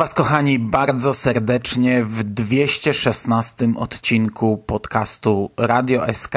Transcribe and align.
Was, 0.00 0.14
kochani, 0.14 0.58
bardzo 0.58 1.14
serdecznie 1.14 2.04
w 2.04 2.24
216 2.24 3.68
odcinku 3.76 4.58
podcastu 4.58 5.50
Radio 5.56 6.14
SK 6.14 6.34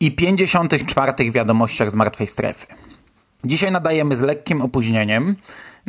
i 0.00 0.12
54 0.12 1.30
wiadomościach 1.30 1.90
z 1.90 1.94
martwej 1.94 2.28
strefy. 2.28 2.66
Dzisiaj 3.44 3.72
nadajemy 3.72 4.16
z 4.16 4.20
lekkim 4.20 4.62
opóźnieniem. 4.62 5.36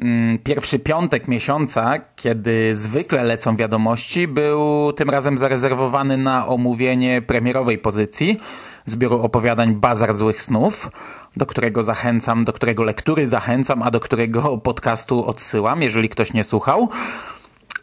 Mm, 0.02 0.38
pierwszy 0.38 0.80
piątek 0.80 1.28
miesiąca, 1.28 2.00
kiedy 2.16 2.76
zwykle 2.76 3.24
lecą 3.24 3.56
wiadomości, 3.56 4.28
był 4.28 4.94
tym 4.94 5.10
razem 5.10 5.38
zarezerwowany 5.38 6.18
na 6.18 6.48
omówienie 6.48 7.22
premierowej 7.22 7.78
pozycji 7.78 8.38
zbioru 8.86 9.22
opowiadań 9.22 9.76
Bazar 9.76 10.18
Złych 10.18 10.42
Snów, 10.42 10.90
do 11.38 11.46
którego 11.46 11.84
zachęcam, 11.84 12.44
do 12.44 12.54
którego 12.54 12.84
lektury 12.84 13.28
zachęcam, 13.28 13.84
a 13.84 13.92
do 13.92 14.00
którego 14.00 14.58
podcastu 14.58 15.26
odsyłam, 15.26 15.82
jeżeli 15.82 16.10
ktoś 16.10 16.34
nie 16.34 16.44
słuchał. 16.44 16.90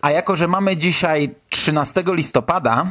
A 0.01 0.11
jako, 0.11 0.37
że 0.37 0.49
mamy 0.49 0.77
dzisiaj 0.77 1.35
13 1.49 2.05
listopada, 2.07 2.87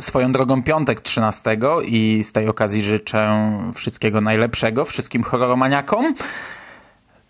swoją 0.00 0.32
drogą 0.32 0.62
piątek 0.62 1.00
13 1.00 1.58
i 1.86 2.20
z 2.24 2.32
tej 2.32 2.48
okazji 2.48 2.82
życzę 2.82 3.50
wszystkiego 3.74 4.20
najlepszego 4.20 4.84
wszystkim 4.84 5.22
horroromaniakom, 5.22 6.14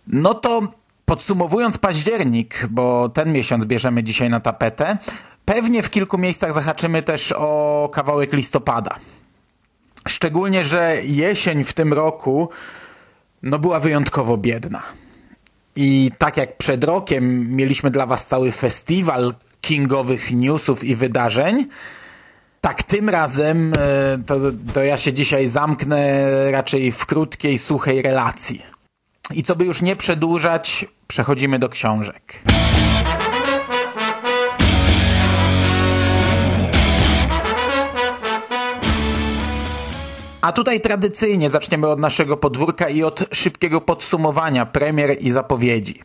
no 0.06 0.34
to 0.34 0.68
podsumowując 1.04 1.78
październik, 1.78 2.66
bo 2.70 3.08
ten 3.08 3.32
miesiąc 3.32 3.64
bierzemy 3.64 4.02
dzisiaj 4.02 4.30
na 4.30 4.40
tapetę, 4.40 4.98
pewnie 5.44 5.82
w 5.82 5.90
kilku 5.90 6.18
miejscach 6.18 6.52
zahaczymy 6.52 7.02
też 7.02 7.32
o 7.36 7.88
kawałek 7.92 8.32
listopada. 8.32 8.90
Szczególnie, 10.08 10.64
że 10.64 10.96
jesień 11.04 11.64
w 11.64 11.72
tym 11.72 11.92
roku 11.92 12.48
no 13.42 13.58
była 13.58 13.80
wyjątkowo 13.80 14.36
biedna. 14.36 14.82
I 15.76 16.10
tak 16.18 16.36
jak 16.36 16.56
przed 16.56 16.84
rokiem 16.84 17.56
mieliśmy 17.56 17.90
dla 17.90 18.06
Was 18.06 18.26
cały 18.26 18.52
festiwal 18.52 19.34
kingowych 19.60 20.32
newsów 20.32 20.84
i 20.84 20.96
wydarzeń, 20.96 21.66
tak 22.60 22.82
tym 22.82 23.08
razem 23.08 23.72
e, 23.78 24.18
to, 24.26 24.36
to 24.74 24.84
ja 24.84 24.96
się 24.96 25.12
dzisiaj 25.12 25.46
zamknę 25.46 26.26
raczej 26.50 26.92
w 26.92 27.06
krótkiej, 27.06 27.58
suchej 27.58 28.02
relacji. 28.02 28.73
I 29.32 29.42
co 29.42 29.56
by 29.56 29.64
już 29.64 29.82
nie 29.82 29.96
przedłużać, 29.96 30.86
przechodzimy 31.06 31.58
do 31.58 31.68
książek. 31.68 32.42
A 40.40 40.52
tutaj 40.52 40.80
tradycyjnie 40.80 41.50
zaczniemy 41.50 41.88
od 41.88 41.98
naszego 41.98 42.36
podwórka 42.36 42.88
i 42.88 43.02
od 43.02 43.24
szybkiego 43.32 43.80
podsumowania 43.80 44.66
premier 44.66 45.16
i 45.20 45.30
zapowiedzi. 45.30 46.00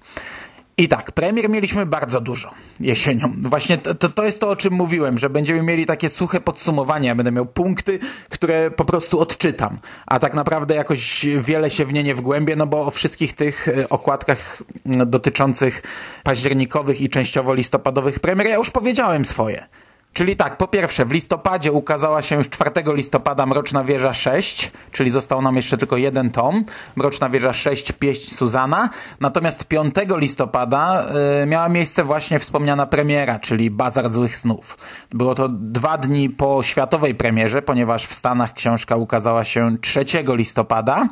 I 0.80 0.88
tak, 0.88 1.12
premier 1.12 1.50
mieliśmy 1.50 1.86
bardzo 1.86 2.22
dużo 2.22 2.52
jesienią. 2.80 3.34
Właśnie 3.42 3.78
to, 3.78 4.10
to 4.10 4.26
jest 4.26 4.40
to, 4.40 4.50
o 4.50 4.56
czym 4.56 4.74
mówiłem, 4.74 5.18
że 5.18 5.30
będziemy 5.30 5.64
mieli 5.64 5.86
takie 5.86 6.10
suche 6.10 6.42
podsumowanie. 6.42 7.08
Ja 7.08 7.16
będę 7.16 7.32
miał 7.32 7.46
punkty, 7.46 8.00
które 8.30 8.72
po 8.72 8.86
prostu 8.86 9.20
odczytam. 9.20 9.80
A 10.06 10.20
tak 10.20 10.34
naprawdę 10.34 10.76
jakoś 10.76 11.26
wiele 11.26 11.70
się 11.70 11.86
w 11.86 11.94
nie 11.94 12.04
nie 12.04 12.16
wgłębię, 12.16 12.56
no 12.56 12.68
bo 12.68 12.86
o 12.86 12.92
wszystkich 12.92 13.34
tych 13.34 13.68
e, 13.68 13.90
okładkach 13.90 14.64
dotyczących 14.86 15.84
październikowych 16.24 17.02
i 17.02 17.10
częściowo 17.10 17.54
listopadowych 17.54 18.20
premier 18.20 18.48
ja 18.48 18.56
już 18.56 18.70
powiedziałem 18.70 19.26
swoje. 19.26 19.66
Czyli 20.14 20.36
tak, 20.36 20.58
po 20.58 20.68
pierwsze, 20.68 21.06
w 21.06 21.12
listopadzie 21.12 21.72
ukazała 21.72 22.22
się 22.22 22.36
już 22.36 22.50
4 22.50 22.72
listopada 22.86 23.46
Mroczna 23.46 23.84
Wieża 23.84 24.14
6, 24.14 24.72
czyli 24.92 25.10
został 25.10 25.42
nam 25.42 25.56
jeszcze 25.56 25.78
tylko 25.78 25.98
jeden 25.98 26.32
tom. 26.32 26.66
Mroczna 26.96 27.30
Wieża 27.30 27.54
6, 27.54 27.92
pieść 27.92 28.36
Suzana. 28.36 28.90
Natomiast 29.20 29.66
5 29.66 29.96
listopada 30.10 31.06
y, 31.44 31.46
miała 31.46 31.70
miejsce 31.70 32.04
właśnie 32.04 32.40
wspomniana 32.40 32.86
premiera, 32.86 33.40
czyli 33.40 33.72
Bazar 33.72 34.12
Złych 34.12 34.36
Snów. 34.36 34.78
Było 35.12 35.36
to 35.36 35.50
dwa 35.50 35.98
dni 35.98 36.30
po 36.30 36.64
światowej 36.64 37.16
premierze, 37.16 37.62
ponieważ 37.62 38.06
w 38.06 38.14
Stanach 38.14 38.54
książka 38.54 38.96
ukazała 38.96 39.44
się 39.44 39.78
3 39.82 40.06
listopada. 40.28 41.08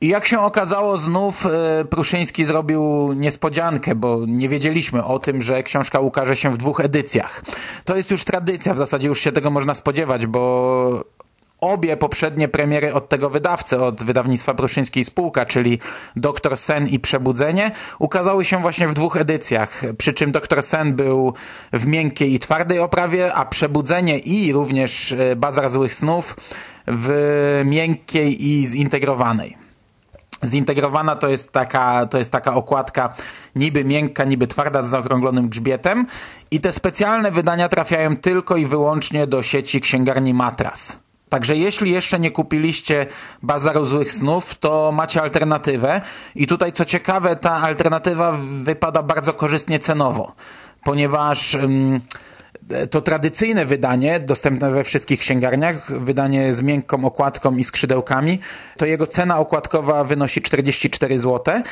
I 0.00 0.08
jak 0.08 0.26
się 0.26 0.40
okazało, 0.40 0.96
znów 0.96 1.46
e, 1.46 1.84
Pruszyński 1.84 2.44
zrobił 2.44 3.12
niespodziankę, 3.12 3.94
bo 3.94 4.20
nie 4.26 4.48
wiedzieliśmy 4.48 5.04
o 5.04 5.18
tym, 5.18 5.42
że 5.42 5.62
książka 5.62 6.00
ukaże 6.00 6.36
się 6.36 6.50
w 6.50 6.56
dwóch 6.56 6.80
edycjach. 6.80 7.42
To 7.84 7.96
jest 7.96 8.10
już 8.10 8.24
tradycja, 8.24 8.74
w 8.74 8.78
zasadzie 8.78 9.08
już 9.08 9.20
się 9.20 9.32
tego 9.32 9.50
można 9.50 9.74
spodziewać, 9.74 10.26
bo 10.26 11.04
obie 11.60 11.96
poprzednie 11.96 12.48
premiery 12.48 12.94
od 12.94 13.08
tego 13.08 13.30
wydawcy, 13.30 13.82
od 13.82 14.02
wydawnictwa 14.02 14.54
Pruszyńskiej 14.54 15.04
Spółka, 15.04 15.46
czyli 15.46 15.78
Doktor 16.16 16.56
Sen 16.56 16.88
i 16.88 16.98
Przebudzenie, 16.98 17.70
ukazały 17.98 18.44
się 18.44 18.58
właśnie 18.58 18.88
w 18.88 18.94
dwóch 18.94 19.16
edycjach. 19.16 19.82
Przy 19.98 20.12
czym 20.12 20.32
Doktor 20.32 20.62
Sen 20.62 20.94
był 20.94 21.34
w 21.72 21.86
miękkiej 21.86 22.34
i 22.34 22.38
twardej 22.38 22.78
oprawie, 22.78 23.34
a 23.34 23.44
Przebudzenie 23.44 24.18
i 24.18 24.52
również 24.52 25.12
e, 25.12 25.36
Bazar 25.36 25.70
Złych 25.70 25.94
Snów 25.94 26.36
w 26.86 27.62
miękkiej 27.64 28.46
i 28.46 28.66
zintegrowanej. 28.66 29.65
Zintegrowana 30.44 31.16
to 31.16 31.28
jest 31.28 31.52
taka, 31.52 32.06
to 32.06 32.18
jest 32.18 32.32
taka 32.32 32.54
okładka 32.54 33.14
niby 33.56 33.84
miękka, 33.84 34.24
niby 34.24 34.46
twarda 34.46 34.82
z 34.82 34.86
zaokrąglonym 34.86 35.48
grzbietem 35.48 36.06
i 36.50 36.60
te 36.60 36.72
specjalne 36.72 37.30
wydania 37.30 37.68
trafiają 37.68 38.16
tylko 38.16 38.56
i 38.56 38.66
wyłącznie 38.66 39.26
do 39.26 39.42
sieci 39.42 39.80
księgarni 39.80 40.34
Matras. 40.34 40.98
Także 41.28 41.56
jeśli 41.56 41.90
jeszcze 41.90 42.20
nie 42.20 42.30
kupiliście 42.30 43.06
Bazaru 43.42 43.84
Złych 43.84 44.12
Snów, 44.12 44.54
to 44.54 44.92
macie 44.92 45.22
alternatywę 45.22 46.00
i 46.34 46.46
tutaj 46.46 46.72
co 46.72 46.84
ciekawe, 46.84 47.36
ta 47.36 47.52
alternatywa 47.52 48.38
wypada 48.62 49.02
bardzo 49.02 49.32
korzystnie 49.32 49.78
cenowo, 49.78 50.32
ponieważ... 50.84 51.54
Ym, 51.54 52.00
to 52.90 53.02
tradycyjne 53.02 53.66
wydanie, 53.66 54.20
dostępne 54.20 54.70
we 54.70 54.84
wszystkich 54.84 55.20
księgarniach, 55.20 56.00
wydanie 56.00 56.54
z 56.54 56.62
miękką 56.62 57.04
okładką 57.04 57.56
i 57.56 57.64
skrzydełkami, 57.64 58.38
to 58.76 58.86
jego 58.86 59.06
cena 59.06 59.38
okładkowa 59.38 60.04
wynosi 60.04 60.42
44 60.42 61.18
zł, 61.18 61.62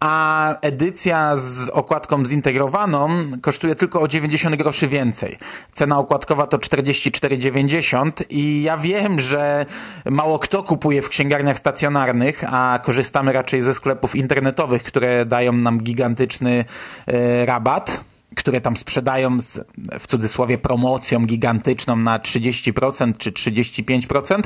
a 0.00 0.54
edycja 0.60 1.36
z 1.36 1.68
okładką 1.68 2.26
zintegrowaną 2.26 3.08
kosztuje 3.42 3.74
tylko 3.74 4.00
o 4.00 4.08
90 4.08 4.56
groszy 4.56 4.88
więcej. 4.88 5.38
Cena 5.72 5.98
okładkowa 5.98 6.46
to 6.46 6.58
44,90 6.58 8.10
i 8.30 8.62
ja 8.62 8.76
wiem, 8.78 9.20
że 9.20 9.66
mało 10.04 10.38
kto 10.38 10.62
kupuje 10.62 11.02
w 11.02 11.08
księgarniach 11.08 11.58
stacjonarnych, 11.58 12.44
a 12.46 12.80
korzystamy 12.84 13.32
raczej 13.32 13.62
ze 13.62 13.74
sklepów 13.74 14.16
internetowych, 14.16 14.82
które 14.82 15.26
dają 15.26 15.52
nam 15.52 15.78
gigantyczny 15.78 16.64
e, 17.06 17.46
rabat 17.46 18.04
które 18.36 18.60
tam 18.60 18.76
sprzedają 18.76 19.40
z, 19.40 19.60
w 19.98 20.06
cudzysłowie 20.06 20.58
promocją 20.58 21.26
gigantyczną 21.26 21.96
na 21.96 22.18
30% 22.18 23.12
czy 23.18 23.32
35%, 23.32 24.40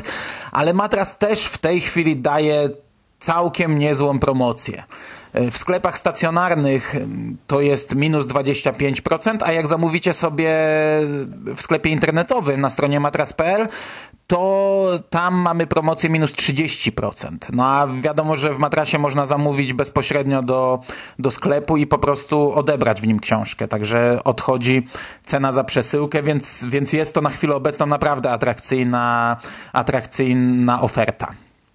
ale 0.53 0.75
matras 0.75 1.19
też 1.19 1.45
w 1.45 1.59
tej 1.59 1.81
chwili 1.81 2.17
daje 2.17 2.71
całkiem 3.19 3.79
niezłą 3.79 4.19
promocję. 4.19 4.85
W 5.35 5.59
sklepach 5.59 5.99
stacjonarnych 5.99 6.95
to 7.47 7.61
jest 7.61 7.95
minus 7.95 8.27
25%, 8.27 9.37
a 9.41 9.53
jak 9.53 9.67
zamówicie 9.67 10.13
sobie 10.13 10.51
w 11.57 11.59
sklepie 11.59 11.91
internetowym 11.91 12.61
na 12.61 12.71
stronie 12.71 13.01
matras.pl, 13.01 13.69
to 14.29 14.89
tam 15.11 15.35
mamy 15.35 15.67
promocję 15.67 16.11
minus 16.11 16.33
30%. 16.33 17.37
No 17.53 17.67
a 17.67 17.87
wiadomo, 17.87 18.37
że 18.37 18.55
w 18.55 18.59
matrasie 18.59 18.99
można 18.99 19.27
zamówić 19.27 19.73
bezpośrednio 19.73 20.43
do, 20.43 20.81
do 21.19 21.31
sklepu 21.31 21.77
i 21.77 21.87
po 21.87 21.99
prostu 21.99 22.53
odebrać 22.55 23.01
w 23.01 23.07
nim 23.07 23.21
książkę. 23.21 23.69
Także 23.69 24.25
odchodzi 24.25 24.87
cena 25.25 25.53
za 25.53 25.65
przesyłkę, 25.65 26.23
więc, 26.23 26.65
więc 26.65 26.93
jest 26.93 27.15
to 27.15 27.21
na 27.21 27.31
chwilę 27.31 27.55
obecną 27.55 27.87
naprawdę 27.87 28.31
atrakcyjna, 28.31 29.37
atrakcyjna 29.73 30.81
oferta. 30.81 31.33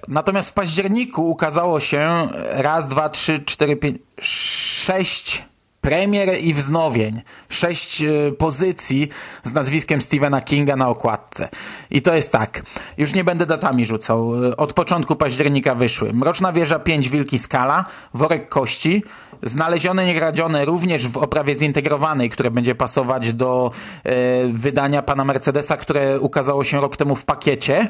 Natomiast 0.07 0.49
w 0.49 0.53
październiku 0.53 1.29
ukazało 1.29 1.79
się 1.79 2.27
raz, 2.51 2.88
dwa, 2.88 3.09
trzy, 3.09 3.39
cztery, 3.39 3.75
pięć, 3.75 3.97
sześć 4.21 5.45
premier 5.83 6.39
i 6.41 6.53
wznowień. 6.53 7.21
Sześć 7.50 8.01
y, 8.01 8.35
pozycji 8.38 9.09
z 9.44 9.53
nazwiskiem 9.53 10.01
Stephena 10.01 10.41
Kinga 10.41 10.75
na 10.75 10.88
okładce. 10.88 11.50
I 11.91 12.01
to 12.01 12.15
jest 12.15 12.31
tak. 12.31 12.63
Już 12.97 13.13
nie 13.13 13.24
będę 13.24 13.45
datami 13.45 13.85
rzucał. 13.85 14.44
Y, 14.44 14.57
od 14.57 14.74
początku 14.74 15.15
października 15.15 15.75
wyszły. 15.75 16.13
Mroczna 16.13 16.53
wieża 16.53 16.80
5 16.80 17.09
Wilki 17.09 17.39
Skala, 17.39 17.85
Worek 18.13 18.50
Kości, 18.50 19.03
znalezione 19.44 20.06
niegradzione 20.06 20.65
również 20.65 21.07
w 21.07 21.18
oprawie 21.18 21.56
zintegrowanej, 21.56 22.30
które 22.30 22.51
będzie 22.51 22.75
pasować 22.75 23.33
do 23.33 23.71
e, 24.03 24.13
wydania 24.47 25.01
pana 25.01 25.25
Mercedesa, 25.25 25.77
które 25.77 26.19
ukazało 26.19 26.63
się 26.63 26.81
rok 26.81 26.97
temu 26.97 27.15
w 27.15 27.25
pakiecie. 27.25 27.88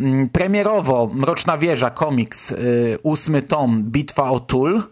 Mm, 0.00 0.28
premierowo 0.28 1.10
Mroczna 1.14 1.58
Wieża, 1.58 1.90
komiks, 1.90 2.52
y, 2.52 2.98
ósmy 3.02 3.42
tom, 3.42 3.82
Bitwa 3.82 4.30
o 4.30 4.40
Tul, 4.40 4.82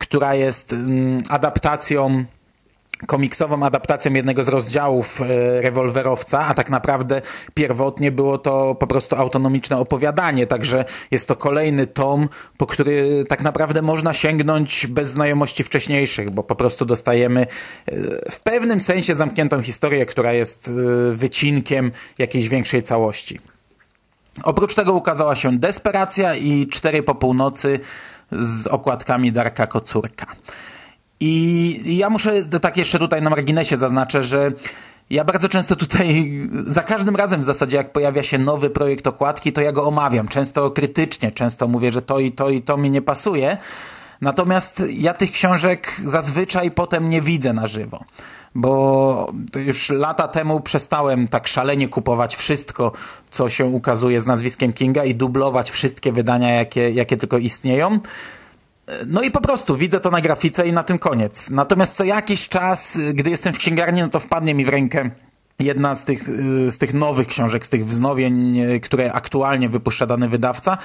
która 0.00 0.34
jest 0.34 0.72
mm, 0.72 1.22
adaptacją 1.28 2.24
komiksową 3.06 3.62
adaptacją 3.62 4.12
jednego 4.12 4.44
z 4.44 4.48
rozdziałów 4.48 5.20
e, 5.20 5.26
rewolwerowca, 5.62 6.46
a 6.46 6.54
tak 6.54 6.70
naprawdę 6.70 7.22
pierwotnie 7.54 8.12
było 8.12 8.38
to 8.38 8.74
po 8.74 8.86
prostu 8.86 9.16
autonomiczne 9.16 9.78
opowiadanie, 9.78 10.46
także 10.46 10.84
jest 11.10 11.28
to 11.28 11.36
kolejny 11.36 11.86
tom, 11.86 12.28
po 12.56 12.66
który 12.66 13.24
tak 13.28 13.42
naprawdę 13.42 13.82
można 13.82 14.12
sięgnąć 14.12 14.86
bez 14.86 15.08
znajomości 15.08 15.64
wcześniejszych, 15.64 16.30
bo 16.30 16.42
po 16.42 16.56
prostu 16.56 16.84
dostajemy 16.84 17.40
e, 17.40 17.94
w 18.30 18.40
pewnym 18.40 18.80
sensie 18.80 19.14
zamkniętą 19.14 19.62
historię, 19.62 20.06
która 20.06 20.32
jest 20.32 20.68
e, 20.68 21.14
wycinkiem 21.14 21.92
jakiejś 22.18 22.48
większej 22.48 22.82
całości. 22.82 23.40
Oprócz 24.42 24.74
tego 24.74 24.92
ukazała 24.92 25.34
się 25.34 25.58
Desperacja 25.58 26.34
i 26.34 26.66
Cztery 26.66 27.02
po 27.02 27.14
północy 27.14 27.80
z 28.32 28.66
okładkami 28.66 29.32
Darka 29.32 29.66
Kocurka. 29.66 30.26
I 31.20 31.96
ja 31.96 32.10
muszę 32.10 32.44
tak 32.44 32.76
jeszcze 32.76 32.98
tutaj 32.98 33.22
na 33.22 33.30
marginesie 33.30 33.76
zaznaczę, 33.76 34.22
że 34.22 34.52
ja 35.10 35.24
bardzo 35.24 35.48
często 35.48 35.76
tutaj, 35.76 36.32
za 36.66 36.82
każdym 36.82 37.16
razem 37.16 37.40
w 37.40 37.44
zasadzie 37.44 37.76
jak 37.76 37.92
pojawia 37.92 38.22
się 38.22 38.38
nowy 38.38 38.70
projekt 38.70 39.06
okładki, 39.06 39.52
to 39.52 39.60
ja 39.60 39.72
go 39.72 39.84
omawiam. 39.84 40.28
Często 40.28 40.70
krytycznie, 40.70 41.32
często 41.32 41.68
mówię, 41.68 41.92
że 41.92 42.02
to 42.02 42.18
i 42.18 42.32
to 42.32 42.50
i 42.50 42.62
to 42.62 42.76
mi 42.76 42.90
nie 42.90 43.02
pasuje. 43.02 43.56
Natomiast 44.20 44.82
ja 44.88 45.14
tych 45.14 45.32
książek 45.32 46.00
zazwyczaj 46.04 46.70
potem 46.70 47.08
nie 47.08 47.20
widzę 47.20 47.52
na 47.52 47.66
żywo 47.66 48.04
bo 48.54 49.32
już 49.56 49.90
lata 49.90 50.28
temu 50.28 50.60
przestałem 50.60 51.28
tak 51.28 51.48
szalenie 51.48 51.88
kupować 51.88 52.36
wszystko, 52.36 52.92
co 53.30 53.48
się 53.48 53.64
ukazuje 53.64 54.20
z 54.20 54.26
nazwiskiem 54.26 54.72
Kinga 54.72 55.04
i 55.04 55.14
dublować 55.14 55.70
wszystkie 55.70 56.12
wydania, 56.12 56.50
jakie, 56.54 56.90
jakie 56.90 57.16
tylko 57.16 57.38
istnieją. 57.38 57.98
No 59.06 59.22
i 59.22 59.30
po 59.30 59.40
prostu 59.40 59.76
widzę 59.76 60.00
to 60.00 60.10
na 60.10 60.20
grafice 60.20 60.68
i 60.68 60.72
na 60.72 60.82
tym 60.82 60.98
koniec. 60.98 61.50
Natomiast 61.50 61.96
co 61.96 62.04
jakiś 62.04 62.48
czas, 62.48 62.98
gdy 63.14 63.30
jestem 63.30 63.52
w 63.52 63.58
księgarni, 63.58 64.00
no 64.00 64.08
to 64.08 64.20
wpadnie 64.20 64.54
mi 64.54 64.64
w 64.64 64.68
rękę 64.68 65.10
jedna 65.58 65.94
z 65.94 66.04
tych, 66.04 66.22
z 66.68 66.78
tych 66.78 66.94
nowych 66.94 67.28
książek, 67.28 67.66
z 67.66 67.68
tych 67.68 67.86
wznowień, 67.86 68.58
które 68.82 69.12
aktualnie 69.12 69.68
wypuszcza 69.68 70.06
dany 70.06 70.28
wydawca. 70.28 70.78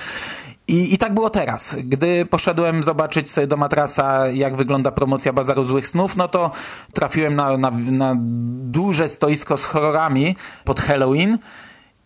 I, 0.67 0.93
I 0.93 0.97
tak 0.97 1.13
było 1.13 1.29
teraz. 1.29 1.75
Gdy 1.83 2.25
poszedłem 2.25 2.83
zobaczyć 2.83 3.31
sobie 3.31 3.47
do 3.47 3.57
matrasa, 3.57 4.27
jak 4.27 4.55
wygląda 4.55 4.91
promocja 4.91 5.33
Bazaru 5.33 5.63
Złych 5.63 5.87
Snów, 5.87 6.17
no 6.17 6.27
to 6.27 6.51
trafiłem 6.93 7.35
na, 7.35 7.57
na, 7.57 7.71
na 7.71 8.15
duże 8.61 9.07
stoisko 9.07 9.57
z 9.57 9.65
horrorami 9.65 10.35
pod 10.63 10.79
Halloween 10.79 11.37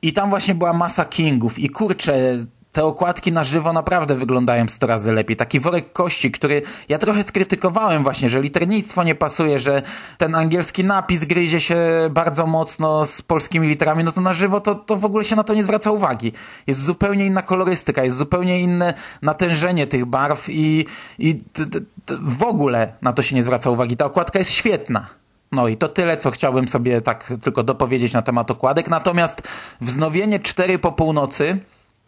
i 0.01 0.13
tam 0.13 0.29
właśnie 0.29 0.55
była 0.55 0.73
masa 0.73 1.05
Kingów 1.05 1.59
i 1.59 1.69
kurczę, 1.69 2.45
te 2.71 2.85
okładki 2.85 3.31
na 3.31 3.43
żywo 3.43 3.73
naprawdę 3.73 4.15
wyglądają 4.15 4.67
100 4.67 4.87
razy 4.87 5.13
lepiej. 5.13 5.35
Taki 5.35 5.59
worek 5.59 5.93
kości, 5.93 6.31
który 6.31 6.61
ja 6.89 6.97
trochę 6.97 7.23
skrytykowałem 7.23 8.03
właśnie, 8.03 8.29
że 8.29 8.41
liternictwo 8.41 9.03
nie 9.03 9.15
pasuje, 9.15 9.59
że 9.59 9.81
ten 10.17 10.35
angielski 10.35 10.83
napis 10.83 11.25
gryzie 11.25 11.59
się 11.59 11.77
bardzo 12.11 12.45
mocno 12.45 13.05
z 13.05 13.21
polskimi 13.21 13.67
literami, 13.67 14.03
no 14.03 14.11
to 14.11 14.21
na 14.21 14.33
żywo 14.33 14.61
to, 14.61 14.75
to 14.75 14.95
w 14.95 15.05
ogóle 15.05 15.23
się 15.23 15.35
na 15.35 15.43
to 15.43 15.53
nie 15.53 15.63
zwraca 15.63 15.91
uwagi. 15.91 16.31
Jest 16.67 16.83
zupełnie 16.83 17.25
inna 17.25 17.41
kolorystyka, 17.41 18.03
jest 18.03 18.17
zupełnie 18.17 18.59
inne 18.59 18.93
natężenie 19.21 19.87
tych 19.87 20.05
barw 20.05 20.49
i, 20.49 20.85
i 21.19 21.35
t, 21.35 21.65
t, 21.65 21.79
t, 22.05 22.15
w 22.21 22.43
ogóle 22.43 22.93
na 23.01 23.13
to 23.13 23.21
się 23.21 23.35
nie 23.35 23.43
zwraca 23.43 23.69
uwagi. 23.69 23.97
Ta 23.97 24.05
okładka 24.05 24.39
jest 24.39 24.51
świetna. 24.51 25.07
No 25.51 25.67
i 25.67 25.77
to 25.77 25.89
tyle, 25.89 26.17
co 26.17 26.31
chciałbym 26.31 26.67
sobie 26.67 27.01
tak 27.01 27.33
tylko 27.43 27.63
dopowiedzieć 27.63 28.13
na 28.13 28.21
temat 28.21 28.51
okładek. 28.51 28.89
Natomiast 28.89 29.41
wznowienie 29.81 30.39
4 30.39 30.79
po 30.79 30.91
północy 30.91 31.59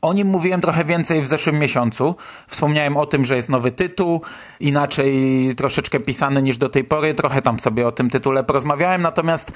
o 0.01 0.13
nim 0.13 0.27
mówiłem 0.27 0.61
trochę 0.61 0.85
więcej 0.85 1.21
w 1.21 1.27
zeszłym 1.27 1.59
miesiącu. 1.59 2.15
Wspomniałem 2.47 2.97
o 2.97 3.05
tym, 3.05 3.25
że 3.25 3.35
jest 3.35 3.49
nowy 3.49 3.71
tytuł, 3.71 4.21
inaczej 4.59 5.53
troszeczkę 5.57 5.99
pisany 5.99 6.41
niż 6.41 6.57
do 6.57 6.69
tej 6.69 6.83
pory. 6.83 7.13
Trochę 7.13 7.41
tam 7.41 7.59
sobie 7.59 7.87
o 7.87 7.91
tym 7.91 8.09
tytule 8.09 8.43
porozmawiałem. 8.43 9.01
Natomiast 9.01 9.51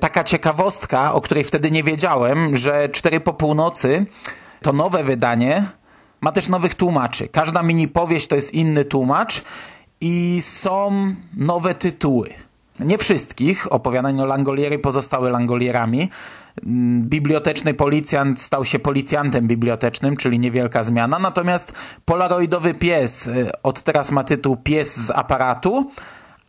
taka 0.00 0.24
ciekawostka, 0.24 1.12
o 1.12 1.20
której 1.20 1.44
wtedy 1.44 1.70
nie 1.70 1.82
wiedziałem, 1.82 2.56
że 2.56 2.88
Cztery 2.88 3.20
po 3.20 3.32
północy 3.32 4.06
to 4.62 4.72
nowe 4.72 5.04
wydanie 5.04 5.64
ma 6.20 6.32
też 6.32 6.48
nowych 6.48 6.74
tłumaczy. 6.74 7.28
Każda 7.28 7.62
mini 7.62 7.88
powieść 7.88 8.26
to 8.26 8.36
jest 8.36 8.54
inny 8.54 8.84
tłumacz 8.84 9.42
i 10.00 10.38
są 10.42 10.90
nowe 11.36 11.74
tytuły. 11.74 12.34
Nie 12.80 12.98
wszystkich 12.98 13.72
opowiadań 13.72 14.20
o 14.20 14.26
Langoliery 14.26 14.78
pozostały 14.78 15.30
Langolierami. 15.30 16.10
Mm, 16.66 17.08
biblioteczny 17.08 17.74
policjant 17.74 18.40
stał 18.40 18.64
się 18.64 18.78
policjantem 18.78 19.48
bibliotecznym, 19.48 20.16
czyli 20.16 20.38
niewielka 20.38 20.82
zmiana. 20.82 21.18
Natomiast 21.18 21.72
polaroidowy 22.04 22.74
pies 22.74 23.26
y, 23.26 23.50
od 23.62 23.82
teraz 23.82 24.12
ma 24.12 24.24
tytuł 24.24 24.56
Pies 24.56 24.96
z 24.96 25.10
aparatu, 25.10 25.90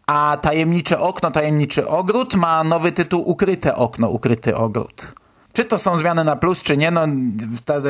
a 0.07 0.37
tajemnicze 0.41 0.99
okno, 0.99 1.31
tajemniczy 1.31 1.87
ogród 1.87 2.35
ma 2.35 2.63
nowy 2.63 2.91
tytuł 2.91 3.29
Ukryte 3.29 3.75
okno, 3.75 4.09
ukryty 4.09 4.55
ogród. 4.55 5.13
Czy 5.53 5.65
to 5.65 5.77
są 5.77 5.97
zmiany 5.97 6.23
na 6.23 6.35
plus, 6.35 6.63
czy 6.63 6.77
nie, 6.77 6.91
no 6.91 7.07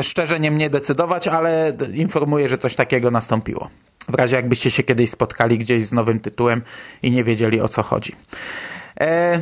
szczerze 0.02 0.40
nie 0.40 0.52
mnie 0.52 0.70
decydować, 0.70 1.28
ale 1.28 1.74
informuję, 1.94 2.50
że 2.50 2.58
coś 2.58 2.76
takiego 2.76 3.12
nastąpiło. 3.12 3.70
W 4.10 4.14
razie 4.14 4.36
jakbyście 4.36 4.72
się 4.72 4.84
kiedyś 4.84 5.10
spotkali 5.10 5.58
gdzieś 5.58 5.86
z 5.86 5.94
nowym 5.94 6.20
tytułem 6.20 6.62
i 7.04 7.12
nie 7.12 7.24
wiedzieli 7.24 7.62
o 7.62 7.68
co 7.68 7.84
chodzi. 7.84 8.16
E, 9.02 9.40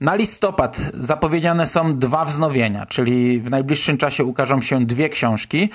na 0.00 0.14
listopad 0.14 0.76
zapowiedziane 0.94 1.66
są 1.66 1.98
dwa 1.98 2.24
wznowienia, 2.24 2.86
czyli 2.86 3.40
w 3.40 3.50
najbliższym 3.50 3.96
czasie 3.96 4.24
ukażą 4.24 4.60
się 4.60 4.86
dwie 4.86 5.08
książki 5.08 5.68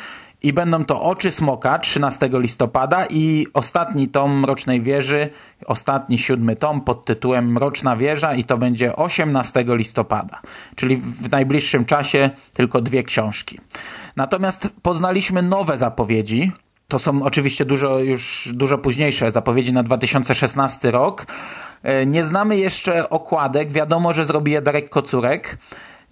i 0.44 0.54
będą 0.54 0.86
to 0.86 1.01
Oczy 1.01 1.31
Smoka 1.31 1.80
13 1.80 2.30
listopada 2.33 3.06
i 3.10 3.48
ostatni 3.54 4.07
tom 4.07 4.39
Mrocznej 4.39 4.81
Wieży, 4.81 5.30
ostatni 5.66 6.17
siódmy 6.17 6.55
tom 6.55 6.82
pod 6.82 7.05
tytułem 7.05 7.51
Mroczna 7.51 7.98
Wieża 7.98 8.36
i 8.36 8.44
to 8.44 8.58
będzie 8.58 8.96
18 8.96 9.65
listopada, 9.67 10.41
czyli 10.75 10.98
w 10.98 11.32
najbliższym 11.32 11.86
czasie 11.86 12.29
tylko 12.53 12.82
dwie 12.82 13.03
książki. 13.03 13.60
Natomiast 14.15 14.70
poznaliśmy 14.82 15.41
nowe 15.41 15.77
zapowiedzi, 15.77 16.51
to 16.88 17.00
są 17.00 17.24
oczywiście 17.24 17.65
dużo 17.65 18.00
już 18.00 18.50
dużo 18.53 18.77
późniejsze 18.77 19.32
zapowiedzi 19.32 19.74
na 19.74 19.84
2016 19.84 20.91
rok. 20.91 21.25
E, 21.84 22.05
nie 22.05 22.24
znamy 22.24 22.58
jeszcze 22.58 23.10
okładek, 23.10 23.72
wiadomo, 23.72 24.13
że 24.13 24.25
zrobi 24.25 24.51
je 24.51 24.62
Darek 24.62 24.89
Kocurek. 24.89 25.58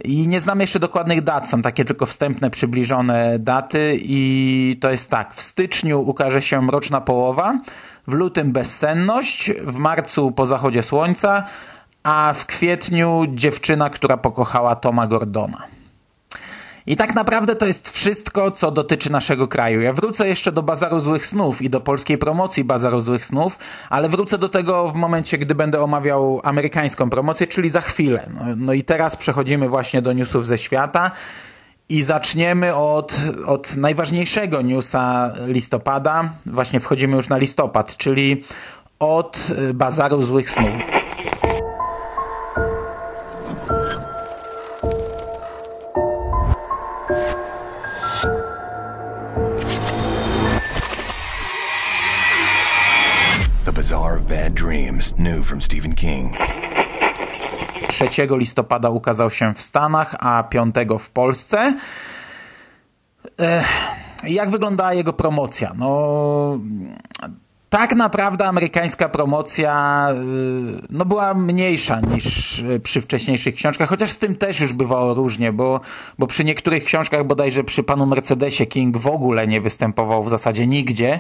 I 0.04 0.28
nie 0.28 0.40
znamy 0.40 0.64
jeszcze 0.64 0.80
dokładnych 0.80 1.22
dat, 1.22 1.50
są 1.50 1.62
takie 1.62 1.86
tylko 1.86 2.06
wstępne, 2.06 2.50
przybliżone 2.50 3.40
daty. 3.40 3.98
I 4.02 4.78
to 4.82 4.92
jest 4.92 5.10
tak, 5.10 5.34
w 5.34 5.42
styczniu 5.42 6.02
ukaże 6.02 6.42
się 6.42 6.62
Mroczna 6.62 7.02
Połowa, 7.02 7.60
w 8.08 8.14
lutym 8.14 8.52
Bezsenność, 8.52 9.52
w 9.52 9.78
marcu 9.78 10.32
Po 10.32 10.46
Zachodzie 10.46 10.84
Słońca, 10.84 11.44
a 12.04 12.34
w 12.36 12.46
kwietniu 12.46 13.24
Dziewczyna, 13.30 13.90
która 13.90 14.18
pokochała 14.18 14.76
Toma 14.76 15.08
Gordona. 15.08 15.83
I 16.88 16.96
tak 16.96 17.16
naprawdę 17.16 17.56
to 17.56 17.66
jest 17.66 17.90
wszystko, 17.90 18.52
co 18.52 18.72
dotyczy 18.72 19.12
naszego 19.12 19.48
kraju. 19.48 19.82
Ja 19.82 19.94
wrócę 19.94 20.28
jeszcze 20.28 20.52
do 20.52 20.64
Bazaru 20.64 21.00
Złych 21.00 21.26
Snów 21.26 21.62
i 21.62 21.70
do 21.70 21.82
polskiej 21.82 22.18
promocji 22.18 22.64
Bazaru 22.64 23.00
Złych 23.00 23.26
Snów, 23.26 23.60
ale 23.90 24.10
wrócę 24.10 24.38
do 24.38 24.50
tego 24.50 24.90
w 24.90 24.96
momencie, 24.96 25.38
gdy 25.38 25.56
będę 25.56 25.82
omawiał 25.82 26.42
amerykańską 26.44 27.10
promocję, 27.10 27.48
czyli 27.48 27.70
za 27.70 27.82
chwilę. 27.82 28.30
No, 28.34 28.42
no 28.58 28.74
i 28.74 28.84
teraz 28.84 29.16
przechodzimy 29.16 29.70
właśnie 29.70 30.02
do 30.02 30.14
newsów 30.14 30.48
ze 30.48 30.58
świata. 30.58 31.12
I 31.90 32.04
zaczniemy 32.04 32.76
od, 32.76 33.22
od 33.46 33.76
najważniejszego 33.76 34.62
newsa 34.62 35.34
listopada. 35.48 36.30
Właśnie 36.46 36.80
wchodzimy 36.80 37.16
już 37.16 37.30
na 37.30 37.38
listopad, 37.38 37.98
czyli 37.98 38.44
od 39.00 39.48
Bazaru 39.74 40.24
Złych 40.24 40.50
Snów. 40.50 40.74
Dreams, 54.94 55.18
new 55.18 55.44
from 55.44 55.62
Stephen 55.62 55.96
King. 55.96 56.38
3 57.88 58.06
listopada 58.38 58.90
ukazał 58.90 59.30
się 59.30 59.54
w 59.54 59.62
Stanach, 59.62 60.16
a 60.20 60.44
5 60.44 60.76
w 61.00 61.10
Polsce. 61.10 61.76
Jak 64.28 64.50
wygląda 64.50 64.94
jego 64.94 65.14
promocja? 65.14 65.74
No, 65.78 66.60
tak 67.70 67.96
naprawdę 67.96 68.48
amerykańska 68.48 69.10
promocja 69.10 70.08
y, 70.12 70.88
no, 70.90 71.06
była 71.06 71.34
mniejsza 71.34 72.00
niż 72.00 72.60
y, 72.60 72.80
przy 72.80 73.02
wcześniejszych 73.02 73.56
książkach, 73.56 73.90
chociaż 73.90 74.12
z 74.12 74.20
tym 74.20 74.36
też 74.36 74.60
już 74.60 74.74
bywało 74.74 75.14
różnie, 75.14 75.52
bo, 75.52 75.82
bo 76.20 76.28
przy 76.28 76.44
niektórych 76.46 76.84
książkach, 76.84 77.26
bodajże 77.26 77.64
przy 77.64 77.84
panu 77.84 78.06
Mercedesie, 78.06 78.66
King 78.66 78.98
w 78.98 79.08
ogóle 79.08 79.48
nie 79.48 79.62
występował 79.62 80.24
w 80.24 80.30
zasadzie 80.30 80.68
nigdzie 80.68 81.20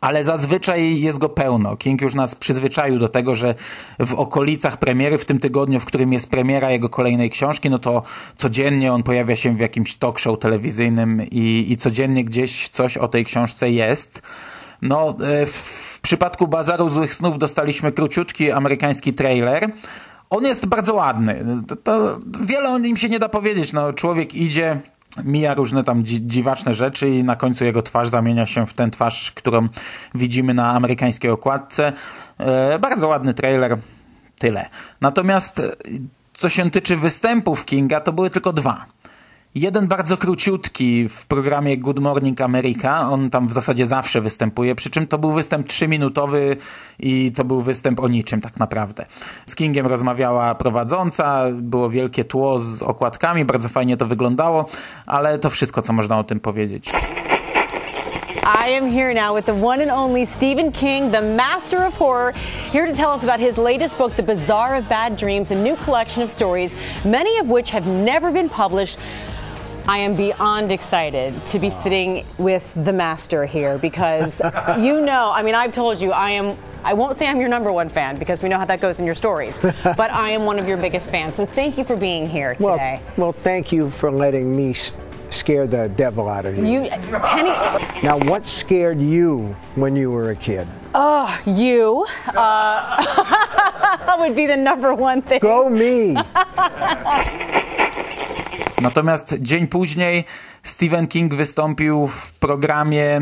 ale 0.00 0.24
zazwyczaj 0.24 1.00
jest 1.00 1.18
go 1.18 1.28
pełno. 1.28 1.76
King 1.76 2.02
już 2.02 2.14
nas 2.14 2.34
przyzwyczaił 2.34 2.98
do 2.98 3.08
tego, 3.08 3.34
że 3.34 3.54
w 3.98 4.14
okolicach 4.14 4.76
premiery, 4.76 5.18
w 5.18 5.24
tym 5.24 5.38
tygodniu, 5.38 5.80
w 5.80 5.84
którym 5.84 6.12
jest 6.12 6.30
premiera 6.30 6.70
jego 6.70 6.88
kolejnej 6.88 7.30
książki, 7.30 7.70
no 7.70 7.78
to 7.78 8.02
codziennie 8.36 8.92
on 8.92 9.02
pojawia 9.02 9.36
się 9.36 9.56
w 9.56 9.60
jakimś 9.60 9.94
talk 9.94 10.18
show 10.18 10.38
telewizyjnym 10.38 11.22
i, 11.30 11.66
i 11.68 11.76
codziennie 11.76 12.24
gdzieś 12.24 12.68
coś 12.68 12.96
o 12.96 13.08
tej 13.08 13.24
książce 13.24 13.70
jest. 13.70 14.22
No, 14.82 15.16
e, 15.24 15.46
w 15.46 16.00
przypadku 16.02 16.48
Bazaru 16.48 16.88
Złych 16.88 17.14
Snów 17.14 17.38
dostaliśmy 17.38 17.92
króciutki 17.92 18.52
amerykański 18.52 19.12
trailer. 19.12 19.70
On 20.30 20.44
jest 20.44 20.66
bardzo 20.66 20.94
ładny. 20.94 21.44
To, 21.68 21.76
to 21.76 22.18
wiele 22.40 22.70
o 22.70 22.78
nim 22.78 22.96
się 22.96 23.08
nie 23.08 23.18
da 23.18 23.28
powiedzieć. 23.28 23.72
No, 23.72 23.92
człowiek 23.92 24.34
idzie 24.34 24.80
mija 25.24 25.54
różne 25.54 25.84
tam 25.84 26.04
dziwaczne 26.04 26.74
rzeczy 26.74 27.10
i 27.10 27.24
na 27.24 27.36
końcu 27.36 27.64
jego 27.64 27.82
twarz 27.82 28.08
zamienia 28.08 28.46
się 28.46 28.66
w 28.66 28.74
tę 28.74 28.90
twarz, 28.90 29.32
którą 29.32 29.66
widzimy 30.14 30.54
na 30.54 30.70
amerykańskiej 30.70 31.30
okładce. 31.30 31.92
E, 32.38 32.78
bardzo 32.78 33.08
ładny 33.08 33.34
trailer, 33.34 33.78
tyle. 34.38 34.68
Natomiast 35.00 35.58
e, 35.58 35.72
co 36.32 36.48
się 36.48 36.70
tyczy 36.70 36.96
występów 36.96 37.64
Kinga, 37.64 38.00
to 38.00 38.12
były 38.12 38.30
tylko 38.30 38.52
dwa. 38.52 38.86
Jeden 39.54 39.86
bardzo 39.86 40.16
króciutki 40.16 41.08
w 41.08 41.26
programie 41.26 41.78
Good 41.78 41.98
Morning 41.98 42.40
America. 42.40 43.10
On 43.10 43.30
tam 43.30 43.48
w 43.48 43.52
zasadzie 43.52 43.86
zawsze 43.86 44.20
występuje, 44.20 44.74
przy 44.74 44.90
czym 44.90 45.06
to 45.06 45.18
był 45.18 45.32
występ 45.32 45.68
trzyminutowy 45.68 46.56
i 47.00 47.32
to 47.36 47.44
był 47.44 47.60
występ 47.60 48.00
o 48.00 48.08
niczym 48.08 48.40
tak 48.40 48.56
naprawdę. 48.56 49.06
Z 49.46 49.54
Kingiem 49.54 49.86
rozmawiała 49.86 50.54
prowadząca, 50.54 51.44
było 51.52 51.90
wielkie 51.90 52.24
tło 52.24 52.58
z 52.58 52.82
okładkami, 52.82 53.44
bardzo 53.44 53.68
fajnie 53.68 53.96
to 53.96 54.06
wyglądało, 54.06 54.66
ale 55.06 55.38
to 55.38 55.50
wszystko, 55.50 55.82
co 55.82 55.92
można 55.92 56.18
o 56.18 56.24
tym 56.24 56.40
powiedzieć. 56.40 56.92
I 58.44 58.76
am 58.78 58.90
here 58.90 59.14
now 59.14 59.36
with 59.36 59.46
the 59.46 59.66
one 59.66 59.82
and 59.82 59.90
only 59.90 60.26
Stephen 60.26 60.72
King, 60.72 61.12
the 61.12 61.22
master 61.22 61.86
of 61.86 61.98
horror, 61.98 62.34
here 62.72 62.86
to 62.86 62.96
tell 62.96 63.10
us 63.10 63.22
about 63.22 63.40
his 63.40 63.56
latest 63.56 63.98
book, 63.98 64.12
The 64.16 64.22
Bazaar 64.22 64.78
of 64.80 64.88
Bad 64.88 65.16
Dreams, 65.16 65.50
a 65.50 65.54
new 65.54 65.76
collection 65.84 66.22
of 66.22 66.30
stories, 66.30 66.74
many 67.04 67.40
of 67.40 67.48
which 67.48 67.70
have 67.70 67.86
never 67.86 68.32
been 68.32 68.48
published. 68.48 68.98
I 69.86 69.98
am 69.98 70.14
beyond 70.14 70.72
excited 70.72 71.34
to 71.46 71.58
be 71.58 71.68
sitting 71.68 72.24
with 72.38 72.72
the 72.84 72.92
master 72.92 73.44
here 73.44 73.76
because 73.78 74.40
you 74.78 75.00
know, 75.00 75.30
I 75.34 75.42
mean, 75.42 75.54
I've 75.54 75.72
told 75.72 76.00
you 76.00 76.12
I 76.12 76.30
am 76.30 76.56
I 76.84 76.92
won't 76.92 77.16
say 77.18 77.26
I'm 77.26 77.40
your 77.40 77.48
number 77.48 77.72
one 77.72 77.88
fan 77.88 78.18
because 78.18 78.42
we 78.42 78.48
know 78.48 78.58
how 78.58 78.64
that 78.66 78.80
goes 78.80 79.00
in 79.00 79.06
your 79.06 79.14
stories, 79.14 79.60
but 79.82 80.10
I 80.10 80.30
am 80.30 80.44
one 80.44 80.58
of 80.58 80.68
your 80.68 80.76
biggest 80.76 81.10
fans. 81.10 81.34
So 81.34 81.46
thank 81.46 81.78
you 81.78 81.84
for 81.84 81.96
being 81.96 82.28
here 82.28 82.54
today. 82.54 83.00
Well, 83.16 83.16
well 83.16 83.32
thank 83.32 83.72
you 83.72 83.88
for 83.88 84.10
letting 84.10 84.54
me 84.54 84.74
scare 85.30 85.66
the 85.66 85.88
devil 85.96 86.28
out 86.28 86.46
of 86.46 86.56
you. 86.56 86.66
You, 86.66 86.88
Penny. 86.90 87.50
Now, 88.02 88.18
what 88.18 88.46
scared 88.46 89.00
you 89.00 89.56
when 89.74 89.96
you 89.96 90.10
were 90.10 90.30
a 90.30 90.36
kid? 90.36 90.68
Oh, 90.94 91.40
you. 91.46 92.06
Uh, 92.28 94.16
would 94.18 94.36
be 94.36 94.46
the 94.46 94.56
number 94.56 94.94
one 94.94 95.20
thing. 95.20 95.40
Go 95.40 95.68
me. 95.68 96.16
Natomiast 98.80 99.34
dzień 99.40 99.66
później 99.66 100.24
Stephen 100.62 101.08
King 101.08 101.34
wystąpił 101.34 102.06
w 102.06 102.32
programie 102.32 103.20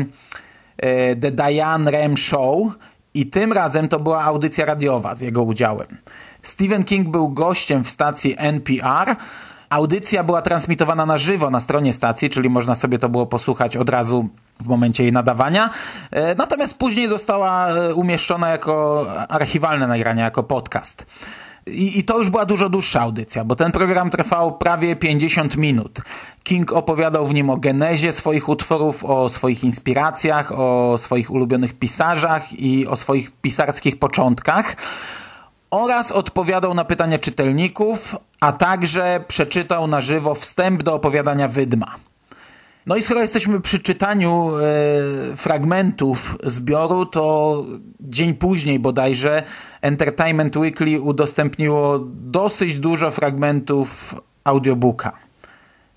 e, 0.77 1.15
The 1.15 1.31
Diane 1.31 1.91
Rem 1.91 2.17
Show 2.17 2.67
i 3.13 3.25
tym 3.25 3.53
razem 3.53 3.87
to 3.87 3.99
była 3.99 4.23
audycja 4.23 4.65
radiowa 4.65 5.15
z 5.15 5.21
jego 5.21 5.43
udziałem. 5.43 5.87
Stephen 6.41 6.83
King 6.83 7.09
był 7.09 7.29
gościem 7.29 7.83
w 7.83 7.89
stacji 7.89 8.35
NPR. 8.37 9.15
Audycja 9.69 10.23
była 10.23 10.41
transmitowana 10.41 11.05
na 11.05 11.17
żywo 11.17 11.49
na 11.49 11.59
stronie 11.59 11.93
stacji, 11.93 12.29
czyli 12.29 12.49
można 12.49 12.75
sobie 12.75 12.97
to 12.97 13.09
było 13.09 13.25
posłuchać 13.25 13.77
od 13.77 13.89
razu 13.89 14.29
w 14.59 14.67
momencie 14.67 15.03
jej 15.03 15.13
nadawania. 15.13 15.69
E, 16.11 16.35
natomiast 16.35 16.77
później 16.77 17.07
została 17.07 17.67
e, 17.67 17.93
umieszczona 17.93 18.49
jako 18.49 19.05
archiwalne 19.29 19.87
nagranie, 19.87 20.21
jako 20.21 20.43
podcast. 20.43 21.05
I, 21.67 21.99
I, 21.99 22.03
to 22.03 22.17
już 22.17 22.29
była 22.29 22.45
dużo 22.45 22.69
dłuższa 22.69 23.01
audycja, 23.01 23.43
bo 23.43 23.55
ten 23.55 23.71
program 23.71 24.09
trwał 24.09 24.57
prawie 24.57 24.95
50 24.95 25.57
minut. 25.57 26.01
King 26.43 26.73
opowiadał 26.73 27.27
w 27.27 27.33
nim 27.33 27.49
o 27.49 27.57
genezie 27.57 28.11
swoich 28.11 28.49
utworów, 28.49 29.05
o 29.05 29.29
swoich 29.29 29.63
inspiracjach, 29.63 30.51
o 30.51 30.97
swoich 30.97 31.31
ulubionych 31.31 31.73
pisarzach 31.73 32.53
i 32.59 32.87
o 32.87 32.95
swoich 32.95 33.31
pisarskich 33.31 33.99
początkach. 33.99 34.75
Oraz 35.71 36.11
odpowiadał 36.11 36.73
na 36.73 36.85
pytania 36.85 37.19
czytelników, 37.19 38.15
a 38.39 38.51
także 38.51 39.23
przeczytał 39.27 39.87
na 39.87 40.01
żywo 40.01 40.35
wstęp 40.35 40.83
do 40.83 40.93
opowiadania 40.93 41.47
Wydma. 41.47 41.95
No 42.85 42.95
i 42.95 43.01
skoro 43.01 43.21
jesteśmy 43.21 43.61
przy 43.61 43.79
czytaniu 43.79 44.51
e, 44.57 45.35
fragmentów 45.35 46.37
zbioru, 46.43 47.05
to 47.05 47.65
dzień 47.99 48.33
później 48.33 48.79
bodajże 48.79 49.43
Entertainment 49.81 50.57
Weekly 50.57 51.01
udostępniło 51.01 51.99
dosyć 52.09 52.79
dużo 52.79 53.11
fragmentów 53.11 54.15
audiobooka. 54.43 55.11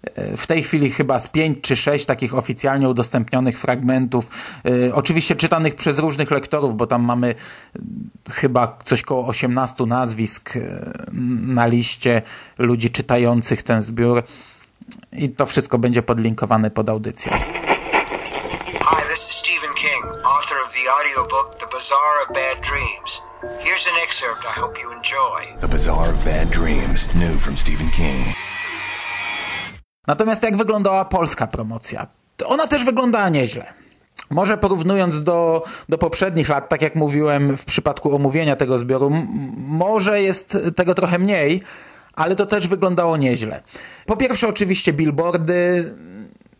E, 0.02 0.36
w 0.36 0.46
tej 0.46 0.62
chwili 0.62 0.90
chyba 0.90 1.18
z 1.18 1.28
pięć 1.28 1.58
czy 1.62 1.76
sześć 1.76 2.06
takich 2.06 2.34
oficjalnie 2.34 2.88
udostępnionych 2.88 3.60
fragmentów, 3.60 4.30
e, 4.64 4.94
oczywiście 4.94 5.36
czytanych 5.36 5.74
przez 5.74 5.98
różnych 5.98 6.30
lektorów, 6.30 6.76
bo 6.76 6.86
tam 6.86 7.02
mamy 7.02 7.34
chyba 8.30 8.78
coś 8.84 9.02
koło 9.02 9.26
18 9.26 9.86
nazwisk 9.86 10.54
na 11.46 11.66
liście 11.66 12.22
ludzi 12.58 12.90
czytających 12.90 13.62
ten 13.62 13.82
zbiór. 13.82 14.22
I 15.12 15.28
to 15.28 15.46
wszystko 15.46 15.78
będzie 15.78 16.02
podlinkowane 16.02 16.70
pod 16.70 16.88
audycją. 16.88 17.32
Hi, 18.80 19.02
this 19.08 19.30
is 19.30 19.36
Stephen 19.36 19.74
King, 19.74 20.04
author 20.04 20.58
of 20.66 20.74
the 20.74 20.90
audiobook 21.00 21.56
The 21.58 21.66
Bazaar 21.72 22.14
of 22.22 22.28
Bad 22.28 22.60
Dreams. 22.70 23.22
Here's 23.42 23.88
an 23.88 23.96
excerpt 24.04 24.44
I 24.44 24.60
hope 24.60 24.80
you 24.82 24.92
enjoy. 24.92 25.60
The 25.60 25.68
Bazaar 25.68 26.08
of 26.14 26.24
Bad 26.24 26.48
Dreams, 26.50 27.14
new 27.14 27.42
from 27.42 27.56
Stephen 27.56 27.90
King. 27.90 28.26
Natomiast 30.06 30.42
jak 30.42 30.56
wyglądała 30.56 31.04
polska 31.04 31.46
promocja? 31.46 32.06
Ona 32.44 32.66
też 32.66 32.84
wyglądała 32.84 33.28
nieźle. 33.28 33.72
Może 34.30 34.58
porównując 34.58 35.22
do, 35.22 35.62
do 35.88 35.98
poprzednich 35.98 36.48
lat, 36.48 36.68
tak 36.68 36.82
jak 36.82 36.94
mówiłem 36.94 37.56
w 37.56 37.64
przypadku 37.64 38.14
omówienia 38.14 38.56
tego 38.56 38.78
zbioru, 38.78 39.10
może 39.56 40.22
jest 40.22 40.58
tego 40.76 40.94
trochę 40.94 41.18
mniej, 41.18 41.62
ale 42.16 42.36
to 42.36 42.46
też 42.46 42.68
wyglądało 42.68 43.16
nieźle. 43.16 43.62
Po 44.06 44.16
pierwsze 44.16 44.48
oczywiście 44.48 44.92
billboardy, 44.92 45.94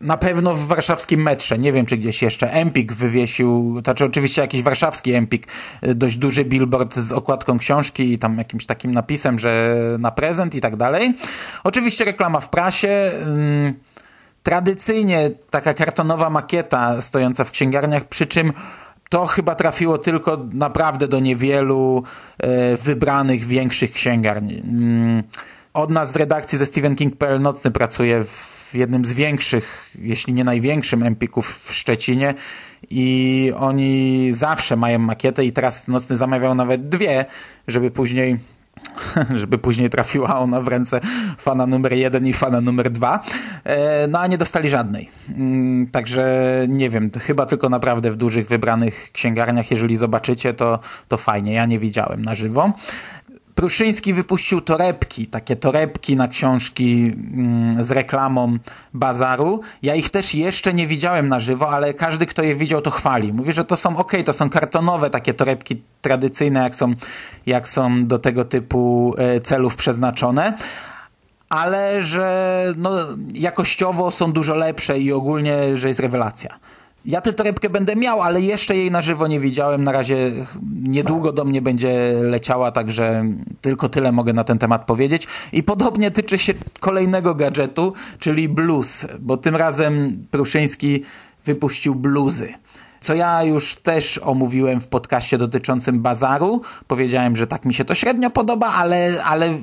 na 0.01 0.17
pewno 0.17 0.53
w 0.53 0.67
warszawskim 0.67 1.21
metrze, 1.21 1.57
nie 1.57 1.73
wiem 1.73 1.85
czy 1.85 1.97
gdzieś 1.97 2.21
jeszcze, 2.21 2.51
Empik 2.51 2.93
wywiesił, 2.93 3.81
znaczy 3.83 4.05
oczywiście 4.05 4.41
jakiś 4.41 4.63
warszawski 4.63 5.13
Empik, 5.13 5.47
y, 5.83 5.95
dość 5.95 6.17
duży 6.17 6.45
billboard 6.45 6.95
z 6.95 7.11
okładką 7.11 7.59
książki 7.59 8.13
i 8.13 8.19
tam 8.19 8.37
jakimś 8.37 8.65
takim 8.65 8.91
napisem, 8.91 9.39
że 9.39 9.75
na 9.99 10.11
prezent 10.11 10.55
i 10.55 10.61
tak 10.61 10.75
dalej. 10.75 11.13
Oczywiście 11.63 12.05
reklama 12.05 12.39
w 12.39 12.49
prasie, 12.49 13.11
tradycyjnie 14.43 15.31
taka 15.49 15.73
kartonowa 15.73 16.29
makieta 16.29 17.01
stojąca 17.01 17.43
w 17.43 17.51
księgarniach, 17.51 18.05
przy 18.05 18.27
czym 18.27 18.53
to 19.09 19.25
chyba 19.25 19.55
trafiło 19.55 19.97
tylko 19.97 20.45
naprawdę 20.53 21.07
do 21.07 21.19
niewielu 21.19 22.03
e, 22.37 22.77
wybranych 22.77 23.45
większych 23.45 23.91
księgarni. 23.91 24.61
Mm, 24.63 25.23
od 25.73 25.89
nas 25.89 26.11
z 26.11 26.15
redakcji 26.15 26.57
ze 26.57 26.65
Stephen 26.65 26.95
King.pl 26.95 27.41
Nocny 27.41 27.71
pracuje 27.71 28.23
w 28.25 28.71
jednym 28.73 29.05
z 29.05 29.13
większych, 29.13 29.95
jeśli 30.01 30.33
nie 30.33 30.43
największym 30.43 31.03
Empików 31.03 31.59
w 31.59 31.73
Szczecinie 31.73 32.33
i 32.89 33.51
oni 33.59 34.29
zawsze 34.33 34.75
mają 34.75 34.99
makietę 34.99 35.45
i 35.45 35.51
teraz 35.51 35.87
Nocny 35.87 36.15
zamawiał 36.15 36.55
nawet 36.55 36.89
dwie, 36.89 37.25
żeby 37.67 37.91
później 37.91 38.37
żeby 39.41 39.57
później 39.57 39.89
trafiła 39.89 40.39
ona 40.39 40.61
w 40.61 40.67
ręce 40.67 40.99
fana 41.37 41.67
numer 41.67 41.93
jeden 41.93 42.27
i 42.27 42.33
fana 42.33 42.61
numer 42.61 42.89
dwa. 42.89 43.19
E, 43.63 44.07
no 44.07 44.19
a 44.19 44.27
nie 44.27 44.37
dostali 44.37 44.69
żadnej. 44.69 45.09
Mm, 45.37 45.87
także 45.87 46.47
nie 46.67 46.89
wiem, 46.89 47.11
chyba 47.19 47.45
tylko 47.45 47.69
naprawdę 47.69 48.11
w 48.11 48.15
dużych 48.15 48.47
wybranych 48.47 49.11
księgarniach, 49.11 49.71
jeżeli 49.71 49.95
zobaczycie, 49.95 50.53
to, 50.53 50.79
to 51.07 51.17
fajnie. 51.17 51.53
Ja 51.53 51.65
nie 51.65 51.79
widziałem 51.79 52.21
na 52.21 52.35
żywo. 52.35 52.73
Pruszyński 53.57 54.13
wypuścił 54.13 54.61
torebki, 54.61 55.27
takie 55.27 55.55
torebki 55.55 56.15
na 56.15 56.27
książki 56.27 57.13
mm, 57.33 57.83
z 57.83 57.91
reklamą 57.91 58.57
bazaru. 58.93 59.61
Ja 59.81 59.95
ich 59.95 60.09
też 60.09 60.35
jeszcze 60.35 60.73
nie 60.73 60.87
widziałem 60.87 61.27
na 61.27 61.39
żywo, 61.39 61.69
ale 61.69 61.93
każdy, 61.93 62.25
kto 62.25 62.43
je 62.43 62.55
widział, 62.55 62.81
to 62.81 62.91
chwali. 62.91 63.33
Mówi, 63.33 63.51
że 63.51 63.65
to 63.65 63.75
są 63.75 63.97
ok, 63.97 64.11
to 64.25 64.33
są 64.33 64.49
kartonowe 64.49 65.09
takie 65.09 65.33
torebki 65.33 65.81
tradycyjne, 66.01 66.59
jak 66.59 66.75
są, 66.75 66.93
jak 67.45 67.67
są 67.67 68.05
do 68.05 68.19
tego 68.19 68.45
typu 68.45 69.13
e, 69.17 69.39
celów 69.41 69.75
przeznaczone 69.75 70.53
ale 71.49 72.01
że 72.01 72.63
no, 72.77 72.91
jakościowo 73.33 74.11
są 74.11 74.31
dużo 74.31 74.55
lepsze 74.55 74.99
i 74.99 75.11
ogólnie, 75.11 75.77
że 75.77 75.87
jest 75.87 75.99
rewelacja 75.99 76.59
Ja 77.05 77.21
tę 77.21 77.33
torebkę 77.33 77.69
będę 77.69 77.95
miał, 77.95 78.21
ale 78.21 78.41
jeszcze 78.41 78.75
jej 78.75 78.91
na 78.91 79.01
żywo 79.01 79.27
nie 79.27 79.39
widziałem. 79.39 79.83
Na 79.83 79.91
razie 79.91 80.31
niedługo 80.81 81.31
do 81.31 81.45
mnie 81.45 81.61
będzie 81.61 82.13
leciała, 82.23 82.71
także 82.71 83.25
tylko 83.61 83.89
tyle 83.89 84.11
mogę 84.11 84.33
na 84.33 84.43
ten 84.43 84.57
temat 84.57 84.85
powiedzieć. 84.85 85.27
I 85.53 85.63
podobnie 85.63 86.11
tyczy 86.11 86.37
się 86.37 86.53
kolejnego 86.79 87.35
gadżetu, 87.35 87.93
czyli 88.19 88.49
bluz, 88.49 89.05
bo 89.19 89.37
tym 89.37 89.55
razem 89.55 90.25
Pruszyński 90.31 91.03
wypuścił 91.45 91.95
bluzy 91.95 92.53
co 92.99 93.15
ja 93.15 93.43
już 93.43 93.75
też 93.75 94.17
omówiłem 94.23 94.81
w 94.81 94.87
podcaście 94.87 95.37
dotyczącym 95.37 96.01
bazaru. 96.01 96.61
Powiedziałem, 96.87 97.35
że 97.35 97.47
tak 97.47 97.65
mi 97.65 97.73
się 97.73 97.85
to 97.85 97.95
średnio 97.95 98.29
podoba, 98.29 98.67
ale, 98.67 99.23
ale, 99.23 99.57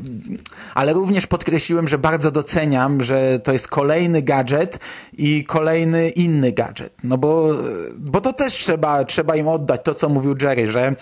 ale 0.74 0.92
również 0.92 1.26
podkreśliłem, 1.26 1.88
że 1.88 1.98
bardzo 1.98 2.30
doceniam, 2.30 3.02
że 3.02 3.38
to 3.38 3.52
jest 3.52 3.68
kolejny 3.68 4.22
gadżet 4.22 4.78
i 5.12 5.44
kolejny 5.44 6.08
inny 6.08 6.52
gadżet. 6.52 6.94
No 7.04 7.18
bo, 7.18 7.48
bo 7.96 8.20
to 8.20 8.32
też 8.32 8.52
trzeba, 8.52 9.04
trzeba 9.04 9.36
im 9.36 9.48
oddać 9.48 9.80
to, 9.84 9.94
co 9.94 10.08
mówił 10.08 10.34
Jerry, 10.42 10.66
że, 10.66 10.94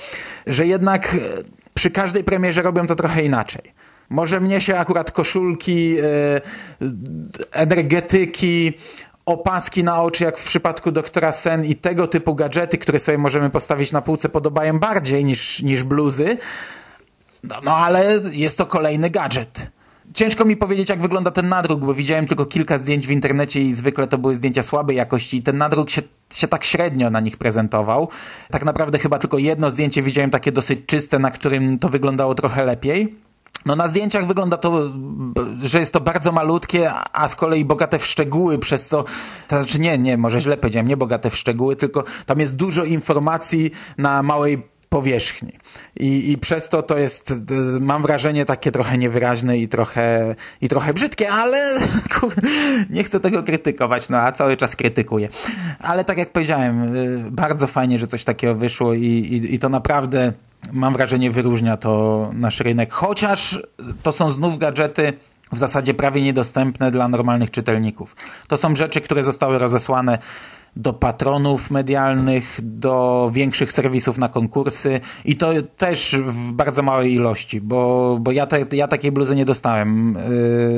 że 0.46 0.66
jednak 0.66 1.16
przy 1.74 1.90
każdej 1.90 2.24
premierze 2.24 2.62
robią 2.62 2.86
to 2.86 2.94
trochę 2.94 3.24
inaczej. 3.24 3.62
Może 4.10 4.40
mnie 4.40 4.60
się 4.60 4.78
akurat 4.78 5.10
koszulki, 5.10 5.96
e, 5.98 6.04
energetyki, 7.52 8.72
opaski 9.26 9.84
na 9.84 10.02
oczy, 10.02 10.24
jak 10.24 10.38
w 10.38 10.44
przypadku 10.44 10.92
doktora 10.92 11.32
Sen 11.32 11.64
i 11.64 11.74
tego 11.74 12.06
typu 12.06 12.34
gadżety, 12.34 12.78
które 12.78 12.98
sobie 12.98 13.18
możemy 13.18 13.50
postawić 13.50 13.92
na 13.92 14.02
półce, 14.02 14.28
podobają 14.28 14.78
bardziej 14.78 15.24
niż, 15.24 15.62
niż 15.62 15.82
bluzy. 15.84 16.38
No, 17.42 17.56
no 17.64 17.76
ale 17.76 18.20
jest 18.32 18.58
to 18.58 18.66
kolejny 18.66 19.10
gadżet. 19.10 19.70
Ciężko 20.14 20.44
mi 20.44 20.56
powiedzieć, 20.56 20.88
jak 20.88 21.02
wygląda 21.02 21.30
ten 21.30 21.48
nadruk, 21.48 21.80
bo 21.80 21.94
widziałem 21.94 22.26
tylko 22.26 22.46
kilka 22.46 22.78
zdjęć 22.78 23.06
w 23.06 23.10
internecie 23.10 23.60
i 23.60 23.72
zwykle 23.72 24.06
to 24.06 24.18
były 24.18 24.34
zdjęcia 24.34 24.62
słabej 24.62 24.96
jakości 24.96 25.36
i 25.36 25.42
ten 25.42 25.58
nadruk 25.58 25.90
się, 25.90 26.02
się 26.32 26.48
tak 26.48 26.64
średnio 26.64 27.10
na 27.10 27.20
nich 27.20 27.36
prezentował. 27.36 28.08
Tak 28.50 28.64
naprawdę 28.64 28.98
chyba 28.98 29.18
tylko 29.18 29.38
jedno 29.38 29.70
zdjęcie 29.70 30.02
widziałem 30.02 30.30
takie 30.30 30.52
dosyć 30.52 30.86
czyste, 30.86 31.18
na 31.18 31.30
którym 31.30 31.78
to 31.78 31.88
wyglądało 31.88 32.34
trochę 32.34 32.64
lepiej. 32.64 33.16
No 33.66 33.76
na 33.76 33.88
zdjęciach 33.88 34.26
wygląda 34.26 34.56
to, 34.56 34.90
że 35.62 35.80
jest 35.80 35.92
to 35.92 36.00
bardzo 36.00 36.32
malutkie, 36.32 36.92
a 37.12 37.28
z 37.28 37.36
kolei 37.36 37.64
bogate 37.64 37.98
w 37.98 38.06
szczegóły, 38.06 38.58
przez 38.58 38.86
co, 38.86 39.04
to 39.48 39.56
znaczy 39.56 39.80
nie, 39.80 39.98
nie, 39.98 40.16
może 40.16 40.40
źle 40.40 40.56
powiedziałem, 40.56 40.88
nie 40.88 40.96
bogate 40.96 41.30
w 41.30 41.36
szczegóły, 41.36 41.76
tylko 41.76 42.04
tam 42.26 42.40
jest 42.40 42.56
dużo 42.56 42.84
informacji 42.84 43.70
na 43.98 44.22
małej 44.22 44.72
powierzchni. 44.92 45.52
I, 46.00 46.30
I 46.30 46.38
przez 46.38 46.68
to 46.68 46.82
to 46.82 46.98
jest, 46.98 47.34
mam 47.80 48.02
wrażenie, 48.02 48.44
takie 48.44 48.72
trochę 48.72 48.98
niewyraźne 48.98 49.58
i 49.58 49.68
trochę, 49.68 50.34
i 50.60 50.68
trochę 50.68 50.94
brzydkie, 50.94 51.30
ale 51.30 51.80
kur, 52.20 52.34
nie 52.90 53.04
chcę 53.04 53.20
tego 53.20 53.42
krytykować, 53.42 54.08
no 54.08 54.18
a 54.18 54.32
cały 54.32 54.56
czas 54.56 54.76
krytykuję. 54.76 55.28
Ale 55.78 56.04
tak 56.04 56.18
jak 56.18 56.32
powiedziałem, 56.32 56.96
y, 56.96 57.30
bardzo 57.30 57.66
fajnie, 57.66 57.98
że 57.98 58.06
coś 58.06 58.24
takiego 58.24 58.54
wyszło 58.54 58.94
i, 58.94 59.06
i, 59.06 59.54
i 59.54 59.58
to 59.58 59.68
naprawdę 59.68 60.32
mam 60.72 60.92
wrażenie, 60.92 61.30
wyróżnia 61.30 61.76
to 61.76 62.30
nasz 62.32 62.60
rynek. 62.60 62.92
Chociaż 62.92 63.62
to 64.02 64.12
są 64.12 64.30
znów 64.30 64.58
gadżety 64.58 65.12
w 65.52 65.58
zasadzie 65.58 65.94
prawie 65.94 66.22
niedostępne 66.22 66.90
dla 66.90 67.08
normalnych 67.08 67.50
czytelników. 67.50 68.16
To 68.48 68.56
są 68.56 68.76
rzeczy, 68.76 69.00
które 69.00 69.24
zostały 69.24 69.58
rozesłane 69.58 70.18
do 70.76 70.92
patronów 70.92 71.70
medialnych, 71.70 72.58
do 72.62 73.30
większych 73.34 73.72
serwisów 73.72 74.18
na 74.18 74.28
konkursy 74.28 75.00
i 75.24 75.36
to 75.36 75.50
też 75.76 76.16
w 76.16 76.52
bardzo 76.52 76.82
małej 76.82 77.12
ilości, 77.14 77.60
bo, 77.60 78.16
bo 78.20 78.32
ja, 78.32 78.46
te, 78.46 78.76
ja 78.76 78.88
takiej 78.88 79.12
bluzy 79.12 79.36
nie 79.36 79.44
dostałem. 79.44 80.18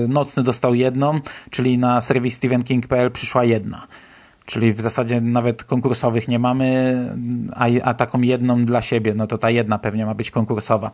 Yy, 0.00 0.09
Nocny 0.09 0.43
dostał 0.43 0.75
jedną, 0.75 1.21
czyli 1.50 1.79
na 1.79 2.00
serwis 2.00 2.35
stevenking.pl 2.35 3.11
przyszła 3.11 3.45
jedna. 3.45 3.87
Czyli 4.47 4.73
w 4.73 4.81
zasadzie 4.81 5.21
nawet 5.21 5.65
konkursowych 5.65 6.29
nie 6.29 6.39
mamy, 6.39 6.97
a, 7.53 7.67
a 7.83 7.95
taką 7.95 8.21
jedną 8.21 8.65
dla 8.65 8.83
siebie, 8.83 9.15
no 9.15 9.27
to 9.27 9.39
ta 9.39 9.51
jedna 9.51 9.79
pewnie 9.79 10.07
ma 10.07 10.15
być 10.15 10.31
konkursowa. 10.31 10.91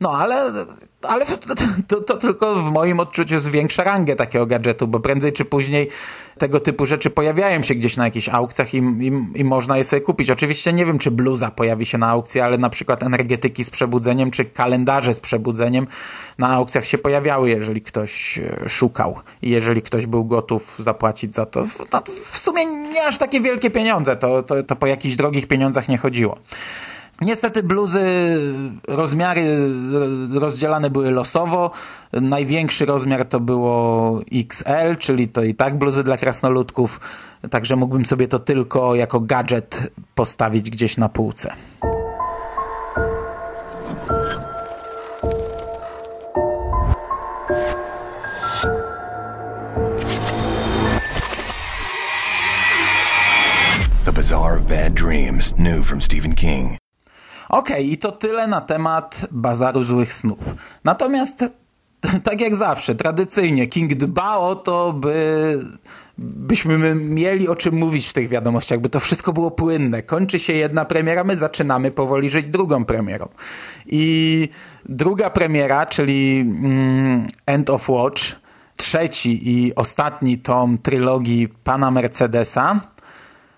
No 0.00 0.18
ale, 0.18 0.52
ale 1.02 1.26
to, 1.26 1.36
to, 1.88 2.00
to, 2.00 2.16
tylko 2.16 2.54
w 2.54 2.72
moim 2.72 3.00
odczuciu 3.00 3.38
zwiększa 3.38 3.84
rangę 3.84 4.16
takiego 4.16 4.46
gadżetu, 4.46 4.86
bo 4.88 5.00
prędzej 5.00 5.32
czy 5.32 5.44
później 5.44 5.88
tego 6.38 6.60
typu 6.60 6.86
rzeczy 6.86 7.10
pojawiają 7.10 7.62
się 7.62 7.74
gdzieś 7.74 7.96
na 7.96 8.04
jakichś 8.04 8.28
aukcjach 8.28 8.74
i, 8.74 8.78
i, 8.78 9.12
i 9.34 9.44
można 9.44 9.78
je 9.78 9.84
sobie 9.84 10.02
kupić. 10.02 10.30
Oczywiście 10.30 10.72
nie 10.72 10.86
wiem, 10.86 10.98
czy 10.98 11.10
bluza 11.10 11.50
pojawi 11.50 11.86
się 11.86 11.98
na 11.98 12.08
aukcji, 12.08 12.40
ale 12.40 12.58
na 12.58 12.70
przykład 12.70 13.02
energetyki 13.02 13.64
z 13.64 13.70
przebudzeniem, 13.70 14.30
czy 14.30 14.44
kalendarze 14.44 15.14
z 15.14 15.20
przebudzeniem 15.20 15.86
na 16.38 16.48
aukcjach 16.48 16.84
się 16.84 16.98
pojawiały, 16.98 17.50
jeżeli 17.50 17.82
ktoś 17.82 18.38
e, 18.38 18.68
szukał 18.68 19.16
i 19.42 19.50
jeżeli 19.50 19.82
ktoś 19.82 20.06
był 20.06 20.24
gotów 20.24 20.76
zapłacić 20.78 21.34
za 21.34 21.46
to. 21.46 21.62
No, 21.92 22.02
w 22.24 22.38
sumie 22.38 22.66
nie 22.66 23.06
aż 23.06 23.18
takie 23.18 23.40
wielkie 23.40 23.70
pieniądze, 23.70 24.16
to, 24.16 24.42
to, 24.42 24.62
to 24.62 24.76
po 24.76 24.86
jakichś 24.86 25.16
drogich 25.16 25.48
pieniądzach 25.48 25.88
nie 25.88 25.98
chodziło. 25.98 26.38
Niestety 27.20 27.62
bluzy, 27.62 28.02
rozmiary 28.88 29.58
rozdzielane 30.34 30.90
były 30.90 31.10
losowo. 31.10 31.70
Największy 32.12 32.86
rozmiar 32.86 33.24
to 33.24 33.40
było 33.40 34.20
XL, 34.32 34.96
czyli 34.98 35.28
to 35.28 35.42
i 35.42 35.54
tak 35.54 35.78
bluzy 35.78 36.04
dla 36.04 36.16
krasnoludków. 36.16 37.00
Także 37.50 37.76
mógłbym 37.76 38.06
sobie 38.06 38.28
to 38.28 38.38
tylko 38.38 38.94
jako 38.94 39.20
gadżet 39.20 39.92
postawić 40.14 40.70
gdzieś 40.70 40.96
na 40.96 41.08
półce. 41.08 41.52
The 54.04 54.12
Bazaar 54.12 54.58
of 54.58 54.62
Bad 54.68 54.92
Dreams, 54.92 55.54
new 55.58 55.86
from 55.86 56.02
Stephen 56.02 56.34
King. 56.34 56.87
Okej, 57.48 57.74
okay, 57.76 57.82
i 57.82 57.98
to 57.98 58.12
tyle 58.12 58.46
na 58.46 58.60
temat 58.60 59.26
Bazaru 59.30 59.84
Złych 59.84 60.14
Snów. 60.14 60.38
Natomiast 60.84 61.44
tak 62.24 62.40
jak 62.40 62.56
zawsze, 62.56 62.94
tradycyjnie, 62.94 63.66
King 63.66 63.94
dba 63.94 64.36
o 64.36 64.56
to, 64.56 64.92
by 64.92 65.58
byśmy 66.18 66.94
mieli 66.94 67.48
o 67.48 67.56
czym 67.56 67.74
mówić 67.74 68.08
w 68.08 68.12
tych 68.12 68.28
wiadomościach, 68.28 68.80
by 68.80 68.88
to 68.88 69.00
wszystko 69.00 69.32
było 69.32 69.50
płynne. 69.50 70.02
Kończy 70.02 70.38
się 70.38 70.52
jedna 70.52 70.84
premiera, 70.84 71.24
my 71.24 71.36
zaczynamy 71.36 71.90
powoli 71.90 72.30
żyć 72.30 72.48
drugą 72.48 72.84
premierą. 72.84 73.28
I 73.86 74.48
druga 74.88 75.30
premiera, 75.30 75.86
czyli 75.86 76.40
mm, 76.40 77.26
End 77.46 77.70
of 77.70 77.88
Watch, 77.88 78.22
trzeci 78.76 79.50
i 79.50 79.74
ostatni 79.74 80.38
tom 80.38 80.78
trylogii 80.78 81.48
pana 81.48 81.90
Mercedesa, 81.90 82.80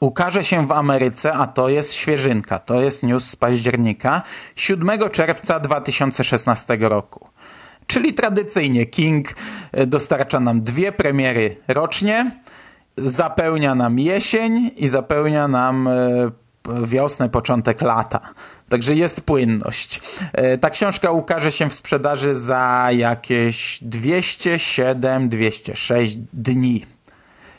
ukaże 0.00 0.44
się 0.44 0.66
w 0.66 0.72
Ameryce, 0.72 1.32
a 1.32 1.46
to 1.46 1.68
jest 1.68 1.94
świeżynka, 1.94 2.58
to 2.58 2.80
jest 2.80 3.02
news 3.02 3.24
z 3.24 3.36
października, 3.36 4.22
7 4.56 5.10
czerwca 5.10 5.60
2016 5.60 6.76
roku. 6.80 7.28
Czyli 7.86 8.14
tradycyjnie 8.14 8.86
King 8.86 9.34
e, 9.72 9.86
dostarcza 9.86 10.40
nam 10.40 10.60
dwie 10.60 10.92
premiery 10.92 11.56
rocznie, 11.68 12.30
zapełnia 12.96 13.74
nam 13.74 13.98
jesień 13.98 14.70
i 14.76 14.88
zapełnia 14.88 15.48
nam 15.48 15.88
e, 15.88 16.30
wiosnę, 16.84 17.28
początek 17.28 17.82
lata. 17.82 18.20
Także 18.68 18.94
jest 18.94 19.20
płynność. 19.20 20.00
E, 20.32 20.58
ta 20.58 20.70
książka 20.70 21.10
ukaże 21.10 21.52
się 21.52 21.70
w 21.70 21.74
sprzedaży 21.74 22.34
za 22.34 22.88
jakieś 22.92 23.82
207-206 23.82 26.18
dni. 26.32 26.84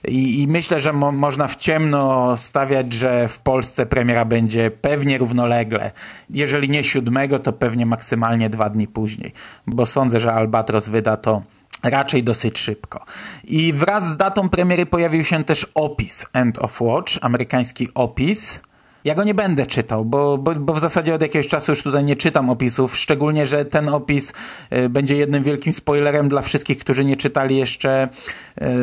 I, 0.08 0.42
i 0.42 0.48
myślę, 0.48 0.82
że 0.82 0.94
mo 0.94 1.12
można 1.12 1.48
w 1.48 1.56
ciemno 1.56 2.38
stawiać, 2.38 2.94
że 2.94 3.28
w 3.28 3.40
Polsce 3.40 3.86
premiera 3.86 4.26
będzie 4.26 4.72
pewnie 4.72 5.18
równolegle. 5.18 5.92
Jeżeli 6.30 6.70
nie 6.70 6.84
siódmego, 6.84 7.40
to 7.40 7.54
pewnie 7.54 7.86
maksymalnie 7.86 8.50
dwa 8.50 8.70
dni 8.70 8.88
później, 8.88 9.34
bo 9.68 9.86
sądzę, 9.86 10.20
że 10.20 10.34
Albatros 10.34 10.88
wyda 10.88 11.18
to 11.18 11.42
raczej 11.84 12.24
dosyć 12.24 12.60
szybko. 12.60 13.06
I 13.44 13.74
wraz 13.74 14.08
z 14.08 14.18
datą 14.18 14.50
premiery 14.50 14.86
pojawił 14.86 15.24
się 15.24 15.44
też 15.44 15.68
opis 15.76 16.26
End 16.34 16.60
of 16.60 16.82
Watch, 16.82 17.14
amerykański 17.22 17.88
opis, 17.94 18.60
ja 19.04 19.16
go 19.16 19.24
nie 19.24 19.34
będę 19.34 19.66
czytał, 19.66 20.06
bo, 20.06 20.38
bo, 20.38 20.56
bo 20.56 20.74
w 20.74 20.80
zasadzie 20.80 21.16
od 21.16 21.22
jakiegoś 21.22 21.48
czasu 21.48 21.72
już 21.72 21.84
tutaj 21.84 22.04
nie 22.04 22.16
czytam 22.16 22.50
opisów, 22.50 22.98
szczególnie, 22.98 23.46
że 23.46 23.66
ten 23.66 23.90
opis 23.90 24.34
y, 24.74 24.90
będzie 24.90 25.16
jednym 25.16 25.44
wielkim 25.44 25.74
spoilerem 25.74 26.30
dla 26.30 26.42
wszystkich, 26.42 26.78
którzy 26.78 27.06
nie 27.06 27.18
czytali 27.18 27.58
jeszcze 27.58 28.10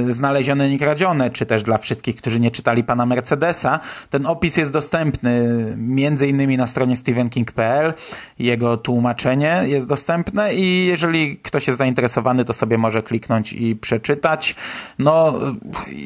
y, 0.08 0.12
Znalezione 0.12 0.72
i 0.72 0.78
Kradzione, 0.78 1.30
czy 1.30 1.46
też 1.46 1.62
dla 1.62 1.78
wszystkich, 1.78 2.16
którzy 2.16 2.40
nie 2.40 2.50
czytali 2.50 2.84
pana 2.84 3.06
Mercedesa. 3.06 3.80
Ten 4.10 4.26
opis 4.26 4.56
jest 4.56 4.72
dostępny 4.72 5.46
między 5.76 6.28
innymi 6.28 6.56
na 6.56 6.66
stronie 6.66 6.96
stevenking.pl, 6.96 7.94
jego 8.38 8.76
tłumaczenie 8.76 9.62
jest 9.66 9.88
dostępne 9.88 10.54
i 10.54 10.86
jeżeli 10.86 11.36
ktoś 11.36 11.66
jest 11.66 11.78
zainteresowany, 11.78 12.44
to 12.44 12.52
sobie 12.52 12.78
może 12.78 13.02
kliknąć 13.02 13.52
i 13.52 13.76
przeczytać. 13.76 14.54
No, 14.98 15.34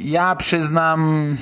ja 0.04 0.36
przyznam 0.36 1.36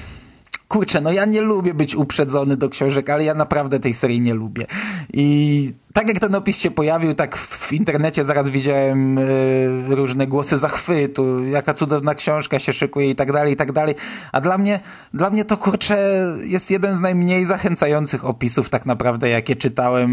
kurczę, 0.70 1.00
no 1.00 1.12
ja 1.12 1.24
nie 1.24 1.40
lubię 1.40 1.74
być 1.74 1.96
uprzedzony 1.96 2.56
do 2.56 2.68
książek, 2.68 3.10
ale 3.10 3.24
ja 3.24 3.34
naprawdę 3.34 3.80
tej 3.80 3.94
serii 3.94 4.20
nie 4.20 4.34
lubię. 4.34 4.66
I 5.12 5.72
tak 5.92 6.08
jak 6.08 6.18
ten 6.18 6.34
opis 6.34 6.58
się 6.58 6.70
pojawił, 6.70 7.14
tak 7.14 7.36
w 7.36 7.72
internecie 7.72 8.24
zaraz 8.24 8.48
widziałem 8.48 9.18
y, 9.18 9.84
różne 9.88 10.26
głosy 10.26 10.56
zachwytu, 10.56 11.44
jaka 11.44 11.74
cudowna 11.74 12.14
książka 12.14 12.58
się 12.58 12.72
szykuje 12.72 13.10
i 13.10 13.14
tak 13.14 13.32
dalej, 13.32 13.52
i 13.52 13.56
tak 13.56 13.72
dalej. 13.72 13.94
A 14.32 14.40
dla 14.40 14.58
mnie, 14.58 14.80
dla 15.14 15.30
mnie 15.30 15.44
to 15.44 15.56
kurczę 15.56 16.26
jest 16.44 16.70
jeden 16.70 16.94
z 16.94 17.00
najmniej 17.00 17.44
zachęcających 17.44 18.24
opisów 18.24 18.70
tak 18.70 18.86
naprawdę, 18.86 19.28
jakie 19.28 19.56
czytałem. 19.56 20.10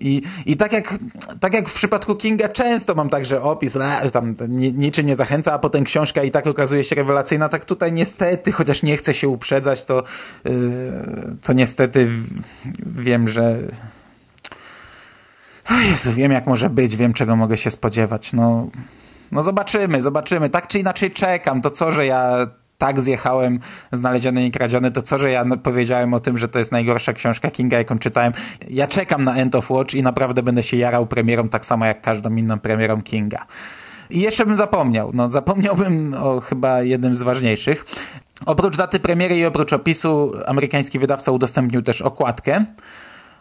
I, 0.00 0.22
i 0.46 0.56
tak, 0.56 0.72
jak, 0.72 0.98
tak 1.40 1.54
jak 1.54 1.68
w 1.68 1.74
przypadku 1.74 2.14
Kinga 2.14 2.48
często 2.48 2.94
mam 2.94 3.08
także 3.08 3.42
opis, 3.42 3.74
le, 3.74 4.10
tam 4.12 4.34
niczym 4.74 5.06
nie 5.06 5.16
zachęca, 5.16 5.52
a 5.52 5.58
potem 5.58 5.84
książka 5.84 6.22
i 6.22 6.30
tak 6.30 6.46
okazuje 6.46 6.84
się 6.84 6.96
rewelacyjna, 6.96 7.48
tak 7.48 7.64
tutaj 7.64 7.92
niestety, 7.92 8.52
chociaż 8.52 8.82
nie 8.82 8.96
chcę 8.96 9.14
się 9.14 9.28
uprzedzać, 9.28 9.84
to, 9.84 10.02
yy, 10.44 10.52
to 11.42 11.52
niestety 11.52 12.08
wiem, 12.86 13.28
że 13.28 13.58
o 15.70 15.80
Jezu, 15.80 16.12
wiem 16.12 16.32
jak 16.32 16.46
może 16.46 16.70
być, 16.70 16.96
wiem 16.96 17.12
czego 17.12 17.36
mogę 17.36 17.56
się 17.56 17.70
spodziewać. 17.70 18.32
No, 18.32 18.68
no 19.32 19.42
zobaczymy, 19.42 20.02
zobaczymy. 20.02 20.50
Tak 20.50 20.66
czy 20.66 20.78
inaczej 20.78 21.10
czekam. 21.10 21.60
To 21.60 21.70
co, 21.70 21.90
że 21.90 22.06
ja 22.06 22.46
tak 22.78 23.00
zjechałem 23.00 23.60
znaleziony 23.92 24.46
i 24.46 24.50
kradziony, 24.50 24.90
to 24.90 25.02
co, 25.02 25.18
że 25.18 25.30
ja 25.30 25.44
powiedziałem 25.62 26.14
o 26.14 26.20
tym, 26.20 26.38
że 26.38 26.48
to 26.48 26.58
jest 26.58 26.72
najgorsza 26.72 27.12
książka 27.12 27.50
Kinga, 27.50 27.78
jaką 27.78 27.98
czytałem. 27.98 28.32
Ja 28.70 28.86
czekam 28.86 29.24
na 29.24 29.34
End 29.34 29.54
of 29.54 29.70
Watch 29.70 29.94
i 29.94 30.02
naprawdę 30.02 30.42
będę 30.42 30.62
się 30.62 30.76
jarał 30.76 31.06
premierą 31.06 31.48
tak 31.48 31.66
samo 31.66 31.86
jak 31.86 32.02
każdą 32.02 32.36
inną 32.36 32.58
premierą 32.58 33.02
Kinga. 33.02 33.46
I 34.10 34.20
jeszcze 34.20 34.46
bym 34.46 34.56
zapomniał, 34.56 35.10
no 35.14 35.28
zapomniałbym 35.28 36.14
o 36.14 36.40
chyba 36.40 36.82
jednym 36.82 37.16
z 37.16 37.22
ważniejszych. 37.22 37.84
Oprócz 38.46 38.76
daty 38.76 39.00
premiery 39.00 39.36
i 39.36 39.44
oprócz 39.44 39.72
opisu, 39.72 40.32
amerykański 40.46 40.98
wydawca 40.98 41.32
udostępnił 41.32 41.82
też 41.82 42.02
okładkę. 42.02 42.64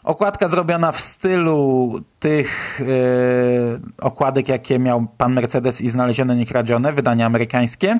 Okładka 0.07 0.47
zrobiona 0.47 0.91
w 0.91 0.99
stylu 0.99 1.93
tych 2.19 2.79
yy, 2.79 3.79
okładek, 4.01 4.49
jakie 4.49 4.79
miał 4.79 5.07
pan 5.17 5.33
Mercedes 5.33 5.81
i 5.81 5.89
znalezione 5.89 6.35
niekradzione, 6.35 6.93
wydanie 6.93 7.25
amerykańskie. 7.25 7.99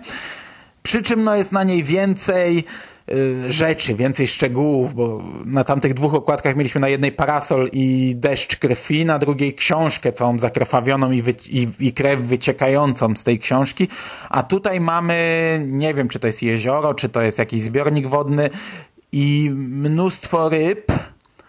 Przy 0.84 1.02
czym 1.02 1.24
no, 1.24 1.36
jest 1.36 1.52
na 1.52 1.64
niej 1.64 1.84
więcej 1.84 2.64
yy, 3.08 3.52
rzeczy, 3.52 3.96
więcej 3.96 4.28
szczegółów, 4.28 4.94
bo 4.94 5.24
na 5.46 5.64
tamtych 5.64 5.94
dwóch 5.94 6.14
okładkach 6.14 6.56
mieliśmy 6.56 6.82
na 6.82 6.90
jednej 6.90 7.12
parasol 7.12 7.70
i 7.74 8.16
deszcz 8.16 8.56
krwi, 8.56 9.06
na 9.06 9.20
drugiej 9.20 9.54
książkę 9.54 10.12
całą 10.12 10.40
zakrwawioną 10.40 11.12
i, 11.12 11.24
i, 11.50 11.68
i 11.80 11.94
krew 11.94 12.22
wyciekającą 12.22 13.16
z 13.16 13.24
tej 13.24 13.40
książki, 13.40 13.88
a 14.30 14.44
tutaj 14.44 14.80
mamy, 14.80 15.62
nie 15.68 15.94
wiem 15.94 16.08
czy 16.08 16.20
to 16.20 16.28
jest 16.28 16.44
jezioro, 16.44 16.94
czy 16.94 17.10
to 17.10 17.22
jest 17.22 17.40
jakiś 17.40 17.62
zbiornik 17.62 18.08
wodny 18.08 18.50
i 19.12 19.50
mnóstwo 19.54 20.50
ryb, 20.50 20.92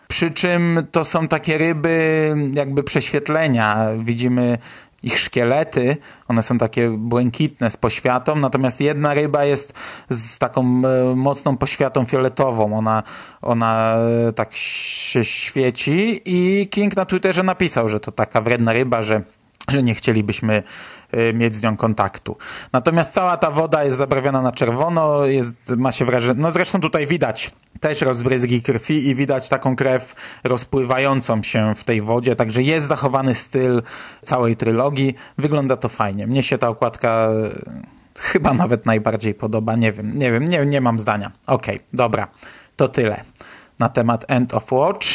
przy 0.08 0.30
czym 0.30 0.86
to 0.92 1.04
są 1.04 1.28
takie 1.28 1.58
ryby 1.58 2.34
jakby 2.54 2.82
prześwietlenia. 2.82 3.88
Widzimy 3.98 4.58
ich 5.02 5.18
szkielety, 5.18 5.96
one 6.28 6.42
są 6.42 6.58
takie 6.58 6.90
błękitne 6.90 7.70
z 7.70 7.76
poświatą, 7.76 8.36
natomiast 8.36 8.80
jedna 8.80 9.14
ryba 9.14 9.44
jest 9.44 9.74
z 10.10 10.38
taką 10.38 10.60
e, 10.62 11.14
mocną 11.14 11.56
poświatą 11.56 12.04
fioletową. 12.04 12.78
Ona, 12.78 13.02
ona 13.42 13.96
e, 14.28 14.32
tak 14.32 14.52
się 14.52 15.24
świeci 15.24 16.20
i 16.24 16.68
King 16.68 16.96
na 16.96 17.04
Twitterze 17.04 17.42
napisał, 17.42 17.88
że 17.88 18.00
to 18.00 18.12
taka 18.12 18.40
wredna 18.40 18.72
ryba, 18.72 19.02
że 19.02 19.22
że 19.68 19.82
nie 19.82 19.94
chcielibyśmy 19.94 20.62
y, 21.14 21.32
mieć 21.34 21.56
z 21.56 21.62
nią 21.62 21.76
kontaktu. 21.76 22.36
Natomiast 22.72 23.12
cała 23.12 23.36
ta 23.36 23.50
woda 23.50 23.84
jest 23.84 23.96
zabrawiona 23.96 24.42
na 24.42 24.52
czerwono, 24.52 25.26
jest, 25.26 25.70
ma 25.76 25.92
się 25.92 26.04
wrażenie, 26.04 26.40
no 26.42 26.50
zresztą 26.50 26.80
tutaj 26.80 27.06
widać 27.06 27.50
też 27.80 28.00
rozbryzgi 28.00 28.62
krwi 28.62 29.08
i 29.08 29.14
widać 29.14 29.48
taką 29.48 29.76
krew 29.76 30.14
rozpływającą 30.44 31.42
się 31.42 31.74
w 31.74 31.84
tej 31.84 32.02
wodzie, 32.02 32.36
także 32.36 32.62
jest 32.62 32.86
zachowany 32.86 33.34
styl 33.34 33.82
całej 34.22 34.56
trylogii. 34.56 35.14
Wygląda 35.38 35.76
to 35.76 35.88
fajnie. 35.88 36.26
Mnie 36.26 36.42
się 36.42 36.58
ta 36.58 36.68
okładka 36.68 37.28
y, 38.16 38.20
chyba 38.20 38.54
nawet 38.54 38.86
najbardziej 38.86 39.34
podoba. 39.34 39.76
Nie 39.76 39.92
wiem, 39.92 40.18
nie 40.18 40.32
wiem, 40.32 40.44
nie, 40.44 40.66
nie 40.66 40.80
mam 40.80 40.98
zdania. 40.98 41.30
Okej, 41.46 41.76
okay, 41.76 41.86
dobra, 41.92 42.28
to 42.76 42.88
tyle 42.88 43.24
na 43.78 43.88
temat 43.88 44.24
End 44.28 44.54
of 44.54 44.72
Watch. 44.72 45.06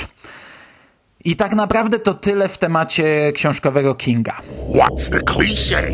I 1.25 1.35
tak 1.35 1.53
naprawdę 1.53 1.99
to 1.99 2.13
tyle 2.13 2.47
w 2.49 2.57
temacie 2.57 3.31
książkowego 3.31 3.95
Kinga. 3.95 4.41
What's 4.69 5.09
the 5.11 5.19
cliché? 5.19 5.93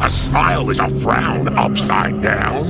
A 0.00 0.10
smile 0.10 0.72
is 0.72 0.80
a 0.80 0.88
frown 0.88 1.48
upside 1.48 2.20
down. 2.22 2.66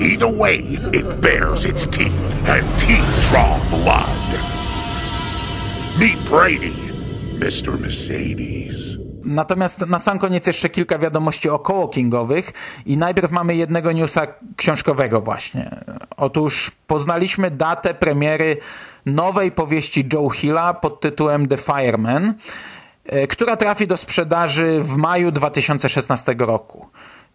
Either 0.00 0.38
way, 0.38 0.58
it 0.92 1.20
bears 1.20 1.64
its 1.64 1.86
teeth, 1.86 2.48
and 2.48 2.64
teeth 2.78 3.30
draw 3.30 3.58
blood. 3.70 4.40
Meet 5.98 6.24
Brady, 6.30 6.76
Mr. 7.38 7.80
Mercedes. 7.80 8.97
Natomiast 9.28 9.86
na 9.86 9.98
sam 9.98 10.18
koniec 10.18 10.46
jeszcze 10.46 10.68
kilka 10.68 10.98
wiadomości 10.98 11.48
około 11.48 11.88
kingowych 11.88 12.52
i 12.86 12.96
najpierw 12.96 13.30
mamy 13.30 13.56
jednego 13.56 13.92
newsa 13.92 14.26
książkowego 14.56 15.20
właśnie. 15.20 15.70
Otóż 16.16 16.70
poznaliśmy 16.86 17.50
datę 17.50 17.94
premiery 17.94 18.56
nowej 19.06 19.52
powieści 19.52 20.08
Joe 20.12 20.28
Hilla 20.30 20.74
pod 20.74 21.00
tytułem 21.00 21.48
The 21.48 21.56
Fireman, 21.56 22.34
e, 23.06 23.26
która 23.26 23.56
trafi 23.56 23.86
do 23.86 23.96
sprzedaży 23.96 24.80
w 24.82 24.96
maju 24.96 25.32
2016 25.32 26.34
roku. 26.38 26.86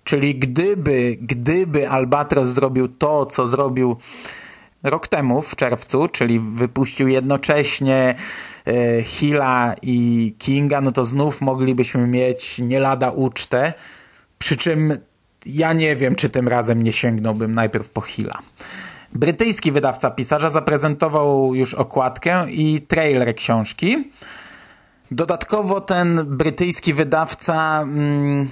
Czyli 0.03 0.35
gdyby, 0.35 1.17
gdyby 1.21 1.89
Albatros 1.89 2.49
zrobił 2.49 2.87
to, 2.87 3.25
co 3.25 3.47
zrobił 3.47 3.97
rok 4.83 5.07
temu 5.07 5.41
w 5.41 5.55
czerwcu, 5.55 6.07
czyli 6.07 6.39
wypuścił 6.39 7.07
jednocześnie 7.07 8.15
e, 8.67 9.03
Hilla 9.03 9.75
i 9.81 10.35
Kinga, 10.39 10.81
no 10.81 10.91
to 10.91 11.05
znów 11.05 11.41
moglibyśmy 11.41 12.07
mieć 12.07 12.59
nie 12.59 12.79
lada 12.79 13.11
ucztę, 13.11 13.73
przy 14.37 14.57
czym 14.57 14.97
ja 15.45 15.73
nie 15.73 15.95
wiem, 15.95 16.15
czy 16.15 16.29
tym 16.29 16.47
razem 16.47 16.83
nie 16.83 16.93
sięgnąłbym 16.93 17.53
najpierw 17.53 17.89
po 17.89 18.01
Hilla. 18.01 18.39
Brytyjski 19.13 19.71
wydawca 19.71 20.11
pisarza 20.11 20.49
zaprezentował 20.49 21.55
już 21.55 21.73
okładkę 21.73 22.51
i 22.51 22.81
trailer 22.81 23.35
książki. 23.35 24.11
Dodatkowo 25.11 25.81
ten 25.81 26.25
brytyjski 26.25 26.93
wydawca 26.93 27.81
mm, 27.81 28.49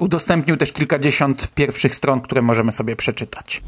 udostępnił 0.00 0.56
też 0.56 0.72
kilkadziesiąt 0.72 1.54
pierwszych 1.54 1.94
stron, 1.94 2.20
które 2.20 2.42
możemy 2.42 2.72
sobie 2.72 2.96
przeczytać. 2.96 3.62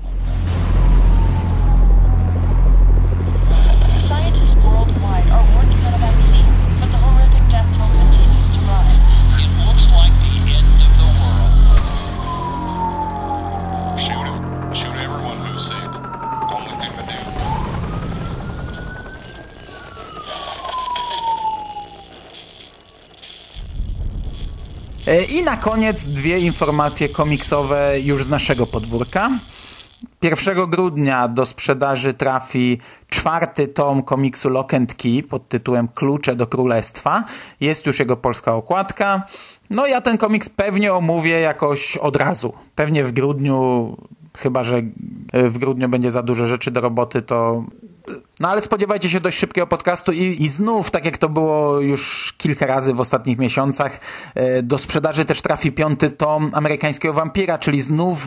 I 25.28 25.42
na 25.42 25.56
koniec 25.56 26.06
dwie 26.06 26.38
informacje 26.38 27.08
komiksowe 27.08 28.00
już 28.00 28.24
z 28.24 28.28
naszego 28.28 28.66
podwórka. 28.66 29.30
1 30.22 30.70
grudnia 30.70 31.28
do 31.28 31.46
sprzedaży 31.46 32.14
trafi 32.14 32.78
czwarty 33.08 33.68
tom 33.68 34.02
komiksu 34.02 34.50
Lock 34.50 34.74
and 34.74 34.94
Key 34.94 35.22
pod 35.22 35.48
tytułem 35.48 35.88
Klucze 35.88 36.36
do 36.36 36.46
Królestwa. 36.46 37.24
Jest 37.60 37.86
już 37.86 37.98
jego 37.98 38.16
polska 38.16 38.54
okładka. 38.54 39.22
No 39.70 39.86
ja 39.86 40.00
ten 40.00 40.18
komiks 40.18 40.48
pewnie 40.48 40.94
omówię 40.94 41.40
jakoś 41.40 41.96
od 41.96 42.16
razu. 42.16 42.52
Pewnie 42.74 43.04
w 43.04 43.12
grudniu, 43.12 43.96
chyba 44.38 44.62
że 44.62 44.82
w 45.32 45.58
grudniu 45.58 45.88
będzie 45.88 46.10
za 46.10 46.22
dużo 46.22 46.46
rzeczy 46.46 46.70
do 46.70 46.80
roboty, 46.80 47.22
to 47.22 47.64
no 48.40 48.49
ale 48.49 48.62
spodziewajcie 48.62 49.11
się 49.11 49.20
dość 49.20 49.38
szybkiego 49.38 49.66
podcastu 49.66 50.12
i, 50.12 50.42
i 50.42 50.49
znów, 50.49 50.90
tak 50.90 51.05
jak 51.05 51.18
to 51.18 51.29
było 51.29 51.81
już 51.81 52.35
kilka 52.38 52.66
razy 52.66 52.94
w 52.94 53.01
ostatnich 53.01 53.38
miesiącach, 53.38 54.01
e, 54.35 54.62
do 54.62 54.79
sprzedaży 54.79 55.25
też 55.25 55.42
trafi 55.42 55.72
piąty 55.72 56.11
tom 56.11 56.51
amerykańskiego 56.55 57.14
wampira, 57.14 57.59
czyli 57.59 57.81
znów 57.81 58.27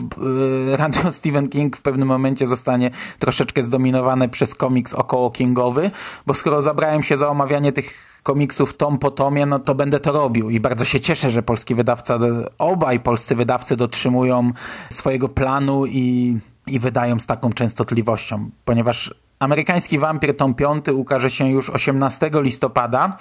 e, 0.71 0.77
Radio 0.77 1.11
Stephen 1.19 1.49
King 1.49 1.77
w 1.77 1.81
pewnym 1.81 2.07
momencie 2.07 2.47
zostanie 2.47 2.91
troszeczkę 3.19 3.63
zdominowany 3.63 4.29
przez 4.29 4.55
komiks 4.55 4.93
około 4.93 5.31
Kingowy, 5.31 5.91
bo 6.25 6.33
skoro 6.33 6.61
zabrałem 6.61 7.03
się 7.03 7.17
za 7.17 7.29
omawianie 7.29 7.71
tych 7.71 8.19
komiksów 8.23 8.77
tom 8.77 8.97
po 8.97 9.11
tomie, 9.11 9.45
no 9.45 9.59
to 9.59 9.75
będę 9.75 9.99
to 9.99 10.11
robił 10.11 10.49
i 10.49 10.59
bardzo 10.59 10.85
się 10.85 10.99
cieszę, 10.99 11.31
że 11.31 11.43
polski 11.43 11.75
wydawca, 11.75 12.19
obaj 12.57 12.99
polscy 12.99 13.35
wydawcy 13.35 13.75
dotrzymują 13.75 14.51
swojego 14.89 15.29
planu 15.29 15.85
i, 15.85 16.37
i 16.67 16.79
wydają 16.79 17.19
z 17.19 17.25
taką 17.25 17.53
częstotliwością, 17.53 18.49
ponieważ 18.65 19.13
Amerykański 19.39 19.99
Wampir 19.99 20.37
tom 20.37 20.53
5 20.53 20.87
ukaże 20.87 21.29
się 21.29 21.49
już 21.49 21.69
18 21.69 22.31
listopada. 22.33 23.17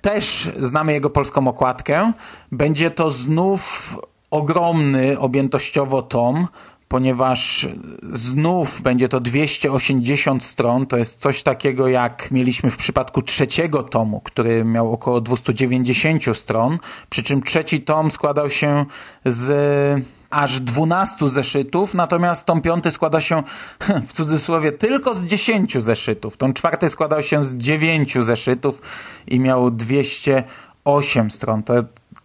Też 0.00 0.50
znamy 0.58 0.92
jego 0.92 1.10
polską 1.10 1.48
okładkę. 1.48 2.12
Będzie 2.52 2.90
to 2.90 3.10
znów 3.10 3.96
ogromny 4.30 5.18
objętościowo 5.18 6.02
tom 6.02 6.48
ponieważ 6.88 7.68
znów 8.12 8.82
będzie 8.82 9.08
to 9.08 9.20
280 9.20 10.44
stron. 10.44 10.86
To 10.86 10.96
jest 10.96 11.20
coś 11.20 11.42
takiego, 11.42 11.88
jak 11.88 12.30
mieliśmy 12.30 12.70
w 12.70 12.76
przypadku 12.76 13.22
trzeciego 13.22 13.82
tomu, 13.82 14.20
który 14.20 14.64
miał 14.64 14.92
około 14.92 15.20
290 15.20 16.36
stron, 16.36 16.78
przy 17.10 17.22
czym 17.22 17.42
trzeci 17.42 17.80
tom 17.80 18.10
składał 18.10 18.50
się 18.50 18.84
z 19.24 20.06
aż 20.30 20.60
12 20.60 21.28
zeszytów, 21.28 21.94
natomiast 21.94 22.46
tom 22.46 22.60
piąty 22.60 22.90
składa 22.90 23.20
się 23.20 23.42
w 24.08 24.12
cudzysłowie 24.12 24.72
tylko 24.72 25.14
z 25.14 25.24
10 25.24 25.78
zeszytów. 25.78 26.36
Tom 26.36 26.54
czwarty 26.54 26.88
składał 26.88 27.22
się 27.22 27.44
z 27.44 27.54
9 27.54 28.14
zeszytów 28.20 28.82
i 29.26 29.40
miał 29.40 29.70
208 29.70 31.30
stron. 31.30 31.62
To 31.62 31.74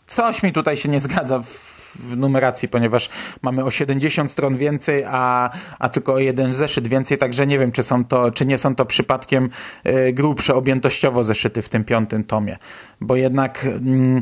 coś 0.08 0.44
mi 0.44 0.54
tutaj 0.54 0.78
się 0.78 0.90
nie 0.90 1.00
zgadza 1.00 1.40
w 1.40 2.18
numeracji, 2.18 2.70
ponieważ 2.70 3.10
mamy 3.42 3.64
o 3.64 3.72
70 3.72 4.32
stron 4.32 4.58
więcej, 4.58 5.04
a, 5.08 5.50
a 5.80 5.90
tylko 5.90 6.14
o 6.14 6.20
jeden 6.20 6.54
zeszyt 6.54 6.88
więcej, 6.88 7.18
także 7.18 7.48
nie 7.48 7.60
wiem, 7.60 7.72
czy 7.72 7.84
są 7.84 8.06
to, 8.06 8.32
czy 8.32 8.46
nie 8.46 8.58
są 8.58 8.76
to 8.76 8.86
przypadkiem 8.86 9.50
y, 9.88 10.14
grubsze 10.14 10.56
objętościowo 10.56 11.24
zeszyty 11.24 11.62
w 11.62 11.70
tym 11.70 11.84
piątym 11.84 12.24
tomie, 12.24 12.58
bo 13.02 13.16
jednak 13.16 13.66
mm, 13.66 14.20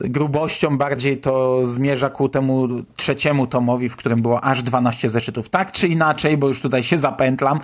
grubością 0.00 0.78
bardziej 0.78 1.18
to 1.18 1.66
zmierza 1.66 2.10
ku 2.10 2.28
temu 2.28 2.68
trzeciemu 2.96 3.46
tomowi, 3.46 3.88
w 3.88 3.96
którym 3.96 4.22
było 4.22 4.44
aż 4.44 4.62
12 4.62 5.08
zeszytów. 5.08 5.48
Tak 5.48 5.72
czy 5.72 5.88
inaczej, 5.88 6.36
bo 6.36 6.48
już 6.48 6.60
tutaj 6.60 6.82
się 6.82 6.98
zapętlam, 6.98 7.60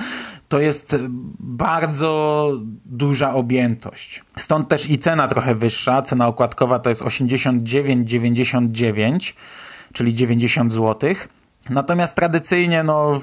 to 0.48 0.60
jest 0.60 0.96
bardzo 1.38 2.52
duża 2.84 3.34
objętość. 3.34 4.24
Stąd 4.38 4.68
też 4.68 4.90
i 4.90 4.98
cena 4.98 5.28
trochę 5.28 5.54
wyższa. 5.54 6.02
Cena 6.02 6.26
okładkowa 6.26 6.78
to 6.78 6.88
jest 6.88 7.02
89,99, 7.02 9.32
czyli 9.92 10.14
90 10.14 10.72
zł. 10.72 11.10
Natomiast 11.70 12.16
tradycyjnie, 12.16 12.82
no, 12.82 13.20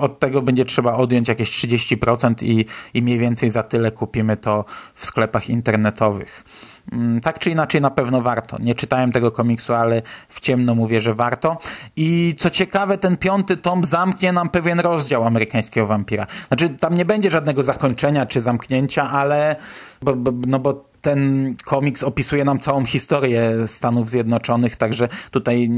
od 0.00 0.18
tego 0.18 0.42
będzie 0.42 0.64
trzeba 0.64 0.94
odjąć 0.94 1.28
jakieś 1.28 1.50
30% 1.50 2.34
i, 2.44 2.66
i 2.94 3.02
mniej 3.02 3.18
więcej 3.18 3.50
za 3.50 3.62
tyle 3.62 3.90
kupimy 3.90 4.36
to 4.36 4.64
w 4.94 5.06
sklepach 5.06 5.50
internetowych. 5.50 6.44
Mm, 6.92 7.20
tak 7.20 7.38
czy 7.38 7.50
inaczej 7.50 7.80
na 7.80 7.90
pewno 7.90 8.22
warto. 8.22 8.56
Nie 8.60 8.74
czytałem 8.74 9.12
tego 9.12 9.30
komiksu, 9.30 9.74
ale 9.74 10.02
w 10.28 10.40
ciemno 10.40 10.74
mówię, 10.74 11.00
że 11.00 11.14
warto. 11.14 11.58
I 11.96 12.34
co 12.38 12.50
ciekawe, 12.50 12.98
ten 12.98 13.16
piąty 13.16 13.56
tom 13.56 13.84
zamknie 13.84 14.32
nam 14.32 14.48
pewien 14.48 14.80
rozdział 14.80 15.24
amerykańskiego 15.24 15.86
wampira. 15.86 16.26
Znaczy, 16.48 16.68
tam 16.68 16.94
nie 16.94 17.04
będzie 17.04 17.30
żadnego 17.30 17.62
zakończenia 17.62 18.26
czy 18.26 18.40
zamknięcia, 18.40 19.10
ale 19.10 19.56
bo, 20.02 20.16
bo, 20.16 20.32
no 20.46 20.58
bo 20.58 20.91
ten 21.02 21.54
komiks 21.64 22.02
opisuje 22.02 22.44
nam 22.44 22.58
całą 22.58 22.84
historię 22.84 23.52
Stanów 23.66 24.10
Zjednoczonych, 24.10 24.76
także 24.76 25.08
tutaj 25.30 25.64
y, 25.64 25.68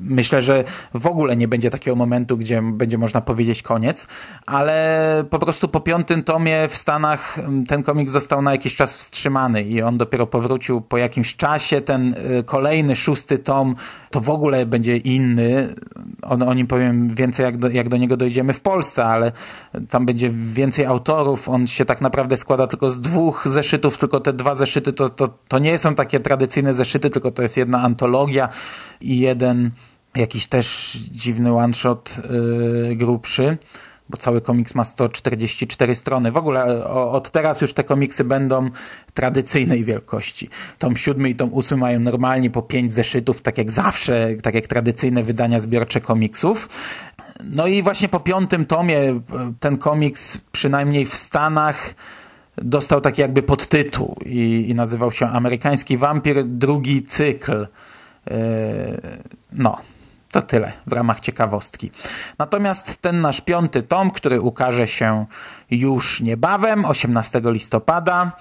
myślę, 0.00 0.42
że 0.42 0.64
w 0.94 1.06
ogóle 1.06 1.36
nie 1.36 1.48
będzie 1.48 1.70
takiego 1.70 1.96
momentu, 1.96 2.36
gdzie 2.36 2.62
będzie 2.62 2.98
można 2.98 3.20
powiedzieć 3.20 3.62
koniec, 3.62 4.06
ale 4.46 5.24
po 5.30 5.38
prostu 5.38 5.68
po 5.68 5.80
piątym 5.80 6.22
tomie 6.22 6.68
w 6.68 6.76
Stanach 6.76 7.38
mm, 7.38 7.66
ten 7.66 7.82
komiks 7.82 8.12
został 8.12 8.42
na 8.42 8.52
jakiś 8.52 8.76
czas 8.76 8.96
wstrzymany 8.96 9.62
i 9.62 9.82
on 9.82 9.98
dopiero 9.98 10.26
powrócił 10.26 10.80
po 10.80 10.98
jakimś 10.98 11.36
czasie. 11.36 11.80
Ten 11.80 12.14
y, 12.38 12.44
kolejny, 12.44 12.96
szósty 12.96 13.38
tom 13.38 13.76
to 14.10 14.20
w 14.20 14.30
ogóle 14.30 14.66
będzie 14.66 14.96
inny. 14.96 15.74
O, 16.22 16.34
o 16.46 16.54
nim 16.54 16.66
powiem 16.66 17.08
więcej, 17.08 17.44
jak 17.44 17.56
do, 17.56 17.70
jak 17.70 17.88
do 17.88 17.96
niego 17.96 18.16
dojdziemy 18.16 18.52
w 18.52 18.60
Polsce, 18.60 19.04
ale 19.04 19.32
tam 19.90 20.06
będzie 20.06 20.30
więcej 20.32 20.86
autorów. 20.86 21.48
On 21.48 21.66
się 21.66 21.84
tak 21.84 22.00
naprawdę 22.00 22.36
składa 22.36 22.66
tylko 22.66 22.90
z 22.90 23.00
dwóch 23.00 23.48
zeszytów 23.48 23.99
tylko 24.00 24.20
te 24.20 24.32
dwa 24.32 24.54
zeszyty 24.54 24.92
to, 24.92 25.08
to, 25.08 25.28
to 25.48 25.58
nie 25.58 25.78
są 25.78 25.94
takie 25.94 26.20
tradycyjne 26.20 26.74
zeszyty, 26.74 27.10
tylko 27.10 27.30
to 27.30 27.42
jest 27.42 27.56
jedna 27.56 27.82
antologia 27.82 28.48
i 29.00 29.18
jeden 29.18 29.70
jakiś 30.14 30.46
też 30.46 30.92
dziwny 31.10 31.56
one-shot 31.56 32.16
yy, 32.88 32.96
grubszy 32.96 33.58
bo 34.10 34.16
cały 34.16 34.40
komiks 34.40 34.74
ma 34.74 34.84
144 34.84 35.94
strony. 35.94 36.32
W 36.32 36.36
ogóle 36.36 36.84
od 36.88 37.30
teraz 37.30 37.60
już 37.60 37.72
te 37.72 37.84
komiksy 37.84 38.24
będą 38.24 38.70
tradycyjnej 39.14 39.84
wielkości. 39.84 40.48
Tom 40.78 40.96
siódmy 40.96 41.28
i 41.28 41.34
tom 41.34 41.52
ósmy 41.52 41.76
mają 41.76 42.00
normalnie 42.00 42.50
po 42.50 42.62
pięć 42.62 42.92
zeszytów, 42.92 43.42
tak 43.42 43.58
jak 43.58 43.70
zawsze, 43.70 44.28
tak 44.42 44.54
jak 44.54 44.66
tradycyjne 44.66 45.22
wydania 45.22 45.60
zbiorcze 45.60 46.00
komiksów. 46.00 46.68
No 47.44 47.66
i 47.66 47.82
właśnie 47.82 48.08
po 48.08 48.20
piątym 48.20 48.66
tomie 48.66 49.20
ten 49.60 49.78
komiks, 49.78 50.38
przynajmniej 50.52 51.06
w 51.06 51.16
Stanach, 51.16 51.94
dostał 52.56 53.00
taki 53.00 53.20
jakby 53.20 53.42
podtytuł 53.42 54.16
i, 54.24 54.66
i 54.68 54.74
nazywał 54.74 55.12
się 55.12 55.26
Amerykański 55.26 55.96
Wampir, 55.96 56.44
drugi 56.44 57.02
cykl. 57.02 57.66
Yy, 58.30 58.36
no, 59.52 59.76
to 60.32 60.42
tyle 60.42 60.72
w 60.86 60.92
ramach 60.92 61.20
ciekawostki. 61.20 61.90
Natomiast 62.38 63.02
ten 63.02 63.20
nasz 63.20 63.40
piąty 63.40 63.82
tom, 63.82 64.10
który 64.10 64.40
ukaże 64.40 64.88
się 64.88 65.26
już 65.70 66.20
niebawem, 66.20 66.84
18 66.84 67.40
listopada, 67.44 68.32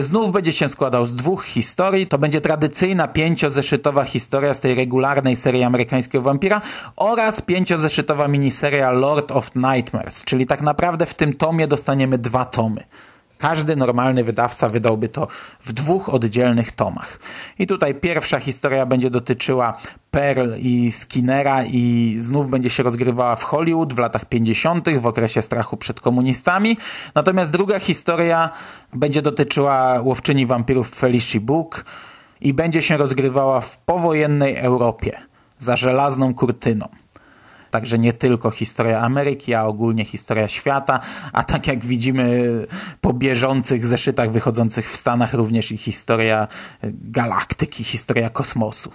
Znów 0.00 0.32
będzie 0.32 0.52
się 0.52 0.68
składał 0.68 1.06
z 1.06 1.14
dwóch 1.14 1.44
historii. 1.44 2.06
To 2.06 2.18
będzie 2.18 2.40
tradycyjna 2.40 3.08
pięciozeszytowa 3.08 4.04
historia 4.04 4.54
z 4.54 4.60
tej 4.60 4.74
regularnej 4.74 5.36
serii 5.36 5.62
amerykańskiego 5.62 6.22
wampira 6.22 6.60
oraz 6.96 7.40
pięciozeszytowa 7.40 8.28
miniseria 8.28 8.90
Lord 8.90 9.32
of 9.32 9.50
Nightmares, 9.54 10.24
czyli 10.24 10.46
tak 10.46 10.62
naprawdę 10.62 11.06
w 11.06 11.14
tym 11.14 11.34
tomie 11.34 11.68
dostaniemy 11.68 12.18
dwa 12.18 12.44
tomy. 12.44 12.84
Każdy 13.38 13.76
normalny 13.76 14.24
wydawca 14.24 14.68
wydałby 14.68 15.08
to 15.08 15.28
w 15.60 15.72
dwóch 15.72 16.08
oddzielnych 16.08 16.72
tomach. 16.72 17.18
I 17.58 17.66
tutaj 17.66 17.94
pierwsza 17.94 18.40
historia 18.40 18.86
będzie 18.86 19.10
dotyczyła 19.10 19.76
Pearl 20.10 20.54
i 20.58 20.92
Skinnera 20.92 21.64
i 21.64 22.16
znów 22.18 22.50
będzie 22.50 22.70
się 22.70 22.82
rozgrywała 22.82 23.36
w 23.36 23.42
Hollywood 23.42 23.94
w 23.94 23.98
latach 23.98 24.24
50., 24.24 24.88
w 25.00 25.06
okresie 25.06 25.42
strachu 25.42 25.76
przed 25.76 26.00
komunistami. 26.00 26.76
Natomiast 27.14 27.52
druga 27.52 27.78
historia 27.78 28.50
będzie 28.94 29.22
dotyczyła 29.22 30.00
łowczyni 30.00 30.46
wampirów 30.46 30.90
Felicia 30.90 31.40
Book 31.40 31.84
i 32.40 32.54
będzie 32.54 32.82
się 32.82 32.96
rozgrywała 32.96 33.60
w 33.60 33.78
powojennej 33.78 34.56
Europie 34.56 35.18
za 35.58 35.76
żelazną 35.76 36.34
kurtyną. 36.34 36.88
Także 37.76 37.98
nie 37.98 38.12
tylko 38.12 38.50
historia 38.50 39.00
Ameryki, 39.00 39.54
a 39.54 39.64
ogólnie 39.64 40.04
historia 40.04 40.48
świata, 40.48 41.00
a 41.32 41.42
tak 41.42 41.66
jak 41.66 41.84
widzimy 41.84 42.66
po 43.00 43.12
bieżących 43.12 43.86
zeszytach 43.86 44.30
wychodzących 44.30 44.90
w 44.90 44.96
Stanach 44.96 45.34
również 45.34 45.72
i 45.72 45.76
historia 45.76 46.48
galaktyki, 46.82 47.84
historia 47.84 48.30
kosmosu. 48.30 48.90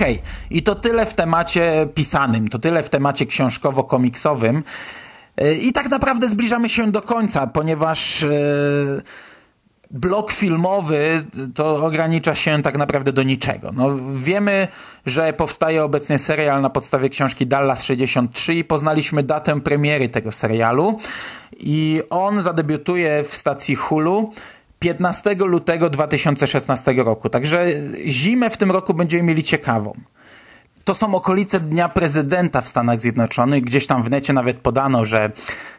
Okej, 0.00 0.14
okay. 0.14 0.30
i 0.50 0.62
to 0.62 0.74
tyle 0.74 1.06
w 1.06 1.14
temacie 1.14 1.88
pisanym, 1.94 2.48
to 2.48 2.58
tyle 2.58 2.82
w 2.82 2.90
temacie 2.90 3.26
książkowo-komiksowym. 3.26 4.62
E, 5.36 5.54
I 5.54 5.72
tak 5.72 5.88
naprawdę 5.88 6.28
zbliżamy 6.28 6.68
się 6.68 6.92
do 6.92 7.02
końca, 7.02 7.46
ponieważ 7.46 8.22
e, 8.22 8.28
blok 9.90 10.32
filmowy 10.32 11.24
to 11.54 11.84
ogranicza 11.86 12.34
się 12.34 12.62
tak 12.62 12.78
naprawdę 12.78 13.12
do 13.12 13.22
niczego. 13.22 13.72
No, 13.72 13.88
wiemy, 14.16 14.68
że 15.06 15.32
powstaje 15.32 15.84
obecnie 15.84 16.18
serial 16.18 16.60
na 16.60 16.70
podstawie 16.70 17.08
książki 17.08 17.46
Dallas 17.46 17.84
63 17.84 18.54
i 18.54 18.64
poznaliśmy 18.64 19.22
datę 19.22 19.60
premiery 19.60 20.08
tego 20.08 20.32
serialu. 20.32 20.98
I 21.58 22.02
on 22.10 22.42
zadebiutuje 22.42 23.24
w 23.24 23.36
stacji 23.36 23.74
Hulu 23.74 24.32
15 24.80 25.34
lutego 25.34 25.90
2016 25.90 26.92
roku. 26.92 27.30
Także 27.30 27.66
zimę 28.06 28.50
w 28.50 28.56
tym 28.56 28.70
roku 28.70 28.94
będziemy 28.94 29.22
mieli 29.22 29.44
ciekawą. 29.44 29.92
To 30.84 30.94
są 30.94 31.14
okolice 31.14 31.60
Dnia 31.60 31.88
Prezydenta 31.88 32.60
w 32.60 32.68
Stanach 32.68 32.98
Zjednoczonych. 32.98 33.64
Gdzieś 33.64 33.86
tam 33.86 34.02
w 34.02 34.10
necie 34.10 34.32
nawet 34.32 34.56
podano, 34.58 35.04
że 35.04 35.30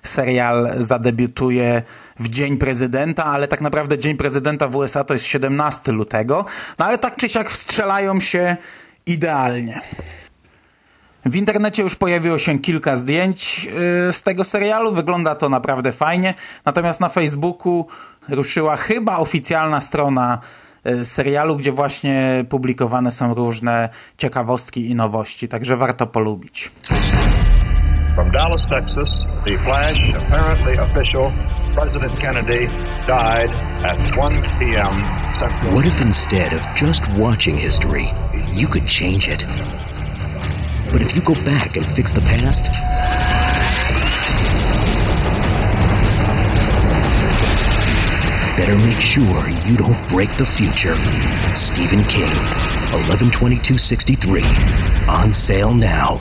serial 0.04 0.70
zadebiutuje 0.78 1.84
w 2.20 2.30
Dzień 2.30 2.58
Prezydenta, 2.58 3.26
ale 3.26 3.48
tak 3.48 3.62
naprawdę 3.62 3.98
Dzień 3.98 4.18
Prezydenta 4.18 4.68
w 4.68 4.76
USA 4.76 5.04
to 5.04 5.14
jest 5.14 5.26
17 5.26 5.92
lutego. 5.92 6.46
No 6.80 6.86
ale 6.86 6.98
tak 6.98 7.16
czy 7.16 7.30
siak 7.30 7.50
wstrzelają 7.50 8.20
się 8.20 8.58
idealnie. 9.06 9.82
W 11.26 11.36
internecie 11.36 11.84
już 11.84 11.96
pojawiło 11.96 12.40
się 12.40 12.60
kilka 12.60 12.96
zdjęć 12.96 13.68
y, 14.10 14.14
z 14.14 14.22
tego 14.22 14.44
serialu. 14.44 14.94
Wygląda 14.94 15.36
to 15.36 15.50
naprawdę 15.50 15.92
fajnie. 15.92 16.34
Natomiast 16.66 17.00
na 17.00 17.10
Facebooku 17.10 17.88
ruszyła 18.30 18.78
chyba 18.78 19.18
oficjalna 19.18 19.82
strona 19.82 20.40
y, 20.88 21.06
serialu, 21.06 21.56
gdzie 21.56 21.72
właśnie 21.72 22.46
publikowane 22.50 23.12
są 23.12 23.34
różne 23.34 23.90
ciekawostki 24.18 24.90
i 24.90 24.96
nowości. 24.96 25.48
Także 25.48 25.78
warto 25.78 26.08
polubić. 26.08 26.72
From 28.16 28.32
Dallas, 28.32 28.62
Texas, 28.70 29.10
the 29.46 29.58
flash, 29.64 30.00
apparently 30.28 30.80
official, 30.80 31.32
President 31.76 32.14
Kennedy 32.22 32.68
died 33.08 33.50
at 33.86 33.98
1 34.18 34.42
p.m. 34.60 34.96
Central. 35.40 35.74
What 35.76 35.86
if 35.86 36.02
instead 36.02 36.54
of 36.54 36.62
just 36.76 37.02
watching 37.18 37.56
history, 37.58 38.06
you 38.54 38.68
could 38.68 38.86
change 39.00 39.28
it? 39.28 39.42
But 40.92 41.02
if 41.02 41.16
you 41.16 41.22
go 41.24 41.36
back 41.46 41.78
and 41.78 41.86
fix 41.96 42.12
the 42.12 42.20
past, 42.20 42.68
better 48.58 48.78
make 48.78 49.02
sure 49.14 49.40
you 49.68 49.76
don't 49.78 50.02
break 50.10 50.30
the 50.38 50.46
future. 50.58 50.96
Stephen 51.56 52.04
King, 52.14 52.34
112263. 52.92 54.44
On 55.08 55.34
sale 55.34 55.74
now. 55.74 56.20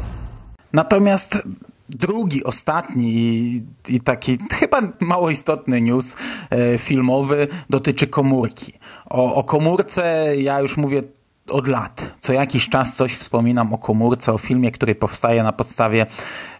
Natomiast 0.73 1.43
drugi, 1.89 2.45
ostatni 2.45 3.13
i, 3.13 3.63
i, 3.89 4.01
taki 4.01 4.39
chyba 4.53 4.83
mało 5.01 5.31
istotny 5.31 5.81
news 5.81 6.17
e, 6.51 6.79
filmowy 6.79 7.49
dotyczy 7.71 8.07
komórki. 8.07 8.73
O, 9.11 9.35
o 9.35 9.45
komórce 9.45 10.33
ja 10.37 10.61
już 10.61 10.77
mówię 10.77 11.03
od 11.51 11.69
lat. 11.69 12.15
Co 12.21 12.33
jakiś 12.33 12.69
czas 12.69 12.95
coś 12.95 13.15
wspominam 13.15 13.73
o 13.73 13.79
komórce, 13.79 14.33
o 14.33 14.39
filmie, 14.39 14.71
który 14.71 14.95
powstaje 14.95 15.43
na 15.43 15.53
podstawie 15.53 16.07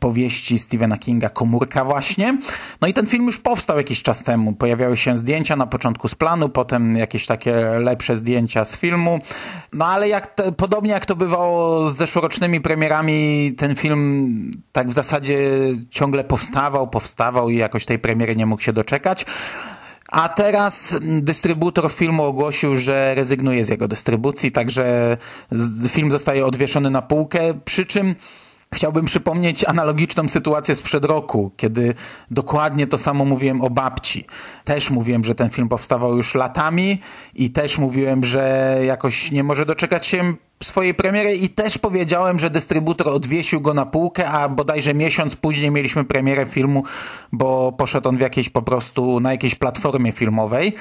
powieści 0.01 0.59
Stephena 0.59 0.99
Kinga 0.99 1.29
Komórka 1.29 1.85
właśnie. 1.85 2.39
No 2.81 2.89
i 2.89 2.95
ten 2.95 3.07
film 3.07 3.27
już 3.27 3.39
powstał 3.39 3.77
jakiś 3.77 4.03
czas 4.03 4.23
temu. 4.23 4.53
Pojawiały 4.53 4.97
się 4.97 5.19
zdjęcia 5.19 5.57
na 5.57 5.67
początku 5.67 6.09
z 6.09 6.15
planu, 6.15 6.49
potem 6.49 6.97
jakieś 6.97 7.27
takie 7.27 7.55
lepsze 7.79 8.17
zdjęcia 8.17 8.65
z 8.65 8.77
filmu. 8.77 9.19
No 9.73 9.87
ale 9.87 10.09
jak 10.09 10.27
te, 10.27 10.53
podobnie 10.53 10.91
jak 10.91 11.07
to 11.07 11.17
bywało 11.17 11.89
z 11.89 11.97
zeszłorocznymi 11.97 12.61
premierami, 12.61 13.53
ten 13.59 13.75
film 13.75 14.51
tak 14.73 14.89
w 14.89 14.93
zasadzie 14.93 15.39
ciągle 15.91 16.25
powstawał, 16.25 16.89
powstawał 16.89 17.51
i 17.51 17.57
jakoś 17.57 17.85
tej 17.87 17.99
premiery 17.99 18.37
nie 18.37 18.47
mógł 18.47 18.63
się 18.63 18.73
doczekać. 18.73 19.27
A 20.11 20.29
teraz 20.29 20.99
dystrybutor 21.01 21.93
filmu 21.93 22.25
ogłosił, 22.25 22.77
że 22.77 23.15
rezygnuje 23.15 23.65
z 23.65 23.69
jego 23.69 23.89
dystrybucji, 23.89 24.53
także 24.53 25.17
film 25.89 26.11
zostaje 26.11 26.47
odwieszony 26.47 26.91
na 26.91 27.03
półkę, 27.03 27.55
przy 27.65 27.87
czym 27.87 28.15
Chciałbym 28.75 29.05
przypomnieć 29.05 29.65
analogiczną 29.65 30.29
sytuację 30.29 30.75
sprzed 30.75 31.05
roku, 31.05 31.51
kiedy 31.57 31.95
dokładnie 32.31 32.87
to 32.87 32.99
samo 32.99 33.25
mówiłem 33.25 33.61
o 33.61 33.71
babci. 33.71 34.27
Też 34.65 34.91
mówiłem, 34.91 35.25
że 35.25 35.35
ten 35.35 35.51
film 35.51 35.69
powstawał 35.69 36.17
już 36.17 36.35
latami 36.35 37.01
i 37.35 37.51
też 37.51 37.79
mówiłem, 37.79 38.25
że 38.25 38.77
jakoś 38.87 39.31
nie 39.31 39.45
może 39.45 39.67
doczekać 39.67 40.07
się 40.07 40.35
swojej 40.63 40.95
premiery 40.95 41.37
i 41.37 41.49
też 41.49 41.79
powiedziałem, 41.79 42.39
że 42.39 42.51
dystrybutor 42.51 43.09
odwiesił 43.09 43.61
go 43.61 43.75
na 43.75 43.87
półkę, 43.87 44.29
a 44.29 44.49
bodajże 44.49 44.95
miesiąc 44.95 45.37
później 45.37 45.71
mieliśmy 45.71 46.05
premierę 46.05 46.47
filmu, 46.47 46.85
bo 47.33 47.73
poszedł 47.73 48.09
on 48.09 48.17
w 48.17 48.21
jakiejś 48.21 48.49
po 48.49 48.63
prostu 48.63 49.21
na 49.21 49.33
jakiejś 49.33 49.55
platformie 49.55 50.13
filmowej, 50.13 50.73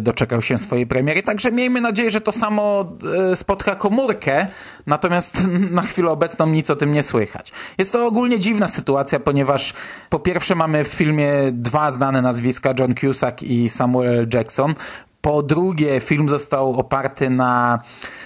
doczekał 0.00 0.42
się 0.42 0.58
swojej 0.58 0.86
premiery, 0.86 1.22
także 1.22 1.52
miejmy 1.52 1.80
nadzieję, 1.80 2.10
że 2.10 2.20
to 2.20 2.32
samo 2.32 2.92
e, 3.32 3.36
spotka 3.36 3.76
komórkę, 3.76 4.46
natomiast 4.86 5.46
na 5.70 5.82
chwilę 5.82 6.10
obecną 6.10 6.46
nic 6.46 6.70
o 6.70 6.76
tym 6.76 6.92
nie 6.92 7.02
słychać. 7.02 7.52
Jest 7.78 7.92
to 7.92 8.06
ogólnie 8.06 8.38
dziwna 8.38 8.68
sytuacja, 8.68 9.20
ponieważ 9.20 9.74
po 10.10 10.18
pierwsze 10.18 10.54
mamy 10.54 10.84
w 10.84 10.88
filmie 10.88 11.30
dwa 11.52 11.90
znane 11.90 12.22
nazwiska, 12.22 12.74
John 12.78 12.94
Cusack 12.94 13.42
i 13.42 13.68
Samuel 13.68 14.28
Jackson, 14.34 14.74
po 15.24 15.42
drugie 15.42 16.00
film 16.00 16.28
został 16.28 16.80
oparty 16.80 17.30
na 17.30 17.78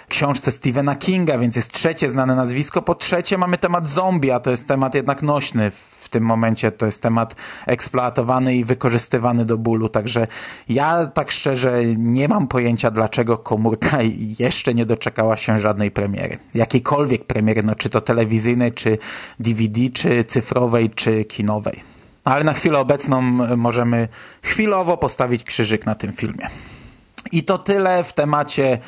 książce 0.09 0.53
Stephena 0.53 0.97
Kinga, 0.97 1.39
więc 1.39 1.57
jest 1.57 1.73
trzecie 1.73 2.09
znane 2.09 2.35
nazwisko. 2.35 2.83
Po 2.83 2.95
trzecie 2.95 3.39
mamy 3.39 3.59
temat 3.59 3.89
zombie, 3.89 4.31
a 4.31 4.41
to 4.41 4.51
jest 4.51 4.69
temat 4.69 4.95
jednak 4.95 5.23
nośny 5.23 5.71
w 5.71 6.09
tym 6.09 6.25
momencie. 6.25 6.73
To 6.73 6.87
jest 6.87 7.03
temat 7.03 7.37
eksploatowany 7.67 8.57
i 8.57 8.65
wykorzystywany 8.65 9.45
do 9.45 9.59
bólu. 9.59 9.89
Także 9.89 10.27
ja 10.69 11.07
tak 11.07 11.31
szczerze 11.31 11.85
nie 11.97 12.29
mam 12.29 12.49
pojęcia, 12.49 12.91
dlaczego 12.91 13.39
komórka 13.39 13.99
jeszcze 14.41 14.75
nie 14.75 14.87
doczekała 14.87 15.37
się 15.37 15.59
żadnej 15.59 15.91
premiery. 15.91 16.39
Jakiejkolwiek 16.55 17.25
premiery, 17.25 17.63
no 17.63 17.75
czy 17.75 17.91
to 17.91 18.01
telewizyjnej, 18.01 18.73
czy 18.73 18.99
DVD, 19.41 19.81
czy 19.95 20.25
cyfrowej, 20.25 20.91
czy 20.91 21.25
kinowej. 21.25 21.81
Ale 22.25 22.45
na 22.45 22.53
chwilę 22.53 22.79
obecną 22.79 23.23
możemy 23.57 24.09
chwilowo 24.43 24.97
postawić 24.97 25.45
krzyżyk 25.45 25.87
na 25.87 25.95
tym 25.95 26.13
filmie. 26.13 26.49
I 27.33 27.43
to 27.43 27.59
tyle 27.59 28.05
w 28.05 28.13
temacie 28.13 28.79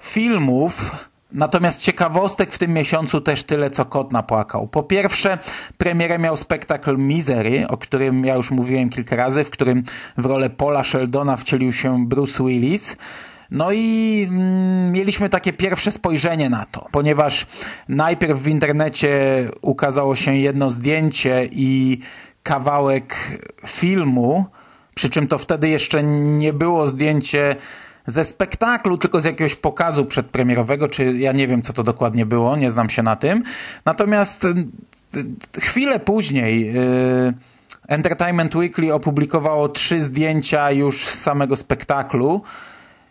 filmów. 0.00 0.96
Natomiast 1.32 1.80
ciekawostek 1.80 2.52
w 2.52 2.58
tym 2.58 2.72
miesiącu 2.72 3.20
też 3.20 3.42
tyle, 3.42 3.70
co 3.70 3.84
kot 3.84 4.12
napłakał. 4.12 4.68
Po 4.68 4.82
pierwsze, 4.82 5.38
premierę 5.78 6.18
miał 6.18 6.36
spektakl 6.36 6.96
Misery, 6.96 7.68
o 7.68 7.76
którym 7.76 8.24
ja 8.24 8.34
już 8.34 8.50
mówiłem 8.50 8.90
kilka 8.90 9.16
razy, 9.16 9.44
w 9.44 9.50
którym 9.50 9.82
w 10.18 10.26
rolę 10.26 10.50
Paula 10.50 10.84
Sheldona 10.84 11.36
wcielił 11.36 11.72
się 11.72 12.06
Bruce 12.06 12.44
Willis. 12.44 12.96
No 13.50 13.72
i 13.72 14.26
mm, 14.30 14.92
mieliśmy 14.92 15.28
takie 15.28 15.52
pierwsze 15.52 15.92
spojrzenie 15.92 16.50
na 16.50 16.66
to, 16.66 16.86
ponieważ 16.92 17.46
najpierw 17.88 18.38
w 18.38 18.48
internecie 18.48 19.10
ukazało 19.62 20.14
się 20.14 20.36
jedno 20.36 20.70
zdjęcie 20.70 21.48
i 21.52 22.00
kawałek 22.42 23.38
filmu, 23.66 24.44
przy 24.98 25.10
czym 25.10 25.28
to 25.28 25.38
wtedy 25.38 25.68
jeszcze 25.68 26.02
nie 26.02 26.52
było 26.52 26.86
zdjęcie 26.86 27.56
ze 28.06 28.24
spektaklu, 28.24 28.98
tylko 28.98 29.20
z 29.20 29.24
jakiegoś 29.24 29.54
pokazu 29.54 30.04
przedpremierowego, 30.04 30.88
czy 30.88 31.04
ja 31.04 31.32
nie 31.32 31.48
wiem, 31.48 31.62
co 31.62 31.72
to 31.72 31.82
dokładnie 31.82 32.26
było, 32.26 32.56
nie 32.56 32.70
znam 32.70 32.90
się 32.90 33.02
na 33.02 33.16
tym. 33.16 33.42
Natomiast 33.84 34.44
y, 34.44 34.54
y, 35.56 35.60
chwilę 35.60 36.00
później 36.00 36.72
yy, 36.72 37.34
Entertainment 37.88 38.56
Weekly 38.56 38.94
opublikowało 38.94 39.68
trzy 39.68 40.02
zdjęcia 40.02 40.70
już 40.70 41.06
z 41.06 41.22
samego 41.22 41.56
spektaklu 41.56 42.42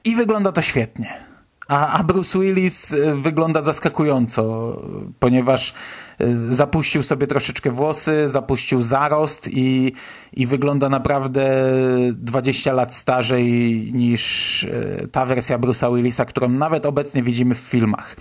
i 0.04 0.15
wygląda 0.15 0.52
to 0.52 0.62
świetnie. 0.62 1.27
A, 1.68 2.00
a 2.00 2.04
Bruce 2.04 2.40
Willis 2.40 2.92
y, 2.92 3.16
wygląda 3.16 3.62
zaskakująco, 3.62 4.76
ponieważ 5.20 5.74
y, 6.22 6.54
zapuścił 6.54 7.04
sobie 7.04 7.28
troszeczkę 7.28 7.72
włosy, 7.72 8.28
zapuścił 8.28 8.82
zarost 8.82 9.50
i, 9.52 9.92
i 10.34 10.48
wygląda 10.48 10.90
naprawdę 10.90 11.66
20 12.12 12.74
lat 12.74 12.94
starzej 12.94 13.46
niż 13.94 14.64
y, 14.64 15.08
ta 15.12 15.26
wersja 15.26 15.60
Bruce'a 15.60 15.96
Willisa, 15.96 16.26
którą 16.26 16.50
nawet 16.50 16.86
obecnie 16.86 17.24
widzimy 17.24 17.56
w 17.56 17.60
filmach. 17.60 18.16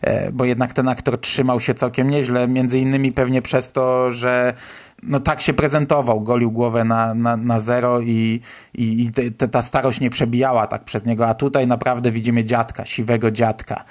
E, 0.00 0.32
bo 0.32 0.44
jednak 0.44 0.72
ten 0.72 0.88
aktor 0.88 1.20
trzymał 1.20 1.60
się 1.60 1.74
całkiem 1.74 2.10
nieźle, 2.10 2.48
między 2.48 2.78
innymi 2.78 3.12
pewnie 3.12 3.42
przez 3.42 3.72
to, 3.72 4.10
że 4.10 4.54
no 5.02 5.20
tak 5.20 5.40
się 5.40 5.52
prezentował, 5.52 6.20
golił 6.20 6.50
głowę 6.50 6.84
na, 6.84 7.14
na, 7.14 7.36
na 7.36 7.58
zero 7.58 8.00
i, 8.00 8.40
i, 8.74 9.04
i 9.04 9.12
te, 9.12 9.48
ta 9.48 9.62
starość 9.62 10.00
nie 10.00 10.10
przebijała 10.10 10.66
tak 10.66 10.84
przez 10.84 11.04
niego, 11.04 11.28
a 11.28 11.34
tutaj 11.34 11.66
naprawdę 11.66 12.10
widzimy 12.10 12.44
dziadka, 12.44 12.84
siwego 12.84 13.30
dziadka. 13.30 13.84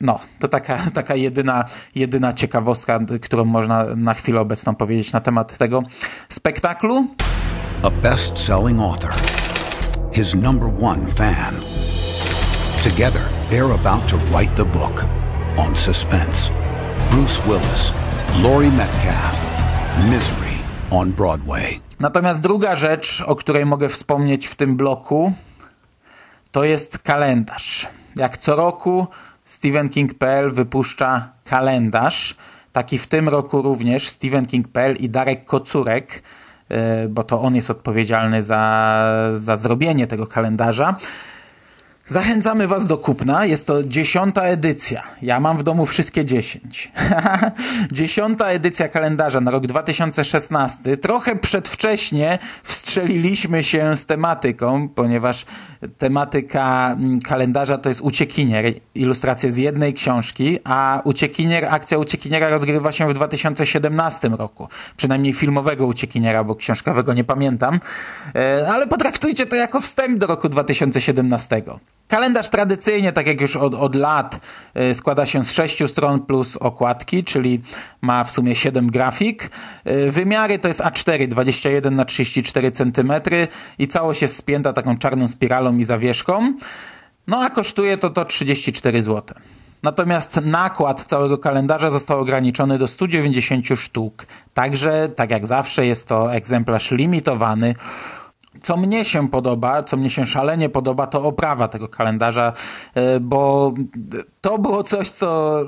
No, 0.00 0.18
to 0.40 0.48
taka, 0.48 0.78
taka 0.94 1.14
jedyna, 1.14 1.64
jedyna 1.94 2.32
ciekawostka, 2.32 3.00
którą 3.22 3.44
można 3.44 3.84
na 3.96 4.14
chwilę 4.14 4.40
obecną 4.40 4.74
powiedzieć 4.74 5.12
na 5.12 5.20
temat 5.20 5.58
tego 5.58 5.82
spektaklu. 6.28 7.06
A 7.82 7.90
best-selling 7.90 8.80
author. 8.80 9.12
His 10.12 10.34
number 10.34 10.70
one 10.82 11.06
fan. 11.06 11.54
Together, 12.82 13.22
they're 13.50 13.74
about 13.74 14.08
to 14.08 14.16
write 14.16 14.56
the 14.56 14.64
book 14.64 15.04
on 15.56 15.76
suspense. 15.76 16.50
Bruce 17.10 17.42
Willis, 17.46 17.92
Laurie 18.42 18.70
Metcalf, 18.70 19.36
Misery 20.10 20.45
on 20.90 21.12
Broadway. 21.12 21.80
Natomiast 22.00 22.40
druga 22.40 22.76
rzecz, 22.76 23.24
o 23.26 23.36
której 23.36 23.66
mogę 23.66 23.88
wspomnieć 23.88 24.46
w 24.46 24.54
tym 24.54 24.76
bloku, 24.76 25.32
to 26.50 26.64
jest 26.64 26.98
kalendarz. 26.98 27.88
Jak 28.16 28.38
co 28.38 28.56
roku 28.56 29.06
StephenKing.pl 29.44 30.52
wypuszcza 30.52 31.28
kalendarz. 31.44 32.36
Taki 32.72 32.98
w 32.98 33.06
tym 33.06 33.28
roku 33.28 33.62
również 33.62 34.08
StephenKing.pl 34.08 34.96
i 34.96 35.08
Darek 35.08 35.44
Kocurek, 35.44 36.22
e, 36.68 37.08
bo 37.08 37.24
to 37.24 37.40
on 37.40 37.54
jest 37.54 37.70
odpowiedzialny 37.70 38.42
za, 38.42 39.02
za 39.34 39.56
zrobienie 39.56 40.06
tego 40.06 40.26
kalendarza. 40.26 40.96
Zachęcamy 42.08 42.68
Was 42.68 42.86
do 42.86 42.98
kupna. 42.98 43.44
Jest 43.44 43.66
to 43.66 43.84
dziesiąta 43.84 44.42
edycja. 44.42 45.02
Ja 45.22 45.40
mam 45.40 45.58
w 45.58 45.62
domu 45.62 45.86
wszystkie 45.86 46.24
dziesięć. 46.24 46.92
dziesiąta 47.92 48.48
edycja 48.48 48.88
kalendarza 48.88 49.40
na 49.40 49.50
rok 49.50 49.66
2016. 49.66 50.96
Trochę 50.96 51.36
przedwcześnie 51.36 52.38
wstrzeliliśmy 52.62 53.62
się 53.62 53.96
z 53.96 54.06
tematyką, 54.06 54.88
ponieważ 54.88 55.46
tematyka 55.98 56.96
mm, 56.98 57.20
kalendarza 57.20 57.78
to 57.78 57.88
jest 57.88 58.00
uciekinier. 58.00 58.64
Ilustracje 58.94 59.52
z 59.52 59.56
jednej 59.56 59.94
książki, 59.94 60.58
a 60.64 61.02
uciekinier, 61.04 61.64
akcja 61.64 61.98
uciekiniera 61.98 62.48
rozgrywa 62.48 62.92
się 62.92 63.08
w 63.08 63.14
2017 63.14 64.28
roku. 64.28 64.68
Przynajmniej 64.96 65.32
filmowego 65.32 65.86
uciekiniera, 65.86 66.44
bo 66.44 66.54
książkowego 66.54 67.14
nie 67.14 67.24
pamiętam. 67.24 67.80
E, 68.34 68.68
ale 68.68 68.86
potraktujcie 68.86 69.46
to 69.46 69.56
jako 69.56 69.80
wstęp 69.80 70.18
do 70.18 70.26
roku 70.26 70.48
2017. 70.48 71.62
Kalendarz 72.08 72.48
tradycyjnie, 72.48 73.12
tak 73.12 73.26
jak 73.26 73.40
już 73.40 73.56
od, 73.56 73.74
od 73.74 73.94
lat, 73.94 74.40
y, 74.90 74.94
składa 74.94 75.26
się 75.26 75.44
z 75.44 75.52
6 75.52 75.88
stron 75.88 76.20
plus 76.20 76.56
okładki, 76.56 77.24
czyli 77.24 77.62
ma 78.00 78.24
w 78.24 78.30
sumie 78.30 78.54
7 78.54 78.90
grafik. 78.90 79.50
Y, 79.86 80.10
wymiary 80.10 80.58
to 80.58 80.68
jest 80.68 80.80
A4, 80.80 81.28
21 81.28 81.96
na 81.96 82.04
34 82.04 82.72
cm 82.72 83.12
i 83.78 83.88
całość 83.88 84.22
jest 84.22 84.36
spięta 84.36 84.72
taką 84.72 84.98
czarną 84.98 85.28
spiralą 85.28 85.76
i 85.76 85.84
zawieszką. 85.84 86.54
No 87.26 87.40
a 87.40 87.50
kosztuje 87.50 87.98
to 87.98 88.10
to 88.10 88.24
34 88.24 89.02
zł. 89.02 89.38
Natomiast 89.82 90.40
nakład 90.44 91.04
całego 91.04 91.38
kalendarza 91.38 91.90
został 91.90 92.20
ograniczony 92.20 92.78
do 92.78 92.86
190 92.86 93.66
sztuk. 93.76 94.26
Także, 94.54 95.08
tak 95.08 95.30
jak 95.30 95.46
zawsze, 95.46 95.86
jest 95.86 96.08
to 96.08 96.34
egzemplarz 96.34 96.90
limitowany. 96.90 97.74
Co 98.62 98.76
mnie 98.76 99.04
się 99.04 99.28
podoba, 99.28 99.82
co 99.82 99.96
mnie 99.96 100.10
się 100.10 100.26
szalenie 100.26 100.68
podoba, 100.68 101.06
to 101.06 101.24
oprawa 101.24 101.68
tego 101.68 101.88
kalendarza, 101.88 102.52
e, 102.94 103.20
bo 103.20 103.74
to 104.40 104.58
było 104.58 104.84
coś, 104.84 105.10
co 105.10 105.58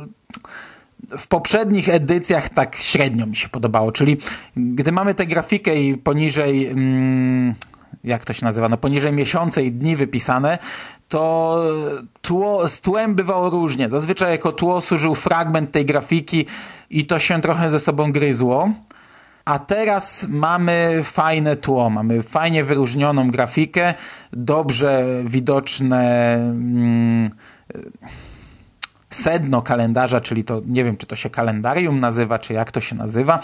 w 1.18 1.28
poprzednich 1.28 1.88
edycjach 1.88 2.48
tak 2.48 2.76
średnio 2.76 3.26
mi 3.26 3.36
się 3.36 3.48
podobało. 3.48 3.92
Czyli 3.92 4.16
gdy 4.56 4.92
mamy 4.92 5.14
tę 5.14 5.26
grafikę 5.26 5.82
i 5.82 5.96
poniżej. 5.96 6.66
Mm, 6.66 7.54
jak 8.04 8.24
to 8.24 8.32
się 8.32 8.44
nazywa, 8.44 8.68
no 8.68 8.76
poniżej 8.76 9.12
miesiące 9.12 9.64
i 9.64 9.72
dni 9.72 9.96
wypisane, 9.96 10.58
to 11.08 11.62
tło, 12.20 12.68
z 12.68 12.80
tłem 12.80 13.14
bywało 13.14 13.50
różnie. 13.50 13.90
Zazwyczaj 13.90 14.30
jako 14.30 14.52
tło 14.52 14.80
służył 14.80 15.14
fragment 15.14 15.70
tej 15.70 15.84
grafiki 15.84 16.46
i 16.90 17.06
to 17.06 17.18
się 17.18 17.40
trochę 17.40 17.70
ze 17.70 17.78
sobą 17.78 18.12
gryzło. 18.12 18.70
A 19.48 19.58
teraz 19.58 20.26
mamy 20.28 21.00
fajne 21.04 21.56
tło, 21.56 21.90
mamy 21.90 22.22
fajnie 22.22 22.64
wyróżnioną 22.64 23.30
grafikę, 23.30 23.94
dobrze 24.32 25.04
widoczne. 25.24 26.34
Mm, 26.34 27.30
sedno 29.10 29.62
kalendarza, 29.62 30.20
czyli 30.20 30.44
to 30.44 30.62
nie 30.66 30.84
wiem, 30.84 30.96
czy 30.96 31.06
to 31.06 31.16
się 31.16 31.30
kalendarium 31.30 32.00
nazywa, 32.00 32.38
czy 32.38 32.52
jak 32.52 32.72
to 32.72 32.80
się 32.80 32.96
nazywa, 32.96 33.38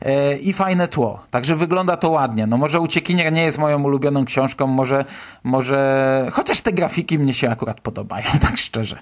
e, 0.00 0.36
i 0.36 0.52
fajne 0.52 0.88
tło. 0.88 1.20
Także 1.30 1.56
wygląda 1.56 1.96
to 1.96 2.10
ładnie. 2.10 2.46
No 2.46 2.56
może 2.56 2.80
Uciekinier 2.80 3.32
nie 3.32 3.42
jest 3.42 3.58
moją 3.58 3.82
ulubioną 3.82 4.24
książką, 4.24 4.66
może, 4.66 5.04
może 5.44 6.28
chociaż 6.32 6.60
te 6.60 6.72
grafiki 6.72 7.18
mnie 7.18 7.34
się 7.34 7.50
akurat 7.50 7.80
podobają, 7.80 8.26
tak 8.46 8.58
szczerze. 8.58 8.96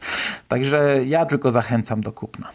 Także 0.48 1.00
ja 1.06 1.26
tylko 1.26 1.50
zachęcam 1.50 2.00
do 2.00 2.12
kupna. 2.12 2.48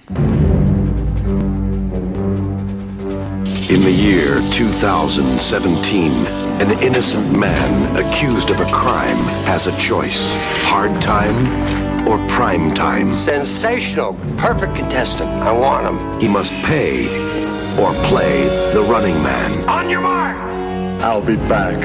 Year 4.11 4.41
2017, 4.51 6.11
an 6.59 6.69
innocent 6.83 7.31
man 7.31 7.71
accused 7.95 8.49
of 8.49 8.59
a 8.59 8.65
crime 8.65 9.23
has 9.47 9.67
a 9.67 9.77
choice. 9.77 10.21
Hard 10.67 11.01
time 11.01 11.37
or 12.05 12.17
prime 12.27 12.73
time. 12.73 13.15
Sensational. 13.15 14.13
Perfect 14.37 14.75
contestant. 14.75 15.29
I 15.49 15.53
want 15.53 15.87
him. 15.87 15.97
He 16.19 16.27
must 16.27 16.51
pay 16.67 17.07
or 17.79 17.93
play 18.09 18.49
the 18.73 18.83
running 18.83 19.15
man. 19.23 19.49
On 19.69 19.89
your 19.89 20.01
mark. 20.01 20.35
I'll 21.01 21.25
be 21.33 21.37
back. 21.47 21.79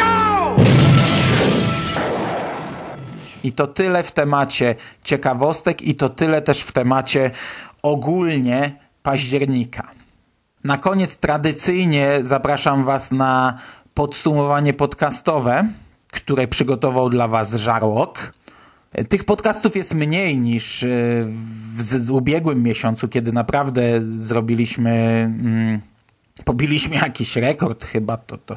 Go! 0.00 0.56
I 3.44 3.52
to 3.52 3.66
tyle 3.66 4.02
w 4.02 4.12
temacie 4.12 4.74
ciekawostek 5.04 5.82
i 5.82 5.94
to 5.94 6.08
tyle 6.08 6.42
też 6.42 6.62
w 6.62 6.72
temacie 6.72 7.30
ogólnie 7.82 8.76
października. 9.02 9.99
Na 10.64 10.78
koniec 10.78 11.16
tradycyjnie 11.16 12.18
zapraszam 12.20 12.84
Was 12.84 13.12
na 13.12 13.58
podsumowanie 13.94 14.74
podcastowe, 14.74 15.68
które 16.12 16.48
przygotował 16.48 17.10
dla 17.10 17.28
Was 17.28 17.54
Żarłok. 17.54 18.32
Tych 19.08 19.24
podcastów 19.24 19.76
jest 19.76 19.94
mniej 19.94 20.38
niż 20.38 20.82
e, 20.82 20.86
w 21.76 22.10
ubiegłym 22.10 22.62
miesiącu, 22.62 23.08
kiedy 23.08 23.32
naprawdę 23.32 23.82
zrobiliśmy, 24.02 24.90
mm, 24.90 25.80
pobiliśmy 26.44 26.96
jakiś 26.96 27.36
rekord 27.36 27.84
chyba, 27.84 28.16
to, 28.16 28.38
to, 28.38 28.56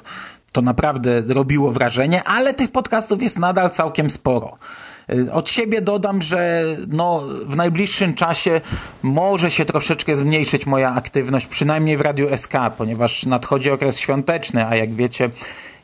to 0.51 0.62
naprawdę 0.62 1.22
robiło 1.22 1.72
wrażenie, 1.72 2.24
ale 2.24 2.54
tych 2.54 2.72
podcastów 2.72 3.22
jest 3.22 3.39
nadal 3.39 3.70
całkiem 3.70 4.10
sporo. 4.10 4.58
E, 5.10 5.34
od 5.34 5.49
siebie 5.49 5.82
dodam, 5.82 6.22
że 6.22 6.64
no, 6.88 7.24
w 7.45 7.56
najbliższym 7.56 8.14
czasie 8.14 8.62
może 9.04 9.51
się 9.51 9.66
troszeczkę 9.66 10.16
zmniejszyć 10.16 10.66
moja 10.66 10.95
aktywność, 10.95 11.47
przynajmniej 11.47 11.97
w 11.97 12.01
Radiu 12.01 12.38
SK, 12.38 12.54
ponieważ 12.78 13.26
nadchodzi 13.26 13.72
okres 13.72 13.99
świąteczny, 13.99 14.68
a 14.68 14.76
jak 14.76 14.93
wiecie, 14.93 15.30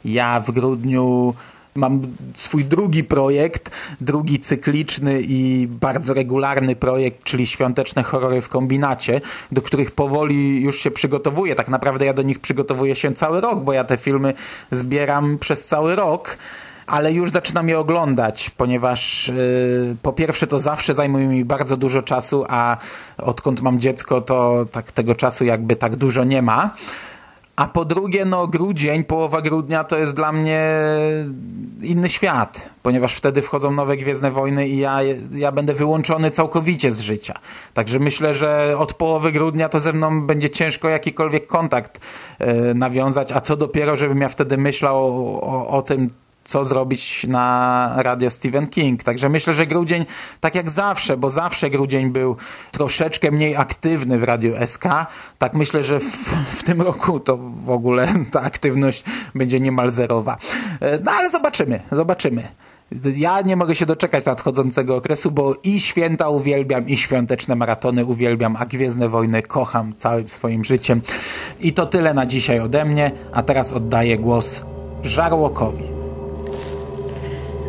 ja 0.05 0.39
w 0.39 0.51
grudniu 0.51 1.34
mam 1.76 2.01
swój 2.34 2.65
drugi 2.65 3.03
projekt, 3.03 3.72
drugi 4.01 4.39
cykliczny 4.39 5.22
i 5.22 5.67
bardzo 5.70 6.13
regularny 6.13 6.76
projekt, 6.76 7.24
czyli 7.24 7.47
świąteczne 7.47 8.03
horrory 8.03 8.41
w 8.41 8.49
kombinacie, 8.49 9.22
do 9.51 9.61
których 9.61 9.91
powoli 9.91 10.61
już 10.61 10.80
się 10.80 10.91
przygotowuję. 10.91 11.55
Tak 11.55 11.70
naprawdę 11.70 12.05
ja 12.05 12.13
do 12.13 12.22
nich 12.22 12.39
przygotowuję 12.39 12.95
się 12.95 13.13
cały 13.13 13.41
rok, 13.41 13.63
bo 13.63 13.74
ja 13.74 13.84
te 13.84 13.97
filmy 13.97 14.34
zbieram 14.72 15.38
przez 15.38 15.65
cały 15.65 15.95
rok 15.95 16.38
ale 16.89 17.13
już 17.13 17.31
zaczynam 17.31 17.69
je 17.69 17.79
oglądać, 17.79 18.49
ponieważ 18.49 19.27
yy, 19.27 19.95
po 20.01 20.13
pierwsze 20.13 20.47
to 20.47 20.59
zawsze 20.59 20.93
zajmuje 20.93 21.27
mi 21.27 21.45
bardzo 21.45 21.77
dużo 21.77 22.01
czasu, 22.01 22.45
a 22.49 22.77
odkąd 23.17 23.61
mam 23.61 23.79
dziecko, 23.79 24.21
to 24.21 24.65
tak 24.71 24.91
tego 24.91 25.15
czasu 25.15 25.45
jakby 25.45 25.75
tak 25.75 25.95
dużo 25.95 26.23
nie 26.23 26.41
ma. 26.41 26.73
A 27.55 27.67
po 27.67 27.85
drugie, 27.85 28.25
no 28.25 28.47
grudzień, 28.47 29.03
połowa 29.03 29.41
grudnia 29.41 29.83
to 29.83 29.97
jest 29.97 30.15
dla 30.15 30.31
mnie 30.31 30.71
inny 31.81 32.09
świat, 32.09 32.69
ponieważ 32.83 33.15
wtedy 33.15 33.41
wchodzą 33.41 33.71
nowe 33.71 33.97
Gwiezdne 33.97 34.31
Wojny 34.31 34.67
i 34.67 34.77
ja, 34.77 34.99
ja 35.31 35.51
będę 35.51 35.73
wyłączony 35.73 36.31
całkowicie 36.31 36.91
z 36.91 36.99
życia. 36.99 37.33
Także 37.73 37.99
myślę, 37.99 38.33
że 38.33 38.75
od 38.77 38.93
połowy 38.93 39.31
grudnia 39.31 39.69
to 39.69 39.79
ze 39.79 39.93
mną 39.93 40.21
będzie 40.21 40.49
ciężko 40.49 40.89
jakikolwiek 40.89 41.47
kontakt 41.47 41.99
yy, 42.39 42.73
nawiązać, 42.75 43.31
a 43.31 43.41
co 43.41 43.57
dopiero, 43.57 43.95
żebym 43.95 44.21
ja 44.21 44.29
wtedy 44.29 44.57
myślał 44.57 44.97
o, 44.97 45.41
o, 45.41 45.67
o 45.67 45.81
tym, 45.81 46.09
co 46.43 46.65
zrobić 46.65 47.27
na 47.27 47.93
radio 47.97 48.29
Stephen 48.29 48.67
King. 48.67 49.03
Także 49.03 49.29
myślę, 49.29 49.53
że 49.53 49.67
grudzień, 49.67 50.05
tak 50.39 50.55
jak 50.55 50.69
zawsze, 50.69 51.17
bo 51.17 51.29
zawsze 51.29 51.69
grudzień 51.69 52.09
był 52.09 52.35
troszeczkę 52.71 53.31
mniej 53.31 53.55
aktywny 53.55 54.19
w 54.19 54.23
radiu 54.23 54.53
SK, 54.65 54.83
tak 55.37 55.53
myślę, 55.53 55.83
że 55.83 55.99
w, 55.99 56.03
w 56.57 56.63
tym 56.63 56.81
roku 56.81 57.19
to 57.19 57.37
w 57.37 57.69
ogóle 57.69 58.07
ta 58.31 58.41
aktywność 58.41 59.03
będzie 59.35 59.59
niemal 59.59 59.89
zerowa. 59.89 60.37
E, 60.81 60.99
no 61.03 61.11
ale 61.11 61.29
zobaczymy, 61.29 61.81
zobaczymy. 61.91 62.47
Ja 63.15 63.41
nie 63.41 63.55
mogę 63.55 63.75
się 63.75 63.85
doczekać 63.85 64.25
nadchodzącego 64.25 64.95
okresu, 64.95 65.31
bo 65.31 65.55
i 65.63 65.79
święta 65.79 66.29
uwielbiam, 66.29 66.87
i 66.87 66.97
świąteczne 66.97 67.55
maratony 67.55 68.05
uwielbiam, 68.05 68.55
a 68.55 68.65
Gwiezdne 68.65 69.09
Wojny 69.09 69.41
kocham 69.41 69.95
całym 69.95 70.29
swoim 70.29 70.65
życiem. 70.65 71.01
I 71.59 71.73
to 71.73 71.85
tyle 71.85 72.13
na 72.13 72.25
dzisiaj 72.25 72.59
ode 72.59 72.85
mnie, 72.85 73.11
a 73.31 73.43
teraz 73.43 73.73
oddaję 73.73 74.17
głos 74.17 74.65
Żarłokowi 75.03 75.98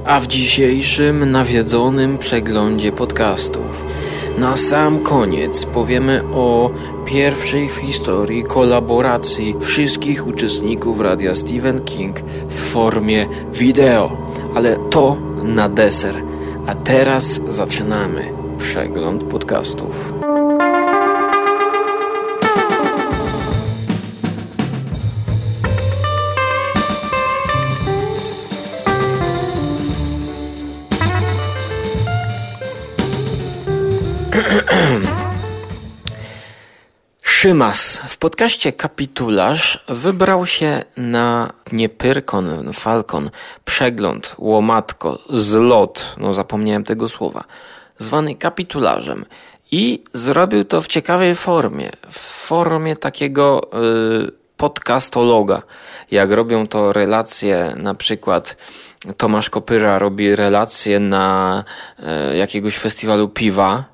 a 0.05 0.20
w 0.20 0.26
dzisiejszym 0.26 1.32
nawiedzonym 1.32 2.18
przeglądzie 2.18 2.92
podcastów 2.92 3.84
na 4.38 4.57
sam 4.57 4.98
koniec 4.98 5.66
powiemy 5.66 6.22
o 6.34 6.70
pierwszej 7.07 7.68
w 7.68 7.74
historii 7.74 8.44
kolaboracji 8.44 9.57
wszystkich 9.61 10.26
uczestników 10.26 11.01
radia 11.01 11.34
Stephen 11.34 11.84
King 11.84 12.16
w 12.48 12.55
formie 12.55 13.26
wideo, 13.53 14.16
ale 14.55 14.76
to 14.76 15.16
na 15.42 15.68
deser. 15.68 16.22
A 16.66 16.74
teraz 16.74 17.40
zaczynamy 17.48 18.24
przegląd 18.59 19.22
podcastów. 19.22 20.12
Szymas. 37.41 38.01
W 38.09 38.16
podcaście 38.16 38.72
Kapitularz 38.72 39.84
wybrał 39.88 40.47
się 40.47 40.82
na 40.97 41.53
nie 41.72 41.88
Pyrkon, 41.88 42.72
Falcon, 42.72 43.30
przegląd, 43.64 44.34
łomatko, 44.38 45.18
zlot, 45.28 46.14
no 46.18 46.34
zapomniałem 46.34 46.84
tego 46.84 47.09
słowa, 47.09 47.45
zwany 47.99 48.34
kapitularzem. 48.34 49.24
I 49.72 50.03
zrobił 50.12 50.64
to 50.64 50.82
w 50.82 50.86
ciekawej 50.86 51.34
formie, 51.34 51.91
w 52.11 52.18
formie 52.20 52.97
takiego 52.97 53.61
y, 54.26 54.32
podcastologa, 54.57 55.62
jak 56.11 56.32
robią 56.32 56.66
to 56.66 56.93
relacje 56.93 57.74
na 57.76 57.95
przykład 57.95 58.57
Tomasz 59.16 59.51
Kopyra 59.51 59.99
robi 59.99 60.36
relacje 60.36 61.01
na 61.01 61.64
y, 62.32 62.36
jakiegoś 62.36 62.78
festiwalu 62.78 63.28
piwa 63.28 63.89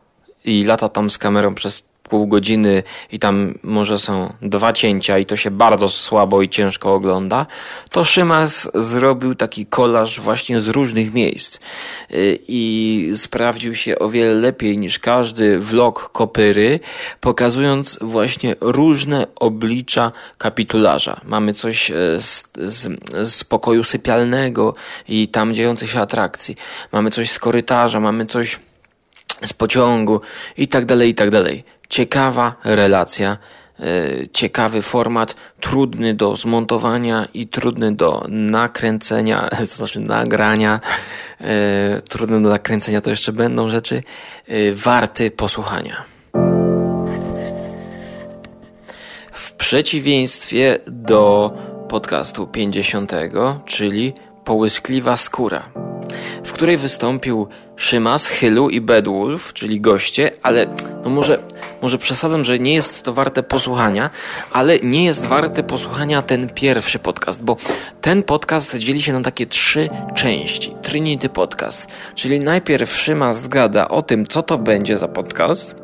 i 0.47 0.65
lata 0.65 0.89
tam 0.89 1.11
z 1.11 1.19
kamerą 1.19 1.55
przez 1.55 1.83
pół 2.09 2.27
godziny 2.27 2.83
i 3.13 3.19
tam 3.19 3.55
może 3.63 3.99
są 3.99 4.33
dwa 4.43 4.73
cięcia 4.73 5.19
i 5.19 5.27
to 5.27 5.37
się 5.37 5.51
bardzo 5.51 5.89
słabo 5.89 6.43
i 6.43 6.49
ciężko 6.49 6.95
ogląda, 6.95 7.47
to 7.91 8.05
Szymas 8.05 8.69
zrobił 8.75 9.35
taki 9.35 9.67
kolaż 9.67 10.21
właśnie 10.21 10.61
z 10.61 10.69
różnych 10.69 11.15
miejsc 11.15 11.57
y, 11.57 12.39
i 12.49 13.13
sprawdził 13.17 13.75
się 13.75 13.99
o 13.99 14.09
wiele 14.09 14.35
lepiej 14.35 14.79
niż 14.79 14.99
każdy 14.99 15.61
vlog 15.61 16.11
Kopyry, 16.13 16.81
pokazując 17.21 17.99
właśnie 18.01 18.57
różne 18.61 19.27
oblicza 19.37 20.13
kapitularza. 20.39 21.21
Mamy 21.25 21.55
coś 21.55 21.91
e, 21.91 21.95
z, 22.21 22.45
z, 22.57 22.89
z 23.31 23.45
pokoju 23.45 23.85
sypialnego 23.85 24.75
i 25.09 25.29
tam 25.29 25.55
dziejących 25.55 25.91
się 25.91 26.01
atrakcji. 26.01 26.57
Mamy 26.93 27.11
coś 27.11 27.31
z 27.31 27.39
korytarza, 27.39 28.01
mamy 28.01 28.27
coś 28.27 28.59
z 29.45 29.53
pociągu 29.53 30.21
i 30.57 30.69
tak 30.69 30.85
dalej, 30.85 31.11
i 31.11 31.15
tak 31.15 31.31
dalej. 31.31 31.65
Ciekawa 31.89 32.55
relacja, 32.65 33.37
e, 33.81 33.85
ciekawy 34.33 34.83
format, 34.83 35.37
trudny 35.61 36.15
do 36.15 36.37
zmontowania 36.37 37.27
i 37.35 37.47
trudny 37.47 37.95
do 37.95 38.27
nakręcenia, 38.29 39.49
to 39.71 39.77
znaczy 39.77 40.01
nagrania, 40.01 40.81
e, 41.41 42.01
trudny 42.09 42.43
do 42.43 42.49
nakręcenia 42.49 43.01
to 43.01 43.11
jeszcze 43.11 43.33
będą 43.33 43.69
rzeczy, 43.69 44.03
e, 44.49 44.73
warty 44.73 45.31
posłuchania. 45.31 46.05
W 49.33 49.53
przeciwieństwie 49.53 50.79
do 50.87 51.53
podcastu 51.89 52.47
50, 52.47 53.13
czyli 53.65 54.13
Połyskliwa 54.45 55.17
skóra, 55.17 55.69
w 56.45 56.53
której 56.53 56.77
wystąpił 56.77 57.49
Szymas, 57.77 58.27
Hylu 58.27 58.71
i 58.71 58.81
Bedwulf, 58.81 59.53
czyli 59.53 59.81
goście, 59.81 60.31
ale 60.43 60.67
no 61.05 61.11
może, 61.11 61.39
może 61.83 61.99
przesadzam, 61.99 62.45
że 62.45 62.59
nie 62.59 62.75
jest 62.75 63.03
to 63.03 63.13
warte 63.13 63.43
posłuchania, 63.43 64.11
ale 64.53 64.79
nie 64.81 65.05
jest 65.05 65.27
warte 65.27 65.63
posłuchania 65.63 66.23
ten 66.23 66.49
pierwszy 66.49 66.99
podcast, 66.99 67.43
bo 67.43 67.57
ten 68.01 68.23
podcast 68.23 68.77
dzieli 68.79 69.03
się 69.03 69.13
na 69.13 69.21
takie 69.21 69.47
trzy 69.47 69.89
części. 70.15 70.75
Trinity 70.83 71.29
Podcast, 71.29 71.87
czyli 72.15 72.41
najpierw 72.41 72.97
Szymas 72.97 73.49
gada 73.49 73.89
o 73.89 74.03
tym, 74.03 74.27
co 74.27 74.43
to 74.43 74.59
będzie 74.59 74.99
za 74.99 75.09
podcast 75.09 75.75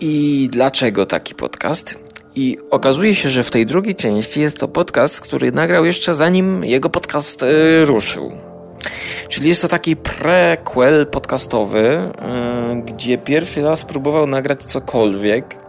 i 0.00 0.48
dlaczego 0.52 1.06
taki 1.06 1.34
podcast. 1.34 1.98
I 2.36 2.58
okazuje 2.70 3.14
się, 3.14 3.30
że 3.30 3.44
w 3.44 3.50
tej 3.50 3.66
drugiej 3.66 3.94
części 3.94 4.40
jest 4.40 4.58
to 4.58 4.68
podcast, 4.68 5.20
który 5.20 5.52
nagrał 5.52 5.84
jeszcze 5.84 6.14
zanim 6.14 6.64
jego 6.64 6.90
podcast 6.90 7.42
yy, 7.42 7.84
ruszył. 7.84 8.32
Czyli 9.28 9.48
jest 9.48 9.62
to 9.62 9.68
taki 9.68 9.96
prequel 9.96 11.06
podcastowy, 11.06 12.12
yy, 12.74 12.82
gdzie 12.82 13.18
pierwszy 13.18 13.62
raz 13.62 13.84
próbował 13.84 14.26
nagrać 14.26 14.64
cokolwiek. 14.64 15.64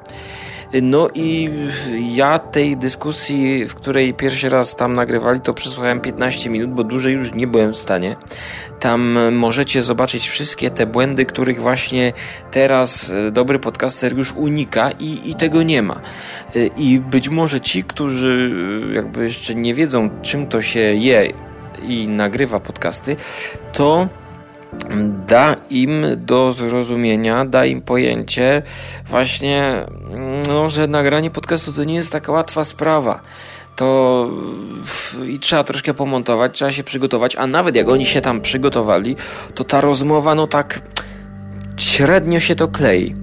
No 0.82 1.10
i 1.16 1.50
ja 2.16 2.40
tej 2.40 2.78
dyskusji, 2.78 3.68
w 3.68 3.76
której 3.76 4.14
pierwszy 4.14 4.50
raz 4.50 4.76
tam 4.76 4.94
nagrywali, 4.94 5.42
to 5.42 5.54
przesłuchałem 5.54 6.00
15 6.00 6.50
minut, 6.50 6.70
bo 6.70 6.84
dłużej 6.84 7.14
już 7.14 7.34
nie 7.34 7.48
byłem 7.48 7.74
w 7.74 7.78
stanie. 7.78 8.16
Tam 8.80 9.18
możecie 9.32 9.82
zobaczyć 9.82 10.30
wszystkie 10.30 10.70
te 10.70 10.86
błędy, 10.86 11.26
których 11.26 11.62
właśnie 11.62 12.14
teraz 12.52 13.14
dobry 13.32 13.60
podcaster 13.60 14.18
już 14.18 14.34
unika 14.34 14.92
i, 15.00 15.30
i 15.30 15.36
tego 15.36 15.64
nie 15.64 15.82
ma. 15.82 16.02
I 16.78 17.00
być 17.00 17.30
może 17.30 17.62
ci, 17.62 17.84
którzy 17.84 18.52
jakby 18.94 19.24
jeszcze 19.24 19.56
nie 19.56 19.74
wiedzą, 19.74 20.10
czym 20.22 20.48
to 20.48 20.62
się 20.62 20.80
je 20.80 21.34
i 21.90 22.08
nagrywa 22.08 22.60
podcasty, 22.60 23.16
to 23.74 24.08
da 25.28 25.56
im 25.70 26.06
do 26.18 26.52
zrozumienia, 26.52 27.46
da 27.46 27.66
im 27.66 27.82
pojęcie 27.82 28.62
właśnie, 29.08 29.86
no, 30.48 30.70
że 30.70 30.88
nagranie 30.88 31.32
podcastu 31.32 31.74
to 31.74 31.84
nie 31.84 31.96
jest 31.96 32.12
taka 32.12 32.32
łatwa 32.32 32.64
sprawa. 32.64 33.20
To 33.76 34.30
i 35.28 35.40
trzeba 35.40 35.64
troszkę 35.64 35.94
pomontować, 35.94 36.54
trzeba 36.54 36.72
się 36.72 36.84
przygotować, 36.84 37.36
a 37.36 37.48
nawet 37.48 37.76
jak 37.76 37.90
oni 37.90 38.06
się 38.06 38.22
tam 38.22 38.42
przygotowali, 38.42 39.16
to 39.56 39.64
ta 39.64 39.82
rozmowa, 39.82 40.36
no 40.36 40.48
tak 40.48 40.80
średnio 41.78 42.40
się 42.40 42.56
to 42.56 42.68
klei 42.68 43.14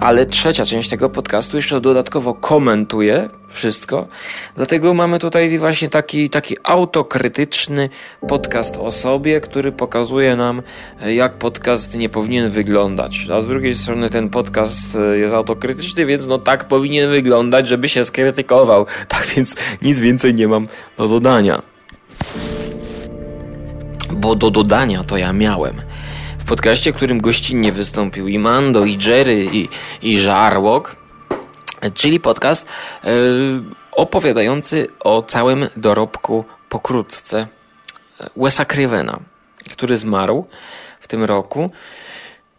ale 0.00 0.26
trzecia 0.26 0.66
część 0.66 0.88
tego 0.88 1.10
podcastu 1.10 1.56
jeszcze 1.56 1.80
dodatkowo 1.80 2.34
komentuje 2.34 3.28
wszystko. 3.48 4.06
Dlatego 4.56 4.94
mamy 4.94 5.18
tutaj 5.18 5.58
właśnie 5.58 5.88
taki, 5.88 6.30
taki 6.30 6.56
autokrytyczny 6.62 7.88
podcast 8.28 8.76
o 8.76 8.90
sobie, 8.90 9.40
który 9.40 9.72
pokazuje 9.72 10.36
nam, 10.36 10.62
jak 11.06 11.38
podcast 11.38 11.94
nie 11.94 12.08
powinien 12.08 12.50
wyglądać. 12.50 13.26
A 13.32 13.40
z 13.40 13.46
drugiej 13.46 13.74
strony 13.74 14.10
ten 14.10 14.30
podcast 14.30 14.98
jest 15.14 15.34
autokrytyczny, 15.34 16.06
więc 16.06 16.26
no 16.26 16.38
tak 16.38 16.68
powinien 16.68 17.10
wyglądać, 17.10 17.68
żeby 17.68 17.88
się 17.88 18.04
skrytykował. 18.04 18.86
Tak 19.08 19.26
więc 19.26 19.56
nic 19.82 20.00
więcej 20.00 20.34
nie 20.34 20.48
mam 20.48 20.68
do 20.96 21.08
dodania. 21.08 21.62
Bo 24.12 24.34
do 24.34 24.50
dodania 24.50 25.04
to 25.04 25.16
ja 25.16 25.32
miałem 25.32 25.74
podcaście, 26.48 26.92
w 26.92 26.96
którym 26.96 27.20
gościnnie 27.20 27.72
wystąpił 27.72 28.28
i 28.28 28.38
Mando, 28.38 28.84
i 28.84 28.98
Jerry, 29.06 29.48
i, 29.52 29.68
i 30.02 30.18
Żarłok, 30.18 30.96
czyli 31.94 32.20
podcast 32.20 32.66
yy, 33.04 33.10
opowiadający 33.92 34.86
o 35.00 35.22
całym 35.22 35.68
dorobku 35.76 36.44
pokrótce 36.68 37.46
Wesa 38.36 38.64
Crivena, 38.64 39.18
który 39.72 39.98
zmarł 39.98 40.46
w 41.00 41.08
tym 41.08 41.24
roku. 41.24 41.70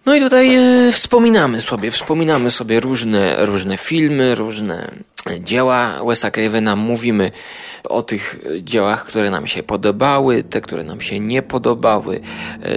No 0.05 0.15
i 0.15 0.19
tutaj 0.19 0.55
e, 0.55 0.91
wspominamy 0.91 1.61
sobie, 1.61 1.91
wspominamy 1.91 2.51
sobie 2.51 2.79
różne, 2.79 3.45
różne 3.45 3.77
filmy, 3.77 4.35
różne 4.35 4.91
dzieła 5.39 6.03
Wesa 6.07 6.31
Crivena, 6.31 6.75
mówimy 6.75 7.31
o 7.83 8.01
tych 8.01 8.45
dziełach, 8.61 9.05
które 9.05 9.31
nam 9.31 9.47
się 9.47 9.63
podobały, 9.63 10.43
te, 10.43 10.61
które 10.61 10.83
nam 10.83 11.01
się 11.01 11.19
nie 11.19 11.41
podobały. 11.41 12.21
E, 12.63 12.69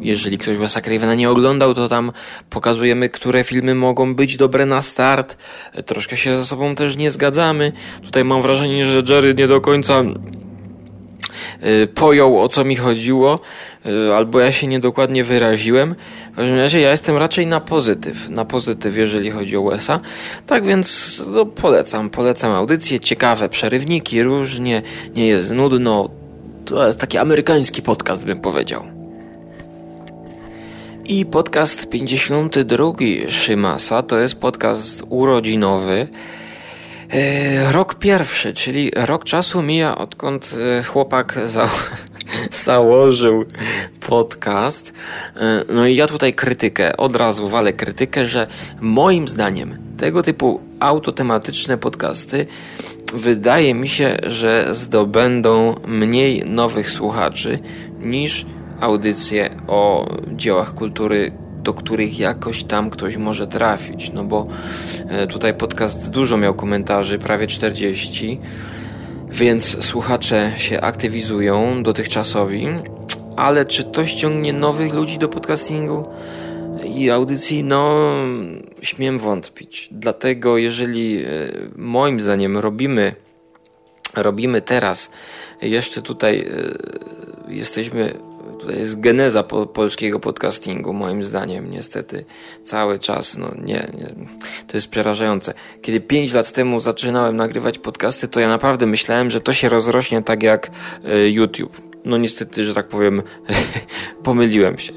jeżeli 0.00 0.38
ktoś 0.38 0.56
Wesa 0.56 0.80
Cravena 0.80 1.14
nie 1.14 1.30
oglądał, 1.30 1.74
to 1.74 1.88
tam 1.88 2.12
pokazujemy, 2.50 3.08
które 3.08 3.44
filmy 3.44 3.74
mogą 3.74 4.14
być 4.14 4.36
dobre 4.36 4.66
na 4.66 4.82
start. 4.82 5.36
E, 5.72 5.82
troszkę 5.82 6.16
się 6.16 6.36
ze 6.36 6.44
sobą 6.44 6.74
też 6.74 6.96
nie 6.96 7.10
zgadzamy. 7.10 7.72
Tutaj 8.02 8.24
mam 8.24 8.42
wrażenie, 8.42 8.86
że 8.86 9.02
Jerry 9.14 9.34
nie 9.34 9.48
do 9.48 9.60
końca 9.60 10.00
e, 10.00 10.14
pojął 11.94 12.40
o 12.40 12.48
co 12.48 12.64
mi 12.64 12.76
chodziło, 12.76 13.40
albo 14.16 14.40
ja 14.40 14.52
się 14.52 14.66
niedokładnie 14.66 15.24
wyraziłem. 15.24 15.94
W 16.32 16.36
każdym 16.36 16.58
razie 16.58 16.80
ja 16.80 16.90
jestem 16.90 17.16
raczej 17.16 17.46
na 17.46 17.60
pozytyw, 17.60 18.28
na 18.28 18.44
pozytyw, 18.44 18.96
jeżeli 18.96 19.30
chodzi 19.30 19.56
o 19.56 19.60
USA. 19.60 20.00
Tak 20.46 20.66
więc 20.66 21.22
no, 21.30 21.46
polecam, 21.46 22.10
polecam 22.10 22.52
audycje, 22.52 23.00
ciekawe 23.00 23.48
przerywniki, 23.48 24.22
różnie, 24.22 24.82
nie 25.16 25.26
jest 25.26 25.50
nudno. 25.50 26.10
To 26.64 26.86
jest 26.86 26.98
taki 26.98 27.18
amerykański 27.18 27.82
podcast, 27.82 28.24
bym 28.24 28.38
powiedział. 28.38 28.82
I 31.04 31.26
podcast 31.26 31.90
52 31.90 32.92
Szymasa 33.28 34.02
to 34.02 34.18
jest 34.18 34.34
podcast 34.34 35.02
urodzinowy. 35.08 36.08
E, 37.12 37.72
rok 37.72 37.94
pierwszy, 37.94 38.52
czyli 38.52 38.90
rok 38.96 39.24
czasu 39.24 39.62
mija 39.62 39.98
odkąd 39.98 40.54
e, 40.78 40.82
chłopak 40.82 41.38
za 41.44 41.68
założył 42.64 43.44
podcast. 44.00 44.92
E, 45.36 45.64
no 45.68 45.86
i 45.86 45.94
ja 45.94 46.06
tutaj 46.06 46.34
krytykę, 46.34 46.96
od 46.96 47.16
razu 47.16 47.48
walę 47.48 47.72
krytykę, 47.72 48.26
że 48.26 48.46
moim 48.80 49.28
zdaniem 49.28 49.78
tego 49.98 50.22
typu 50.22 50.60
autotematyczne 50.80 51.78
podcasty 51.78 52.46
wydaje 53.14 53.74
mi 53.74 53.88
się, 53.88 54.16
że 54.22 54.66
zdobędą 54.70 55.74
mniej 55.86 56.44
nowych 56.46 56.90
słuchaczy 56.90 57.58
niż 58.00 58.46
audycje 58.80 59.56
o 59.66 60.06
dziełach 60.28 60.74
kultury, 60.74 61.32
do 61.62 61.74
których 61.74 62.18
jakoś 62.18 62.64
tam 62.64 62.90
ktoś 62.90 63.16
może 63.16 63.46
trafić. 63.46 64.12
No 64.12 64.24
bo 64.24 64.46
e, 65.08 65.26
tutaj 65.26 65.54
podcast 65.54 66.10
dużo 66.10 66.36
miał 66.36 66.54
komentarzy, 66.54 67.18
prawie 67.18 67.46
40 67.46 68.40
więc 69.32 69.84
słuchacze 69.84 70.52
się 70.56 70.80
aktywizują 70.80 71.82
dotychczasowi, 71.82 72.66
ale 73.36 73.64
czy 73.64 73.84
to 73.84 74.06
ściągnie 74.06 74.52
nowych 74.52 74.94
ludzi 74.94 75.18
do 75.18 75.28
podcastingu 75.28 76.06
i 76.84 77.10
audycji? 77.10 77.64
No, 77.64 78.06
śmiem 78.82 79.18
wątpić. 79.18 79.88
Dlatego, 79.90 80.58
jeżeli 80.58 81.24
e, 81.24 81.28
moim 81.76 82.20
zdaniem 82.20 82.58
robimy, 82.58 83.14
robimy 84.16 84.62
teraz, 84.62 85.10
jeszcze 85.62 86.02
tutaj 86.02 86.40
e, 87.48 87.52
jesteśmy 87.52 88.14
Tutaj 88.62 88.78
jest 88.78 89.00
geneza 89.00 89.42
po, 89.42 89.66
polskiego 89.66 90.20
podcastingu, 90.20 90.92
moim 90.92 91.24
zdaniem, 91.24 91.70
niestety, 91.70 92.24
cały 92.64 92.98
czas. 92.98 93.38
No, 93.38 93.50
nie, 93.64 93.88
nie, 93.98 94.14
to 94.66 94.76
jest 94.76 94.88
przerażające. 94.88 95.54
Kiedy 95.80 96.00
pięć 96.00 96.32
lat 96.32 96.52
temu 96.52 96.80
zaczynałem 96.80 97.36
nagrywać 97.36 97.78
podcasty, 97.78 98.28
to 98.28 98.40
ja 98.40 98.48
naprawdę 98.48 98.86
myślałem, 98.86 99.30
że 99.30 99.40
to 99.40 99.52
się 99.52 99.68
rozrośnie 99.68 100.22
tak 100.22 100.42
jak 100.42 100.70
y, 101.24 101.30
YouTube. 101.30 101.76
No, 102.04 102.18
niestety, 102.18 102.64
że 102.64 102.74
tak 102.74 102.88
powiem, 102.88 103.22
pomyliłem 104.24 104.78
się. 104.78 104.92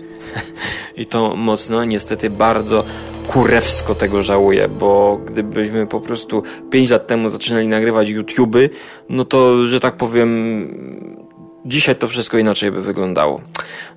I 0.97 1.05
to 1.05 1.35
mocno, 1.35 1.85
niestety, 1.85 2.29
bardzo 2.29 2.85
kurewsko 3.27 3.95
tego 3.95 4.23
żałuję, 4.23 4.67
bo 4.67 5.19
gdybyśmy 5.25 5.87
po 5.87 6.01
prostu 6.01 6.43
5 6.71 6.89
lat 6.89 7.07
temu 7.07 7.29
zaczynali 7.29 7.67
nagrywać 7.67 8.07
YouTube'y, 8.07 8.69
no 9.09 9.25
to, 9.25 9.67
że 9.67 9.79
tak 9.79 9.97
powiem, 9.97 11.24
dzisiaj 11.65 11.95
to 11.95 12.07
wszystko 12.07 12.37
inaczej 12.37 12.71
by 12.71 12.81
wyglądało. 12.81 13.41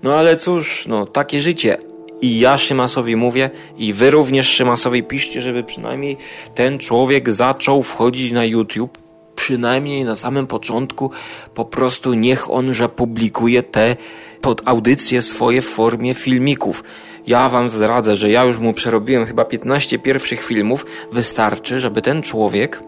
No 0.02 0.14
ale 0.14 0.36
cóż, 0.36 0.86
no 0.86 1.06
takie 1.06 1.40
życie. 1.40 1.76
I 2.20 2.40
ja 2.40 2.58
Szymasowi 2.58 3.16
mówię, 3.16 3.50
i 3.76 3.92
wy 3.92 4.10
również 4.10 4.48
Szymasowi 4.48 5.02
piszcie, 5.02 5.40
żeby 5.42 5.62
przynajmniej 5.62 6.16
ten 6.54 6.78
człowiek 6.78 7.30
zaczął 7.30 7.82
wchodzić 7.82 8.32
na 8.32 8.44
YouTube. 8.44 8.98
Przynajmniej 9.36 10.04
na 10.04 10.16
samym 10.16 10.46
początku 10.46 11.10
po 11.54 11.64
prostu 11.64 12.14
niech 12.14 12.50
on, 12.50 12.74
że 12.74 12.88
publikuje 12.88 13.62
te 13.62 13.96
pod 14.40 14.62
audycje 14.68 15.22
swoje 15.22 15.62
w 15.62 15.68
formie 15.68 16.14
filmików. 16.14 16.84
Ja 17.26 17.48
wam 17.48 17.70
zdradzę, 17.70 18.16
że 18.16 18.30
ja 18.30 18.44
już 18.44 18.58
mu 18.58 18.72
przerobiłem 18.72 19.26
chyba 19.26 19.44
15 19.44 19.98
pierwszych 19.98 20.44
filmów. 20.44 20.86
Wystarczy, 21.12 21.80
żeby 21.80 22.02
ten 22.02 22.22
człowiek 22.22 22.82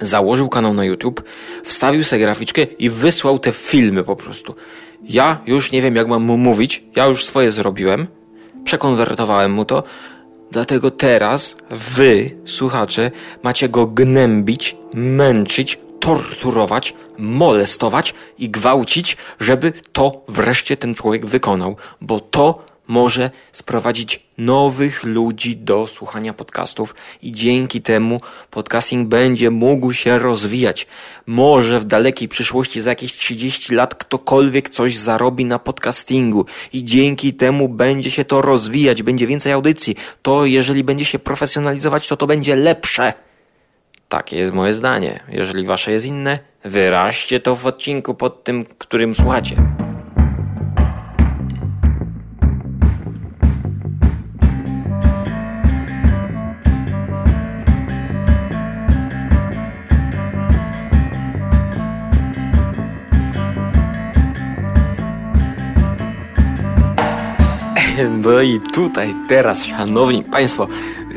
założył 0.00 0.48
kanał 0.48 0.74
na 0.74 0.84
YouTube, 0.84 1.22
wstawił 1.64 2.04
sobie 2.04 2.22
graficzkę 2.22 2.62
i 2.62 2.90
wysłał 2.90 3.38
te 3.38 3.52
filmy 3.52 4.04
po 4.04 4.16
prostu. 4.16 4.54
Ja 5.02 5.38
już 5.46 5.72
nie 5.72 5.82
wiem, 5.82 5.96
jak 5.96 6.08
mam 6.08 6.22
mu 6.22 6.36
mówić. 6.36 6.84
Ja 6.96 7.06
już 7.06 7.24
swoje 7.24 7.52
zrobiłem. 7.52 8.06
Przekonwertowałem 8.64 9.52
mu 9.52 9.64
to. 9.64 9.82
Dlatego 10.50 10.90
teraz 10.90 11.56
wy, 11.70 12.30
słuchacze, 12.44 13.10
macie 13.42 13.68
go 13.68 13.86
gnębić, 13.86 14.76
męczyć, 14.94 15.78
torturować, 16.00 16.94
molestować 17.18 18.14
i 18.38 18.50
gwałcić, 18.50 19.16
żeby 19.40 19.72
to 19.92 20.22
wreszcie 20.28 20.76
ten 20.76 20.94
człowiek 20.94 21.26
wykonał, 21.26 21.76
bo 22.00 22.20
to 22.20 22.64
może 22.86 23.30
sprowadzić 23.52 24.26
nowych 24.38 25.04
ludzi 25.04 25.56
do 25.56 25.86
słuchania 25.86 26.32
podcastów 26.32 26.94
i 27.22 27.32
dzięki 27.32 27.82
temu 27.82 28.20
podcasting 28.50 29.08
będzie 29.08 29.50
mógł 29.50 29.92
się 29.92 30.18
rozwijać. 30.18 30.86
Może 31.26 31.80
w 31.80 31.84
dalekiej 31.84 32.28
przyszłości 32.28 32.80
za 32.80 32.90
jakieś 32.90 33.12
30 33.12 33.74
lat 33.74 33.94
ktokolwiek 33.94 34.70
coś 34.70 34.96
zarobi 34.96 35.44
na 35.44 35.58
podcastingu 35.58 36.46
i 36.72 36.84
dzięki 36.84 37.34
temu 37.34 37.68
będzie 37.68 38.10
się 38.10 38.24
to 38.24 38.42
rozwijać, 38.42 39.02
będzie 39.02 39.26
więcej 39.26 39.52
audycji. 39.52 39.96
To 40.22 40.46
jeżeli 40.46 40.84
będzie 40.84 41.04
się 41.04 41.18
profesjonalizować, 41.18 42.08
to 42.08 42.16
to 42.16 42.26
będzie 42.26 42.56
lepsze. 42.56 43.12
Takie 44.08 44.36
jest 44.36 44.52
moje 44.52 44.74
zdanie. 44.74 45.20
Jeżeli 45.28 45.66
wasze 45.66 45.92
jest 45.92 46.06
inne, 46.06 46.38
wyraźcie 46.64 47.40
to 47.40 47.56
w 47.56 47.66
odcinku 47.66 48.14
pod 48.14 48.44
tym, 48.44 48.64
którym 48.78 49.14
słuchacie. 49.14 49.75
No 68.24 68.42
i 68.42 68.60
tutaj 68.60 69.14
teraz, 69.28 69.64
szanowni 69.64 70.24
państwo, 70.24 70.68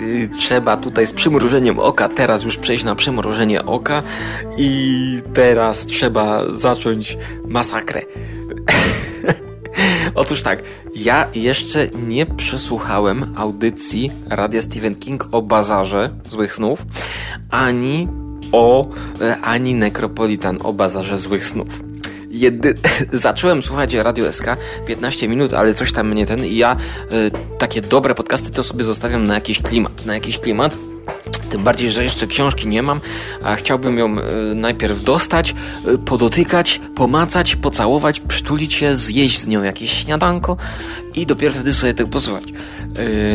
yy, 0.01 0.27
trzeba 0.27 0.77
tutaj 0.77 1.07
z 1.07 1.13
przymrużeniem 1.13 1.79
oka 1.79 2.09
teraz 2.09 2.43
już 2.43 2.57
przejść 2.57 2.83
na 2.83 2.95
przymrużenie 2.95 3.65
oka 3.65 4.03
i 4.57 5.21
teraz 5.33 5.85
trzeba 5.85 6.49
zacząć 6.49 7.17
masakrę. 7.47 8.01
Otóż 10.15 10.43
tak, 10.43 10.63
ja 10.95 11.27
jeszcze 11.35 11.87
nie 11.87 12.25
przesłuchałem 12.25 13.33
audycji 13.37 14.11
Radia 14.29 14.61
Stephen 14.61 14.95
King 14.95 15.27
o 15.31 15.41
bazarze 15.41 16.09
złych 16.29 16.53
snów, 16.53 16.85
ani 17.49 18.07
o, 18.51 18.87
e, 19.21 19.37
ani 19.37 19.73
Necropolitan 19.73 20.57
o 20.63 20.73
bazarze 20.73 21.17
złych 21.17 21.45
snów 21.45 21.88
jedy... 22.39 22.75
zacząłem 23.13 23.63
słuchać 23.63 23.93
Radio 23.93 24.33
SK 24.33 24.45
15 24.87 25.27
minut, 25.27 25.53
ale 25.53 25.73
coś 25.73 25.91
tam 25.91 26.09
mnie 26.09 26.25
ten 26.25 26.45
i 26.45 26.57
ja 26.57 26.77
y, 27.11 27.31
takie 27.57 27.81
dobre 27.81 28.15
podcasty 28.15 28.51
to 28.51 28.63
sobie 28.63 28.83
zostawiam 28.83 29.27
na 29.27 29.33
jakiś 29.35 29.61
klimat, 29.61 30.05
na 30.05 30.13
jakiś 30.13 30.39
klimat. 30.39 30.77
Tym 31.49 31.63
bardziej, 31.63 31.91
że 31.91 32.03
jeszcze 32.03 32.27
książki 32.27 32.67
nie 32.67 32.83
mam, 32.83 33.01
a 33.43 33.55
chciałbym 33.55 33.97
ją 33.97 34.17
y, 34.17 34.21
najpierw 34.55 35.03
dostać, 35.03 35.55
y, 35.87 35.97
podotykać, 35.97 36.81
pomacać, 36.95 37.55
pocałować, 37.55 38.19
przytulić 38.19 38.73
się, 38.73 38.95
zjeść 38.95 39.39
z 39.39 39.47
nią 39.47 39.63
jakieś 39.63 39.91
śniadanko 39.91 40.57
i 41.15 41.25
dopiero 41.25 41.53
wtedy 41.53 41.73
sobie 41.73 41.93
tego 41.93 42.09
posłuchać. 42.09 42.43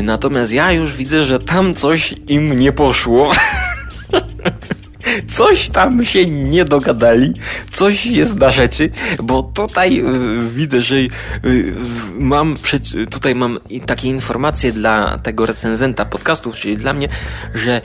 Natomiast 0.03 0.53
ja 0.53 0.73
już 0.73 0.97
widzę, 0.97 1.25
że 1.25 1.39
tam 1.39 1.75
coś 1.75 2.15
im 2.29 2.57
nie 2.57 2.73
poszło. 2.73 3.33
coś 5.29 5.71
tam 5.71 6.05
się 6.05 6.27
nie 6.27 6.65
dogadali, 6.65 7.33
coś 7.71 8.07
jest 8.07 8.35
na 8.35 8.51
rzeczy, 8.51 8.91
bo 9.23 9.43
tutaj 9.43 10.01
y, 10.01 10.49
widzę, 10.55 10.83
że 10.83 10.97
y, 10.97 11.11
mam 12.19 12.57
tutaj 13.11 13.35
mam 13.35 13.59
takie 13.87 14.09
informacje 14.09 14.73
dla 14.73 15.19
tego 15.19 15.47
recenzenta 15.47 16.05
podcastów, 16.05 16.57
czyli 16.57 16.77
dla 16.77 16.93
mnie, 16.93 17.09
że 17.55 17.81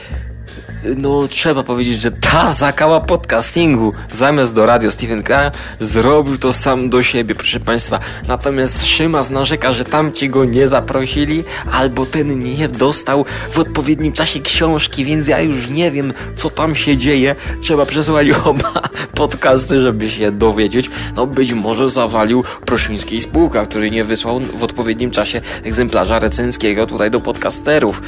no 0.97 1.27
trzeba 1.27 1.63
powiedzieć, 1.63 2.01
że 2.01 2.11
ta 2.11 2.51
zakała 2.51 2.99
podcastingu 3.01 3.93
zamiast 4.11 4.53
do 4.53 4.65
radio 4.65 4.91
Stephen 4.91 5.23
K 5.23 5.51
zrobił 5.79 6.37
to 6.37 6.53
sam 6.53 6.89
do 6.89 7.03
siebie, 7.03 7.35
proszę 7.35 7.59
Państwa. 7.59 7.99
Natomiast 8.27 8.85
Szymas 8.85 9.29
narzeka, 9.29 9.73
że 9.73 9.83
tamci 9.85 10.29
go 10.29 10.45
nie 10.45 10.67
zaprosili, 10.67 11.43
albo 11.71 12.05
ten 12.05 12.43
nie 12.43 12.67
dostał 12.67 13.25
w 13.51 13.59
odpowiednim 13.59 14.13
czasie 14.13 14.39
książki, 14.39 15.05
więc 15.05 15.27
ja 15.27 15.41
już 15.41 15.69
nie 15.69 15.91
wiem, 15.91 16.13
co 16.35 16.49
tam 16.49 16.75
się 16.75 16.97
dzieje. 16.97 17.35
Trzeba 17.61 17.85
przesłuchać 17.85 18.27
oba 18.45 18.73
podcasty, 19.15 19.81
żeby 19.81 20.09
się 20.09 20.31
dowiedzieć. 20.31 20.89
No 21.15 21.27
być 21.27 21.53
może 21.53 21.89
zawalił 21.89 22.43
Prosiński 22.65 23.21
spółka, 23.21 23.65
który 23.65 23.91
nie 23.91 24.03
wysłał 24.03 24.39
w 24.39 24.63
odpowiednim 24.63 25.11
czasie 25.11 25.41
egzemplarza 25.63 26.19
recenskiego 26.19 26.87
tutaj 26.87 27.11
do 27.11 27.21
podcasterów. 27.21 28.01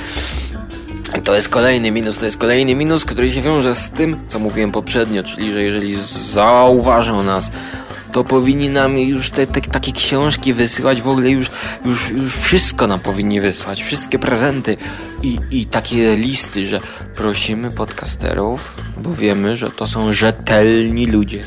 To 1.23 1.35
jest 1.35 1.49
kolejny 1.49 1.91
minus, 1.91 2.17
to 2.17 2.25
jest 2.25 2.37
kolejny 2.37 2.75
minus, 2.75 3.05
który 3.05 3.31
się 3.31 3.41
wiąże 3.41 3.75
z 3.75 3.89
tym, 3.89 4.17
co 4.27 4.39
mówiłem 4.39 4.71
poprzednio, 4.71 5.23
czyli 5.23 5.53
że 5.53 5.63
jeżeli 5.63 5.97
zauważą 6.31 7.23
nas, 7.23 7.51
to 8.11 8.23
powinni 8.23 8.69
nam 8.69 8.97
już 8.97 9.31
te, 9.31 9.47
te, 9.47 9.61
takie 9.61 9.91
książki 9.91 10.53
wysyłać, 10.53 11.01
w 11.01 11.07
ogóle 11.07 11.29
już, 11.29 11.51
już, 11.85 12.09
już 12.09 12.37
wszystko 12.37 12.87
nam 12.87 12.99
powinni 12.99 13.41
wysłać, 13.41 13.83
wszystkie 13.83 14.19
prezenty 14.19 14.77
i, 15.23 15.39
i 15.51 15.65
takie 15.65 16.15
listy, 16.15 16.65
że 16.65 16.79
prosimy 17.15 17.71
podcasterów, 17.71 18.73
bo 18.97 19.13
wiemy, 19.13 19.55
że 19.55 19.71
to 19.71 19.87
są 19.87 20.13
rzetelni 20.13 21.07
ludzie, 21.07 21.43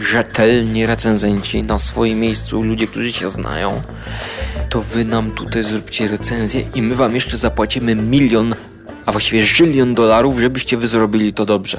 rzetelni 0.00 0.86
recenzenci 0.86 1.62
na 1.62 1.78
swoim 1.78 2.20
miejscu, 2.20 2.62
ludzie, 2.62 2.86
którzy 2.86 3.12
się 3.12 3.28
znają, 3.28 3.82
to 4.68 4.82
wy 4.82 5.04
nam 5.04 5.30
tutaj 5.30 5.62
zróbcie 5.62 6.08
recenzję 6.08 6.64
i 6.74 6.82
my 6.82 6.94
wam 6.94 7.14
jeszcze 7.14 7.36
zapłacimy 7.36 7.94
milion 7.96 8.54
a 9.06 9.12
właściwie 9.12 9.42
żylion 9.42 9.94
dolarów, 9.94 10.38
żebyście 10.38 10.76
wy 10.76 10.86
zrobili 10.86 11.32
to 11.32 11.44
dobrze. 11.44 11.78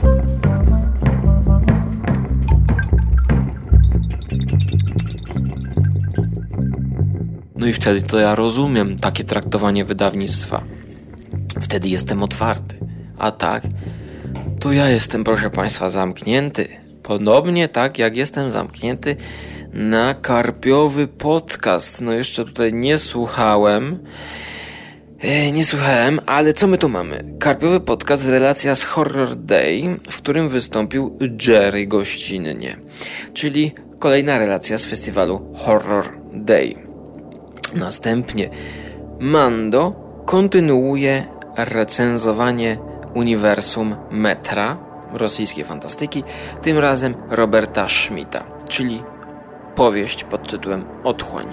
No 7.55 7.67
i 7.67 7.74
wtedy 7.74 8.01
to 8.01 8.19
ja 8.19 8.36
rozumiem 8.36 8.95
takie 8.95 9.24
traktowanie 9.24 9.86
wydawnictwa. 9.86 10.63
Wtedy 11.61 11.89
jestem 11.89 12.24
otwarty. 12.24 12.76
A 13.17 13.32
tak, 13.32 13.63
to 14.59 14.71
ja 14.71 14.89
jestem, 14.89 15.24
proszę 15.24 15.49
Państwa, 15.49 15.89
zamknięty. 15.89 16.67
Podobnie 17.03 17.67
tak, 17.67 17.99
jak 17.99 18.17
jestem 18.17 18.51
zamknięty 18.51 19.15
na 19.74 20.13
karpiowy 20.13 21.07
podcast. 21.07 22.01
No 22.01 22.11
jeszcze 22.11 22.45
tutaj 22.45 22.74
nie 22.74 22.97
słuchałem 22.97 23.99
nie 25.53 25.65
słuchałem, 25.65 26.19
ale 26.26 26.53
co 26.53 26.67
my 26.67 26.78
tu 26.78 26.89
mamy? 26.89 27.24
Karpiowy 27.39 27.80
podcast, 27.80 28.26
relacja 28.26 28.76
z 28.76 28.84
Horror 28.84 29.36
Day, 29.36 29.99
w 30.09 30.17
którym 30.17 30.49
wystąpił 30.49 31.17
Jerry 31.47 31.88
gościnnie. 31.88 32.78
Czyli 33.34 33.71
kolejna 33.99 34.38
relacja 34.38 34.78
z 34.78 34.86
festiwalu 34.86 35.53
Horror 35.55 36.17
Day. 36.34 36.76
Następnie 37.76 38.49
Mando 39.19 39.95
kontynuuje 40.26 41.26
recenzowanie 41.57 42.78
uniwersum 43.13 43.95
Metra, 44.11 44.78
rosyjskiej 45.13 45.63
fantastyki, 45.63 46.24
tym 46.61 46.78
razem 46.78 47.15
Roberta 47.30 47.88
Schmidta, 47.89 48.45
czyli 48.69 49.03
powieść 49.76 50.24
pod 50.24 50.51
tytułem 50.51 50.86
Otchłań. 51.03 51.47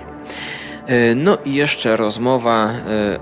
E, 0.87 1.15
no 1.15 1.39
i 1.45 1.55
jeszcze 1.55 1.97
rozmowa 1.97 2.71
e, 2.71 2.73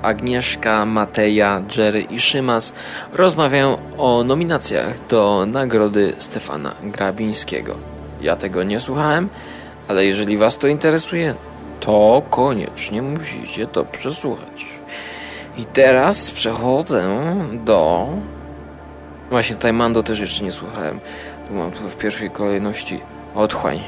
Agnieszka, 0.03 0.87
Mateja, 0.87 1.63
Jerry 1.77 2.01
i 2.01 2.21
Szymas 2.21 2.75
rozmawiają 3.13 3.79
o 3.97 4.25
nominacjach 4.25 5.07
do 5.07 5.47
nagrody 5.47 6.13
Stefana 6.19 6.75
Grabińskiego. 6.83 7.77
Ja 8.21 8.37
tego 8.37 8.63
nie 8.63 8.81
słuchałem, 8.81 9.31
ale 9.89 10.07
jeżeli 10.07 10.37
Was 10.37 10.59
to 10.59 10.69
interesuje, 10.69 11.35
to 11.81 12.23
koniecznie 12.31 13.03
musicie 13.03 13.67
to 13.67 13.85
przesłuchać. 13.85 14.67
I 15.57 15.65
teraz 15.65 16.31
przechodzę 16.31 17.05
do... 17.65 18.09
Właśnie 19.31 19.57
tutaj 19.57 19.73
Mando 19.73 20.03
też 20.03 20.21
jeszcze 20.21 20.45
nie 20.45 20.53
słuchałem. 20.53 21.01
Tu 21.49 21.55
mam 21.55 21.71
tu 21.71 21.79
w 21.89 21.97
pierwszej 21.97 22.31
kolejności 22.31 23.01
otchłań. 23.35 23.81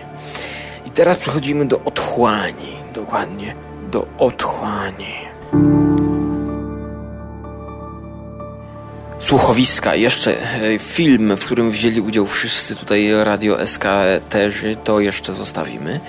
I 0.86 0.90
teraz 0.90 1.16
przechodzimy 1.16 1.64
do 1.64 1.80
otchłani. 1.84 2.79
Dokładnie, 2.94 3.54
do 3.90 4.06
otchłani. 4.18 5.14
Słuchowiska, 9.18 9.94
jeszcze 9.94 10.54
e, 10.62 10.78
film, 10.78 11.36
w 11.36 11.44
którym 11.44 11.70
wzięli 11.70 12.00
udział 12.00 12.26
wszyscy 12.26 12.76
tutaj 12.76 13.10
Radio 13.24 13.66
SK 13.66 13.84
też, 14.30 14.64
to 14.84 15.00
jeszcze 15.00 15.34
zostawimy. 15.34 16.00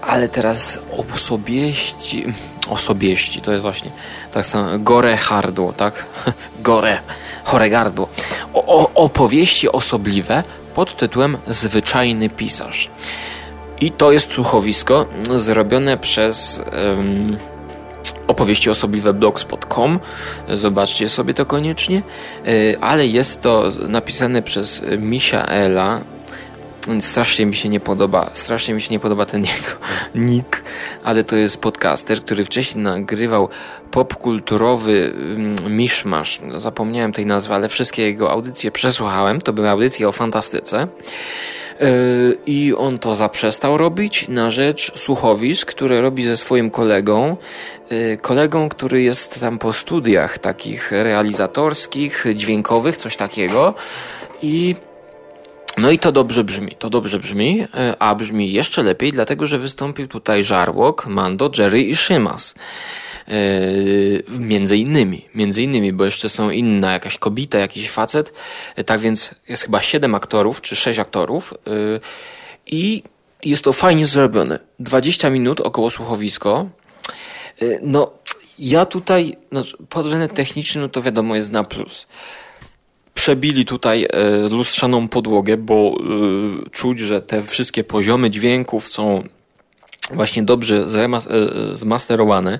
Ale 0.00 0.28
teraz 0.28 0.78
osobieści, 1.14 2.26
osobieści, 2.68 3.40
to 3.40 3.52
jest 3.52 3.62
właśnie 3.62 3.90
tak 4.32 4.46
samo, 4.46 4.78
gore 4.78 5.16
hardło, 5.16 5.72
tak? 5.72 6.06
Gore, 6.62 6.98
chore 7.44 7.70
gardło. 7.70 8.08
O, 8.54 8.94
opowieści 8.94 9.72
osobliwe 9.72 10.42
pod 10.74 10.96
tytułem 10.96 11.38
Zwyczajny 11.46 12.28
pisarz. 12.28 12.90
I 13.80 13.90
to 13.90 14.12
jest 14.12 14.32
słuchowisko 14.32 15.06
zrobione 15.34 15.98
przez 15.98 16.62
um, 16.86 17.36
opowieści 18.26 18.70
osobliwe 18.70 19.14
blogspot.com. 19.14 20.00
Zobaczcie 20.48 21.08
sobie 21.08 21.34
to 21.34 21.46
koniecznie. 21.46 22.02
E, 22.46 22.50
ale 22.80 23.06
jest 23.06 23.40
to 23.40 23.72
napisane 23.88 24.42
przez 24.42 24.82
Michaela. 24.98 26.00
Strasznie 27.00 27.46
mi 27.46 27.54
się 27.56 27.68
nie 27.68 27.80
podoba, 27.80 28.30
strasznie 28.32 28.74
mi 28.74 28.80
się 28.80 28.90
nie 28.90 29.00
podoba 29.00 29.24
ten 29.24 29.44
jego 29.54 29.78
nick, 30.14 30.62
ale 31.04 31.24
to 31.24 31.36
jest 31.36 31.60
podcaster, 31.60 32.20
który 32.20 32.44
wcześniej 32.44 32.84
nagrywał 32.84 33.48
popkulturowy 33.90 35.12
mm, 35.14 35.76
miszmasz. 35.76 36.40
Zapomniałem 36.56 37.12
tej 37.12 37.26
nazwy, 37.26 37.54
ale 37.54 37.68
wszystkie 37.68 38.02
jego 38.02 38.30
audycje 38.30 38.70
przesłuchałem. 38.70 39.40
To 39.40 39.52
były 39.52 39.68
audycje 39.68 40.08
o 40.08 40.12
fantastyce. 40.12 40.88
E, 41.80 41.86
I 42.46 42.74
on 42.74 42.98
to 42.98 43.14
zaprzestał 43.14 43.76
robić 43.76 44.28
na 44.28 44.50
rzecz 44.50 44.92
słuchowisk, 44.98 45.68
które 45.68 46.00
robi 46.00 46.24
ze 46.24 46.36
swoim 46.36 46.70
kolegą. 46.70 47.36
E, 47.90 48.16
kolegą, 48.16 48.68
który 48.68 49.02
jest 49.02 49.40
tam 49.40 49.58
po 49.58 49.72
studiach 49.72 50.38
takich 50.38 50.92
realizatorskich, 50.92 52.24
dźwiękowych, 52.34 52.96
coś 52.96 53.16
takiego. 53.16 53.74
I 54.42 54.74
no 55.78 55.90
i 55.90 55.98
to 55.98 56.12
dobrze 56.12 56.44
brzmi, 56.44 56.72
to 56.78 56.90
dobrze 56.90 57.18
brzmi, 57.18 57.66
e, 57.74 57.96
a 57.98 58.14
brzmi 58.14 58.52
jeszcze 58.52 58.82
lepiej, 58.82 59.12
dlatego 59.12 59.46
że 59.46 59.58
wystąpił 59.58 60.08
tutaj 60.08 60.44
Żarłok, 60.44 61.06
Mando, 61.06 61.50
Jerry 61.58 61.82
i 61.82 61.96
Szymas. 61.96 62.54
Yy, 63.28 64.22
między 64.38 64.76
innymi, 64.76 65.28
między 65.34 65.62
innymi, 65.62 65.92
bo 65.92 66.04
jeszcze 66.04 66.28
są 66.28 66.50
inna, 66.50 66.92
jakaś 66.92 67.18
kobita, 67.18 67.58
jakiś 67.58 67.90
facet. 67.90 68.32
Yy, 68.76 68.84
tak 68.84 69.00
więc 69.00 69.34
jest 69.48 69.62
chyba 69.62 69.82
siedem 69.82 70.14
aktorów, 70.14 70.60
czy 70.60 70.76
sześć 70.76 70.98
aktorów. 70.98 71.54
I 72.66 73.02
jest 73.44 73.64
to 73.64 73.72
fajnie 73.72 74.06
zrobione. 74.06 74.58
20 74.78 75.30
minut 75.30 75.60
około 75.60 75.90
słuchowisko. 75.90 76.68
No, 77.82 78.10
ja 78.58 78.84
tutaj, 78.84 79.36
no, 79.52 79.62
pod 79.88 80.02
względem 80.02 80.36
technicznym, 80.36 80.82
no 80.82 80.88
to 80.88 81.02
wiadomo, 81.02 81.36
jest 81.36 81.52
na 81.52 81.64
plus 81.64 82.06
przebili 83.14 83.64
tutaj 83.64 84.06
lustrzaną 84.50 85.08
podłogę, 85.08 85.56
bo 85.56 85.96
czuć, 86.72 86.98
że 86.98 87.22
te 87.22 87.42
wszystkie 87.42 87.84
poziomy 87.84 88.30
dźwięków 88.30 88.88
są 88.88 89.24
właśnie 90.10 90.42
dobrze 90.42 90.76
e, 90.76 91.76
zmasterowane. 91.76 92.58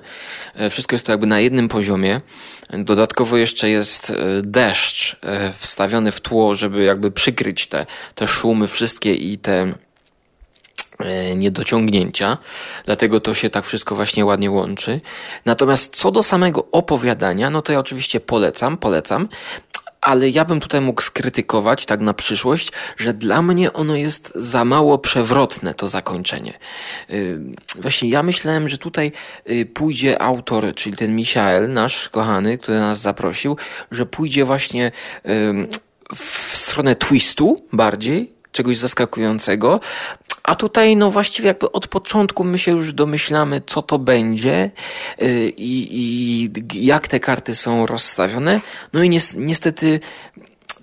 E, 0.55 0.69
wszystko 0.69 0.95
jest 0.95 1.05
to 1.05 1.11
jakby 1.11 1.27
na 1.27 1.39
jednym 1.39 1.67
poziomie. 1.67 2.21
Dodatkowo 2.69 3.37
jeszcze 3.37 3.69
jest 3.69 4.09
e, 4.09 4.15
deszcz 4.41 5.15
wstawiony 5.57 6.11
w 6.11 6.21
tło, 6.21 6.55
żeby 6.55 6.83
jakby 6.83 7.11
przykryć 7.11 7.67
te, 7.67 7.85
te 8.15 8.27
szumy 8.27 8.67
wszystkie 8.67 9.13
i 9.13 9.37
te 9.37 9.73
niedociągnięcia. 11.35 12.37
Dlatego 12.85 13.19
to 13.19 13.33
się 13.33 13.49
tak 13.49 13.65
wszystko 13.65 13.95
właśnie 13.95 14.25
ładnie 14.25 14.51
łączy. 14.51 15.01
Natomiast 15.45 15.95
co 15.95 16.11
do 16.11 16.23
samego 16.23 16.65
opowiadania, 16.71 17.49
no 17.49 17.61
to 17.61 17.73
ja 17.73 17.79
oczywiście 17.79 18.19
polecam, 18.19 18.77
polecam 18.77 19.27
ale 20.05 20.29
ja 20.29 20.45
bym 20.45 20.59
tutaj 20.59 20.81
mógł 20.81 21.01
skrytykować 21.01 21.85
tak 21.85 21.99
na 21.99 22.13
przyszłość, 22.13 22.71
że 22.97 23.13
dla 23.13 23.41
mnie 23.41 23.73
ono 23.73 23.95
jest 23.95 24.31
za 24.35 24.65
mało 24.65 24.97
przewrotne, 24.97 25.73
to 25.73 25.87
zakończenie. 25.87 26.53
Y, 27.09 27.39
właśnie 27.75 28.09
ja 28.09 28.23
myślałem, 28.23 28.69
że 28.69 28.77
tutaj 28.77 29.11
y, 29.49 29.65
pójdzie 29.65 30.21
autor, 30.21 30.73
czyli 30.75 30.97
ten 30.97 31.15
Michael, 31.15 31.73
nasz 31.73 32.09
kochany, 32.09 32.57
który 32.57 32.79
nas 32.79 33.01
zaprosił, 33.01 33.57
że 33.91 34.05
pójdzie 34.05 34.45
właśnie 34.45 34.91
w 36.15 36.57
stronę 36.57 36.95
twistu 36.95 37.55
bardziej, 37.73 38.34
czegoś 38.55 38.77
zaskakującego, 38.77 39.79
a 40.43 40.55
tutaj, 40.55 40.95
no 40.95 41.11
właściwie 41.11 41.47
jakby 41.47 41.71
od 41.71 41.87
początku 41.87 42.43
my 42.43 42.57
się 42.57 42.71
już 42.71 42.93
domyślamy, 42.93 43.61
co 43.67 43.81
to 43.81 43.99
będzie 43.99 44.71
y, 45.21 45.53
i, 45.57 45.87
i 45.91 46.85
jak 46.85 47.07
te 47.07 47.19
karty 47.19 47.55
są 47.55 47.85
rozstawione. 47.85 48.61
No 48.93 49.03
i 49.03 49.19
niestety 49.35 49.99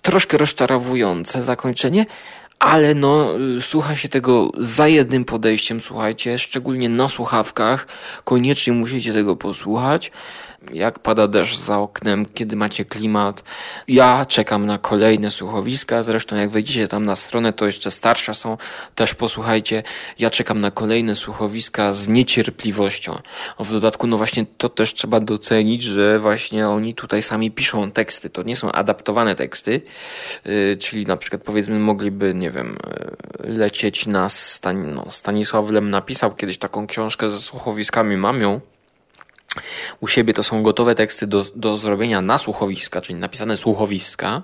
troszkę 0.02 0.38
rozczarowujące 0.38 1.42
zakończenie, 1.42 2.06
ale 2.58 2.94
no, 2.94 3.34
słucha 3.60 3.96
się 3.96 4.08
tego 4.08 4.50
za 4.58 4.88
jednym 4.88 5.24
podejściem, 5.24 5.80
słuchajcie, 5.80 6.38
szczególnie 6.38 6.88
na 6.88 7.08
słuchawkach. 7.08 7.86
Koniecznie 8.24 8.72
musicie 8.72 9.12
tego 9.12 9.36
posłuchać 9.36 10.10
jak 10.72 10.98
pada 10.98 11.28
deszcz 11.28 11.58
za 11.58 11.78
oknem, 11.78 12.26
kiedy 12.34 12.56
macie 12.56 12.84
klimat. 12.84 13.44
Ja 13.88 14.24
czekam 14.24 14.66
na 14.66 14.78
kolejne 14.78 15.30
słuchowiska, 15.30 16.02
zresztą 16.02 16.36
jak 16.36 16.50
wejdziecie 16.50 16.88
tam 16.88 17.04
na 17.04 17.16
stronę, 17.16 17.52
to 17.52 17.66
jeszcze 17.66 17.90
starsze 17.90 18.34
są, 18.34 18.56
też 18.94 19.14
posłuchajcie. 19.14 19.82
Ja 20.18 20.30
czekam 20.30 20.60
na 20.60 20.70
kolejne 20.70 21.14
słuchowiska 21.14 21.92
z 21.92 22.08
niecierpliwością. 22.08 23.18
W 23.58 23.72
dodatku, 23.72 24.06
no 24.06 24.16
właśnie 24.16 24.46
to 24.58 24.68
też 24.68 24.94
trzeba 24.94 25.20
docenić, 25.20 25.82
że 25.82 26.18
właśnie 26.18 26.68
oni 26.68 26.94
tutaj 26.94 27.22
sami 27.22 27.50
piszą 27.50 27.90
teksty, 27.90 28.30
to 28.30 28.42
nie 28.42 28.56
są 28.56 28.72
adaptowane 28.72 29.34
teksty, 29.34 29.80
yy, 30.44 30.76
czyli 30.76 31.06
na 31.06 31.16
przykład 31.16 31.42
powiedzmy 31.42 31.78
mogliby, 31.78 32.34
nie 32.34 32.50
wiem, 32.50 32.76
yy, 33.44 33.52
lecieć 33.52 34.06
na 34.06 34.28
Stan 34.28 34.94
no, 34.94 35.06
Stanisław 35.10 35.70
Lem 35.70 35.90
napisał 35.90 36.34
kiedyś 36.34 36.58
taką 36.58 36.86
książkę 36.86 37.30
ze 37.30 37.38
słuchowiskami, 37.38 38.16
mam 38.16 38.40
ją, 38.40 38.60
u 40.00 40.09
siebie 40.09 40.32
to 40.32 40.42
są 40.42 40.62
gotowe 40.62 40.94
teksty 40.94 41.26
do, 41.26 41.44
do 41.57 41.78
zrobienia 41.78 42.20
na 42.20 42.38
słuchowiska, 42.38 43.00
czyli 43.00 43.18
napisane 43.18 43.57
słuchowiska. 43.57 44.42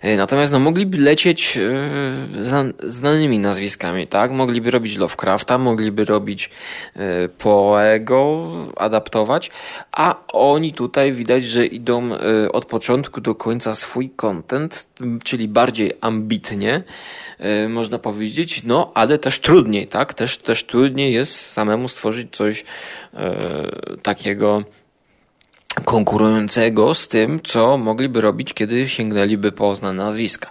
E, 0.00 0.16
natomiast 0.16 0.52
no, 0.52 0.58
mogliby 0.58 0.98
lecieć 0.98 1.56
e, 1.56 2.72
znanymi 2.78 3.38
nazwiskami, 3.38 4.06
tak? 4.06 4.30
Mogliby 4.30 4.70
robić 4.70 4.96
Lovecrafta, 4.96 5.58
mogliby 5.58 6.04
robić 6.04 6.50
e, 6.96 7.28
Poego, 7.28 8.48
adaptować, 8.76 9.50
a 9.92 10.16
oni 10.32 10.72
tutaj 10.72 11.12
widać, 11.12 11.44
że 11.44 11.66
idą 11.66 12.10
od 12.52 12.64
początku 12.64 13.20
do 13.20 13.34
końca 13.34 13.74
swój 13.74 14.10
content, 14.10 14.86
czyli 15.24 15.48
bardziej 15.48 15.92
ambitnie, 16.00 16.82
można 17.68 17.98
powiedzieć, 17.98 18.62
no 18.64 18.90
ale 18.94 19.18
też 19.18 19.40
trudniej, 19.40 19.86
tak? 19.86 20.14
Też, 20.14 20.38
też 20.38 20.64
trudniej 20.64 21.12
jest 21.12 21.50
samemu 21.50 21.88
stworzyć 21.88 22.36
coś 22.36 22.64
takiego 24.02 24.25
takiego 24.26 24.62
konkurującego 25.84 26.94
z 26.94 27.08
tym, 27.08 27.40
co 27.44 27.78
mogliby 27.78 28.20
robić, 28.20 28.54
kiedy 28.54 28.88
sięgnęliby 28.88 29.52
po 29.52 29.74
znane 29.74 30.04
nazwiska. 30.04 30.50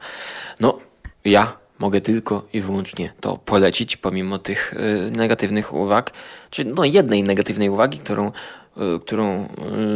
No, 0.59 0.79
ja 1.25 1.57
mogę 1.79 2.01
tylko 2.01 2.47
i 2.53 2.61
wyłącznie 2.61 3.13
to 3.21 3.37
polecić, 3.37 3.97
pomimo 3.97 4.39
tych 4.39 4.73
y, 4.73 5.11
negatywnych 5.11 5.73
uwag, 5.73 6.11
czy 6.49 6.65
no 6.65 6.85
jednej 6.85 7.23
negatywnej 7.23 7.69
uwagi, 7.69 7.97
którą, 7.97 8.27
y, 8.27 8.99
którą 8.99 9.45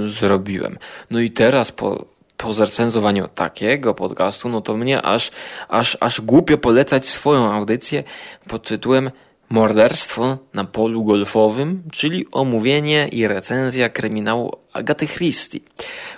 y, 0.05 0.09
zrobiłem. 0.09 0.77
No 1.11 1.19
i 1.19 1.31
teraz 1.31 1.71
po, 1.71 2.05
po 2.37 2.53
zrecenzowaniu 2.53 3.27
takiego 3.27 3.93
podcastu, 3.93 4.49
no 4.49 4.61
to 4.61 4.77
mnie 4.77 5.01
aż, 5.01 5.31
aż, 5.69 5.97
aż 5.99 6.21
głupio 6.21 6.57
polecać 6.57 7.07
swoją 7.07 7.53
audycję 7.53 8.03
pod 8.47 8.67
tytułem 8.67 9.11
Morderstwo 9.49 10.37
na 10.53 10.63
polu 10.63 11.03
golfowym, 11.03 11.83
czyli 11.91 12.25
omówienie 12.31 13.07
i 13.07 13.27
recenzja 13.27 13.89
kryminału 13.89 14.55
Agaty 14.73 15.07
Christie, 15.07 15.59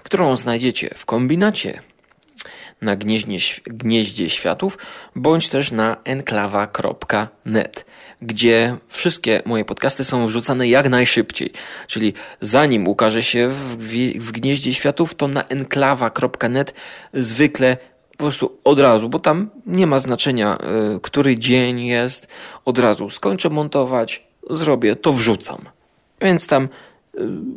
którą 0.03 0.35
znajdziecie 0.35 0.89
w 0.97 1.05
kombinacie 1.05 1.81
na 2.81 2.95
gnieździe, 3.65 4.29
światów, 4.29 4.77
bądź 5.15 5.49
też 5.49 5.71
na 5.71 5.97
enklawa.net, 6.03 7.85
gdzie 8.21 8.77
wszystkie 8.87 9.41
moje 9.45 9.65
podcasty 9.65 10.03
są 10.03 10.27
wrzucane 10.27 10.67
jak 10.67 10.89
najszybciej. 10.89 11.51
Czyli 11.87 12.13
zanim 12.41 12.87
ukaże 12.87 13.23
się 13.23 13.49
w, 13.49 13.77
w 14.19 14.31
gnieździe 14.31 14.73
światów, 14.73 15.15
to 15.15 15.27
na 15.27 15.43
enklawa.net 15.43 16.73
zwykle 17.13 17.77
po 18.21 18.25
prostu 18.25 18.57
od 18.63 18.79
razu, 18.79 19.09
bo 19.09 19.19
tam 19.19 19.49
nie 19.65 19.87
ma 19.87 19.99
znaczenia, 19.99 20.57
y, 20.95 20.99
który 20.99 21.39
dzień 21.39 21.85
jest, 21.85 22.27
od 22.65 22.79
razu 22.79 23.09
skończę 23.09 23.49
montować, 23.49 24.23
zrobię, 24.49 24.95
to 24.95 25.13
wrzucam. 25.13 25.57
Więc 26.21 26.47
tam 26.47 26.69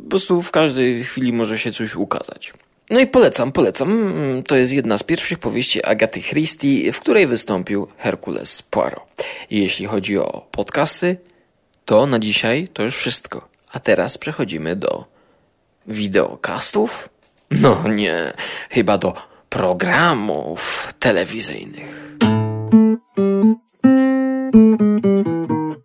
Po 0.03 0.09
prostu 0.09 0.41
w 0.41 0.51
każdej 0.51 1.03
chwili 1.03 1.33
może 1.33 1.59
się 1.59 1.71
coś 1.71 1.95
ukazać. 1.95 2.53
No 2.89 2.99
i 2.99 3.07
polecam, 3.07 3.51
polecam. 3.51 4.13
To 4.47 4.55
jest 4.55 4.71
jedna 4.73 4.97
z 4.97 5.03
pierwszych 5.03 5.39
powieści 5.39 5.85
Agaty 5.85 6.21
Christie, 6.21 6.91
w 6.91 6.99
której 6.99 7.27
wystąpił 7.27 7.87
Hercules 7.97 8.61
Poirot. 8.61 9.23
I 9.49 9.59
jeśli 9.59 9.85
chodzi 9.85 10.17
o 10.17 10.47
podcasty, 10.51 11.17
to 11.85 12.05
na 12.05 12.19
dzisiaj 12.19 12.67
to 12.73 12.83
już 12.83 12.95
wszystko. 12.95 13.47
A 13.71 13.79
teraz 13.79 14.17
przechodzimy 14.17 14.75
do 14.75 15.05
wideokastów? 15.87 17.09
No 17.51 17.87
nie, 17.87 18.33
chyba 18.69 18.97
do 18.97 19.34
programów 19.49 20.93
telewizyjnych. 20.99 22.17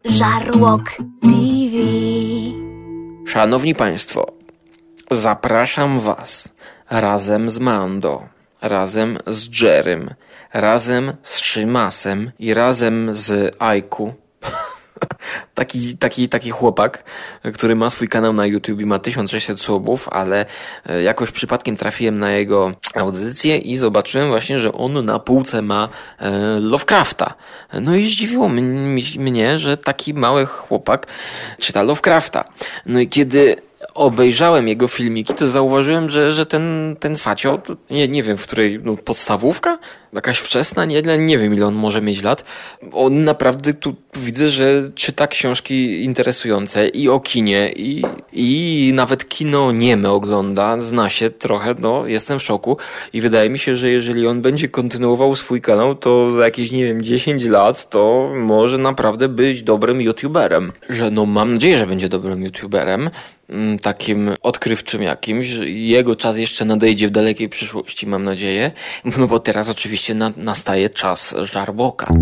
Żarłok 0.05 0.83
TV. 1.23 1.77
Szanowni 3.27 3.75
Państwo, 3.75 4.33
zapraszam 5.11 6.01
Was 6.01 6.49
razem 6.91 7.51
z 7.51 7.59
Mando, 7.59 8.23
razem 8.63 9.19
z 9.27 9.61
Jerem, 9.63 10.15
razem 10.53 11.13
z 11.23 11.39
Szymasem 11.39 12.31
i 12.39 12.55
razem 12.55 13.15
z 13.15 13.57
Aiku 13.59 14.15
taki, 15.55 15.97
taki, 15.97 16.29
taki 16.29 16.51
chłopak, 16.51 17.05
który 17.55 17.77
ma 17.77 17.91
swój 17.91 18.09
kanał 18.09 18.33
na 18.33 18.47
YouTube 18.47 18.81
i 18.81 18.87
ma 18.87 18.99
1600 18.99 19.61
subów, 19.61 20.09
ale 20.09 20.47
e, 20.87 21.03
jakoś 21.03 21.31
przypadkiem 21.31 21.77
trafiłem 21.77 22.19
na 22.19 22.33
jego 22.33 22.73
audycję 22.95 23.59
i 23.59 23.77
zobaczyłem 23.77 24.29
właśnie, 24.29 24.59
że 24.59 24.73
on 24.73 25.07
na 25.07 25.19
półce 25.19 25.63
ma 25.63 25.89
e, 26.19 26.31
Lovecrafta. 26.61 27.35
No 27.81 27.97
i 27.97 28.05
zdziwiło 28.05 28.49
mnie, 29.19 29.59
że 29.59 29.77
taki 29.77 30.15
mały 30.15 30.47
chłopak 30.47 31.07
czyta 31.59 31.83
Lovecrafta. 31.83 32.45
No 32.87 33.01
i 33.01 33.09
kiedy 33.09 33.57
obejrzałem 33.95 34.69
jego 34.69 34.89
filmiki, 34.89 35.35
to 35.35 35.49
zauważyłem, 35.49 36.11
że, 36.11 36.33
że 36.33 36.47
ten, 36.47 36.97
ten 37.01 37.17
facio, 37.17 37.61
nie, 37.91 38.09
nie 38.09 38.23
wiem 38.23 38.37
w 38.37 38.43
której, 38.43 38.81
no, 38.85 38.97
podstawówka? 38.97 39.79
Jakaś 40.13 40.39
wczesna? 40.39 40.85
Nie, 40.85 41.03
nie 41.03 41.39
wiem 41.39 41.55
ile 41.55 41.67
on 41.67 41.75
może 41.75 42.03
mieć 42.03 42.23
lat. 42.23 42.45
On 42.93 43.25
naprawdę 43.25 43.75
tu 43.75 43.95
widzę, 44.17 44.51
że 44.51 44.91
czyta 44.95 45.27
książki 45.27 46.05
interesujące 46.05 46.89
i 46.89 47.09
o 47.09 47.21
kinie, 47.21 47.73
i, 47.77 48.03
i 48.33 48.91
nawet 48.95 49.29
kino 49.29 49.73
nieme 49.73 50.11
ogląda, 50.11 50.81
zna 50.81 51.11
się 51.11 51.31
trochę, 51.31 51.75
no 51.79 52.07
jestem 52.07 52.39
w 52.39 52.43
szoku 52.43 52.77
i 53.13 53.21
wydaje 53.21 53.51
mi 53.51 53.59
się, 53.59 53.77
że 53.77 53.91
jeżeli 53.91 54.27
on 54.27 54.43
będzie 54.43 54.69
kontynuował 54.69 55.37
swój 55.37 55.61
kanał, 55.61 55.95
to 55.95 56.33
za 56.33 56.45
jakieś, 56.45 56.71
nie 56.71 56.85
wiem, 56.85 57.03
10 57.03 57.45
lat 57.45 57.91
to 57.91 58.33
może 58.35 58.79
naprawdę 58.79 59.29
być 59.29 59.63
dobrym 59.63 60.01
youtuberem. 60.01 60.73
Że 60.89 61.11
no 61.11 61.27
mam 61.27 61.53
nadzieję, 61.53 61.79
że 61.79 61.87
będzie 61.87 62.09
dobrym 62.09 62.43
youtuberem. 62.43 63.11
Mm, 63.51 63.79
takim 63.79 64.31
odkrywczym 64.43 65.03
jakimś. 65.03 65.49
Jego 65.67 66.17
czas 66.17 66.39
jeszcze 66.39 66.65
nadejdzie 66.65 67.09
w 67.09 67.11
dalekiej 67.11 67.49
przyszłości, 67.49 68.07
mam 68.07 68.25
nadzieję. 68.25 68.73
No 69.19 69.27
bo 69.27 69.39
teraz 69.39 69.69
oczywiście 69.69 70.15
na, 70.15 70.33
nastaje 70.37 70.91
czas 70.91 71.35
żarboka. 71.43 72.15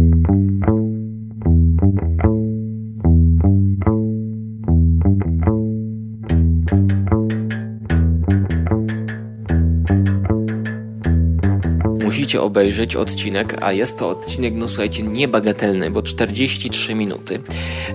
Musicie 12.28 12.42
obejrzeć 12.42 12.96
odcinek, 12.96 13.62
a 13.62 13.72
jest 13.72 13.98
to 13.98 14.08
odcinek, 14.08 14.54
no 14.54 14.68
słuchajcie, 14.68 15.02
niebagatelny, 15.02 15.90
bo 15.90 16.02
43 16.02 16.94
minuty. 16.94 17.38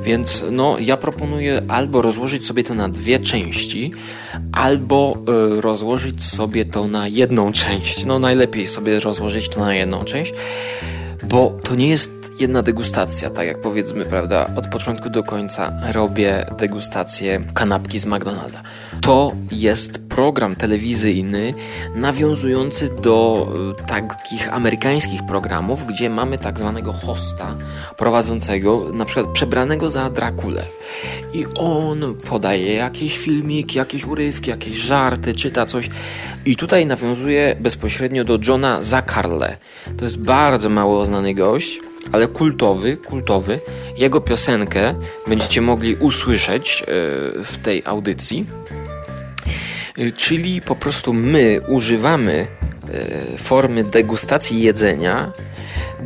Więc 0.03 0.45
no, 0.51 0.77
ja 0.79 0.97
proponuję 0.97 1.61
albo 1.67 2.01
rozłożyć 2.01 2.45
sobie 2.45 2.63
to 2.63 2.73
na 2.73 2.89
dwie 2.89 3.19
części, 3.19 3.91
albo 4.51 5.17
y, 5.57 5.61
rozłożyć 5.61 6.23
sobie 6.23 6.65
to 6.65 6.87
na 6.87 7.07
jedną 7.07 7.51
część. 7.51 8.05
No 8.05 8.19
najlepiej 8.19 8.67
sobie 8.67 8.99
rozłożyć 8.99 9.49
to 9.49 9.59
na 9.59 9.75
jedną 9.75 10.03
część, 10.03 10.33
bo 11.23 11.59
to 11.63 11.75
nie 11.75 11.87
jest 11.87 12.11
jedna 12.39 12.61
degustacja, 12.61 13.29
tak 13.29 13.47
jak 13.47 13.61
powiedzmy, 13.61 14.05
prawda, 14.05 14.49
od 14.55 14.67
początku 14.67 15.09
do 15.09 15.23
końca 15.23 15.73
robię 15.91 16.45
degustację 16.57 17.43
kanapki 17.53 17.99
z 17.99 18.05
McDonalda. 18.05 18.61
To 19.01 19.31
jest 19.51 20.02
program 20.15 20.55
telewizyjny 20.55 21.53
nawiązujący 21.95 22.89
do 22.89 23.47
e, 23.79 23.85
takich 23.87 24.53
amerykańskich 24.53 25.25
programów, 25.27 25.85
gdzie 25.87 26.09
mamy 26.09 26.37
tak 26.37 26.59
zwanego 26.59 26.93
hosta 26.93 27.55
prowadzącego, 27.97 28.89
na 28.93 29.05
przykład 29.05 29.27
przebranego 29.33 29.89
za 29.89 30.09
Drakulę. 30.09 30.65
I 31.33 31.45
on 31.55 32.15
podaje 32.29 32.73
jakieś 32.73 33.17
filmiki, 33.17 33.77
jakieś 33.77 34.05
urywki, 34.05 34.49
jakieś 34.49 34.77
żarty, 34.77 35.33
czyta 35.33 35.65
coś. 35.65 35.89
I 36.45 36.55
tutaj 36.55 36.85
nawiązuje 36.85 37.55
bezpośrednio 37.59 38.23
do 38.23 38.39
Johna 38.47 38.81
Zakarle. 38.81 39.57
To 39.97 40.05
jest 40.05 40.17
bardzo 40.17 40.69
mało 40.69 41.05
znany 41.05 41.33
gość, 41.33 41.79
ale 42.11 42.27
kultowy, 42.27 42.97
kultowy. 42.97 43.59
Jego 43.97 44.21
piosenkę 44.21 44.95
będziecie 45.27 45.61
mogli 45.61 45.95
usłyszeć 45.95 46.81
e, 46.81 46.85
w 47.43 47.57
tej 47.63 47.81
audycji. 47.85 48.45
E, 49.97 50.11
czyli 50.11 50.61
po 50.61 50.75
prostu 50.75 51.13
my 51.13 51.59
używamy 51.67 52.47
e, 52.93 53.37
formy 53.37 53.83
degustacji 53.83 54.61
jedzenia 54.61 55.31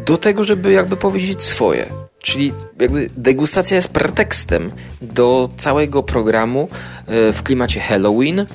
do 0.06 0.18
tego, 0.18 0.44
żeby 0.44 0.72
jakby 0.72 0.98
powiedzieć 0.98 1.42
swoje. 1.42 2.07
Czyli 2.28 2.54
jakby 2.80 3.10
degustacja 3.18 3.76
jest 3.76 3.88
pretekstem 3.88 4.72
do 5.02 5.50
całego 5.58 6.04
programu 6.04 6.68
w 7.08 7.44
klimacie 7.44 7.80
Halloween, 7.80 8.46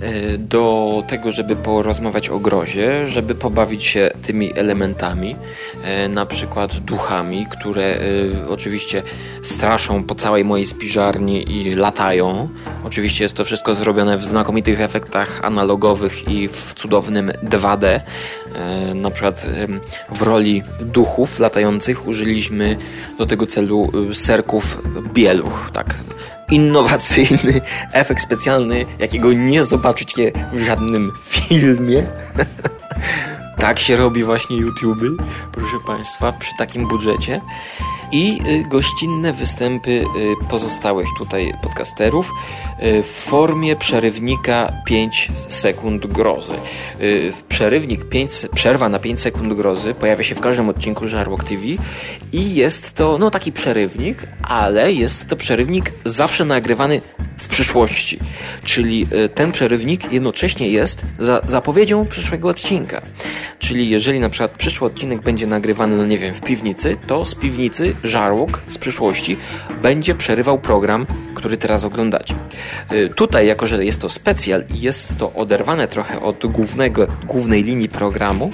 E, 0.00 0.38
do 0.38 1.02
tego, 1.06 1.32
żeby 1.32 1.56
porozmawiać 1.56 2.28
o 2.28 2.38
grozie, 2.38 3.06
żeby 3.06 3.34
pobawić 3.34 3.84
się 3.84 4.10
tymi 4.22 4.58
elementami, 4.58 5.36
e, 5.82 6.08
na 6.08 6.26
przykład 6.26 6.78
duchami, 6.78 7.46
które 7.50 7.84
e, 7.84 8.48
oczywiście 8.48 9.02
straszą 9.42 10.04
po 10.04 10.14
całej 10.14 10.44
mojej 10.44 10.66
spiżarni 10.66 11.52
i 11.52 11.74
latają. 11.74 12.48
Oczywiście 12.84 13.24
jest 13.24 13.34
to 13.34 13.44
wszystko 13.44 13.74
zrobione 13.74 14.18
w 14.18 14.24
znakomitych 14.24 14.80
efektach 14.80 15.40
analogowych 15.42 16.28
i 16.28 16.48
w 16.48 16.74
cudownym 16.74 17.30
2D. 17.44 18.00
Na 18.94 19.10
przykład 19.10 19.46
w 20.12 20.22
roli 20.22 20.62
duchów 20.80 21.38
latających 21.38 22.06
użyliśmy 22.06 22.76
do 23.18 23.26
tego 23.26 23.46
celu 23.46 23.92
serków 24.12 24.82
bieluch, 25.14 25.70
tak 25.72 25.98
innowacyjny 26.50 27.60
efekt 27.92 28.22
specjalny, 28.22 28.84
jakiego 28.98 29.32
nie 29.32 29.64
zobaczycie 29.64 30.32
w 30.52 30.62
żadnym 30.62 31.12
filmie. 31.48 32.02
tak 33.58 33.78
się 33.78 33.96
robi 33.96 34.24
właśnie 34.24 34.56
YouTube, 34.56 35.22
proszę 35.52 35.76
Państwa, 35.86 36.32
przy 36.32 36.50
takim 36.58 36.88
budżecie 36.88 37.40
i 38.12 38.40
y, 38.48 38.68
gościnne 38.68 39.32
występy 39.32 39.90
y, 39.90 40.04
pozostałych 40.48 41.06
tutaj 41.18 41.54
podcasterów 41.62 42.32
y, 42.82 43.02
w 43.02 43.06
formie 43.06 43.76
przerywnika 43.76 44.72
5 44.84 45.28
sekund 45.48 46.06
grozy. 46.06 46.54
Przerywnik 47.48 48.08
5, 48.08 48.32
przerwa 48.54 48.88
na 48.88 48.98
5 48.98 49.20
sekund 49.20 49.54
grozy 49.54 49.94
pojawia 49.94 50.24
się 50.24 50.34
w 50.34 50.40
każdym 50.40 50.68
odcinku 50.68 51.08
Żarłok 51.08 51.44
TV 51.44 51.62
i 52.32 52.54
jest 52.54 52.94
to 52.94 53.18
no 53.18 53.30
taki 53.30 53.52
przerywnik, 53.52 54.26
ale 54.42 54.92
jest 54.92 55.26
to 55.26 55.36
przerywnik 55.36 55.92
zawsze 56.04 56.44
nagrywany 56.44 57.00
w 57.38 57.48
przyszłości. 57.48 58.18
Czyli 58.64 59.06
ten 59.34 59.52
przerywnik 59.52 60.12
jednocześnie 60.12 60.68
jest 60.68 61.02
za 61.18 61.40
zapowiedzią 61.46 62.06
przyszłego 62.06 62.48
odcinka. 62.48 63.02
Czyli 63.58 63.90
jeżeli 63.90 64.20
na 64.20 64.28
przykład 64.28 64.50
przyszły 64.50 64.86
odcinek 64.86 65.22
będzie 65.22 65.46
nagrywany, 65.46 65.96
no 65.96 66.06
nie 66.06 66.18
wiem, 66.18 66.34
w 66.34 66.40
piwnicy, 66.40 66.96
to 67.06 67.24
z 67.24 67.34
piwnicy 67.34 67.96
żarłok 68.04 68.60
z 68.68 68.78
przyszłości 68.78 69.36
będzie 69.82 70.14
przerywał 70.14 70.58
program, 70.58 71.06
który 71.34 71.56
teraz 71.56 71.84
oglądacie. 71.84 72.34
Y, 72.92 73.08
tutaj, 73.08 73.46
jako 73.46 73.66
że 73.66 73.84
jest 73.84 74.00
to 74.00 74.08
specjal 74.08 74.64
i 74.74 74.80
jest 74.80 75.18
to 75.18 75.32
oderwane 75.32 75.88
trochę 75.88 76.20
od 76.20 76.46
głównego, 76.46 77.06
głównej 77.24 77.64
linii 77.64 77.88
programu, 77.88 78.52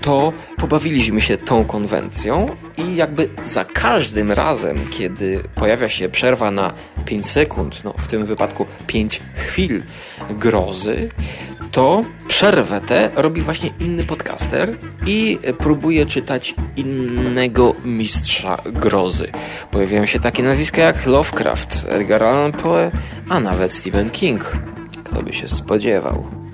to 0.00 0.32
pobawiliśmy 0.56 1.20
się 1.20 1.36
tą 1.36 1.64
konwencją 1.64 2.56
i 2.76 2.96
jakby 2.96 3.28
za 3.44 3.64
każdym 3.64 4.32
razem, 4.32 4.88
kiedy 4.90 5.40
pojawia 5.54 5.88
się 5.88 6.08
przerwa 6.08 6.50
na 6.50 6.72
5 7.04 7.30
sekund, 7.30 7.84
no 7.84 7.92
w 7.92 8.08
tym 8.08 8.26
wypadku 8.26 8.66
5 8.86 9.20
chwil 9.34 9.82
grozy, 10.30 11.08
to 11.72 12.04
przerwę 12.28 12.80
tę 12.80 13.10
robi 13.16 13.42
właśnie 13.42 13.70
inny 13.80 14.04
podcaster 14.04 14.76
i 15.06 15.38
próbuje 15.58 16.06
czytać 16.06 16.54
innego 16.76 17.74
mistrza 17.84 18.58
grozy. 18.64 19.32
Pojawiają 19.70 20.06
się 20.06 20.20
takie 20.20 20.42
nazwiska 20.42 20.82
jak 20.82 21.06
Lovecraft, 21.06 21.86
Edgar 21.88 22.24
Allan 22.24 22.52
Poe, 22.52 22.90
a 23.28 23.40
nawet 23.40 23.72
Stephen 23.72 24.10
King. 24.10 24.52
Kto 25.04 25.22
by 25.22 25.32
się 25.32 25.48
spodziewał. 25.48 26.45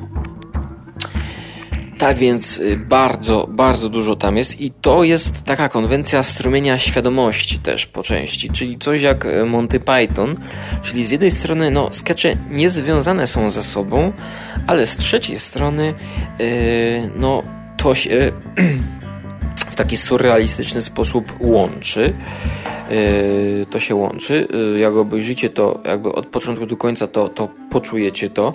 Tak 2.03 2.19
więc 2.19 2.59
y, 2.59 2.77
bardzo, 2.77 3.49
bardzo 3.51 3.89
dużo 3.89 4.17
tam 4.17 4.37
jest 4.37 4.61
i 4.61 4.71
to 4.71 5.05
jest 5.05 5.45
taka 5.45 5.69
konwencja 5.69 6.23
strumienia 6.23 6.79
świadomości 6.79 7.59
też 7.59 7.87
po 7.87 8.03
części, 8.03 8.51
czyli 8.51 8.79
coś 8.79 9.03
jak 9.03 9.25
y, 9.25 9.45
Monty 9.45 9.81
Python, 9.81 10.37
czyli 10.83 11.05
z 11.07 11.11
jednej 11.11 11.31
strony 11.31 11.71
no 11.71 11.89
skecze 11.93 12.37
niezwiązane 12.51 13.27
są 13.27 13.51
ze 13.51 13.63
sobą, 13.63 14.13
ale 14.67 14.87
z 14.87 14.97
trzeciej 14.97 15.39
strony 15.39 15.95
yy, 16.39 16.47
no 17.17 17.43
to 17.77 17.95
się 17.95 18.33
w 19.73 19.77
taki 19.77 19.97
surrealistyczny 19.97 20.83
sposób 20.83 21.33
łączy. 21.41 22.15
Yy, 22.91 23.67
to 23.71 23.81
się 23.81 23.95
łączy. 23.95 24.49
Jak 24.77 24.97
obejrzycie 24.97 25.51
to 25.51 25.81
jakby 25.85 26.13
od 26.13 26.27
początku 26.27 26.67
do 26.67 26.77
końca, 26.77 27.07
to, 27.07 27.29
to 27.29 27.49
poczujecie 27.71 28.31
to. 28.31 28.55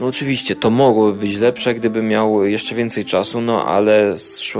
No 0.00 0.06
oczywiście, 0.06 0.56
to 0.56 0.70
mogłoby 0.70 1.18
być 1.18 1.36
lepsze, 1.36 1.74
gdyby 1.74 2.02
miał 2.02 2.44
jeszcze 2.44 2.74
więcej 2.74 3.04
czasu, 3.04 3.40
no 3.40 3.66
ale 3.66 4.14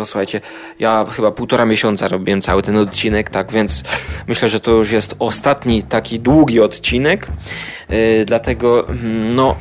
słuchajcie, 0.04 0.40
ja 0.78 1.06
chyba 1.10 1.30
półtora 1.30 1.66
miesiąca 1.66 2.08
robiłem 2.08 2.40
cały 2.40 2.62
ten 2.62 2.76
odcinek, 2.76 3.30
tak 3.30 3.52
więc 3.52 3.82
myślę, 4.28 4.48
że 4.48 4.60
to 4.60 4.70
już 4.70 4.90
jest 4.90 5.16
ostatni 5.18 5.82
taki 5.82 6.20
długi 6.20 6.60
odcinek, 6.60 7.26
yy, 7.88 8.24
dlatego 8.24 8.88
mm, 8.88 9.34
no 9.34 9.56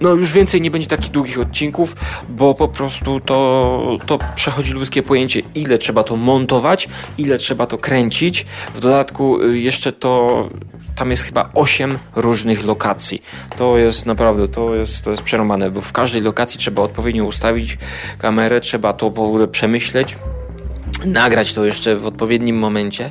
no 0.00 0.10
już 0.10 0.32
więcej 0.32 0.60
nie 0.60 0.70
będzie 0.70 0.86
takich 0.86 1.10
długich 1.10 1.40
odcinków, 1.40 1.96
bo 2.28 2.54
po 2.54 2.68
prostu 2.68 3.20
to, 3.20 3.98
to 4.06 4.18
przechodzi 4.34 4.72
ludzkie 4.72 5.02
pojęcie, 5.02 5.42
ile 5.54 5.78
trzeba 5.78 6.02
to 6.02 6.16
montować, 6.16 6.88
ile 7.18 7.38
trzeba 7.38 7.66
to 7.66 7.78
kręcić. 7.78 8.46
W 8.74 8.80
dodatku 8.80 9.42
y, 9.42 9.58
jeszcze 9.58 9.92
to 9.92 10.48
tam 10.96 11.10
jest 11.10 11.22
chyba 11.22 11.50
8 11.54 11.98
różnych 12.16 12.64
lokacji. 12.64 13.22
To 13.56 13.78
jest 13.78 14.06
naprawdę, 14.06 14.48
to 14.48 14.74
jest, 14.74 15.02
to 15.02 15.10
jest 15.10 15.22
przeromane, 15.22 15.70
bo 15.70 15.80
w 15.80 15.92
każdej 15.92 16.22
lokacji 16.22 16.60
trzeba 16.60 16.82
odpowiednio 16.82 17.24
ustawić 17.24 17.78
kamerę, 18.18 18.60
trzeba 18.60 18.92
to 18.92 19.10
w 19.10 19.20
ogóle 19.20 19.48
przemyśleć 19.48 20.16
nagrać 21.04 21.52
to 21.52 21.64
jeszcze 21.64 21.96
w 21.96 22.06
odpowiednim 22.06 22.58
momencie. 22.58 23.10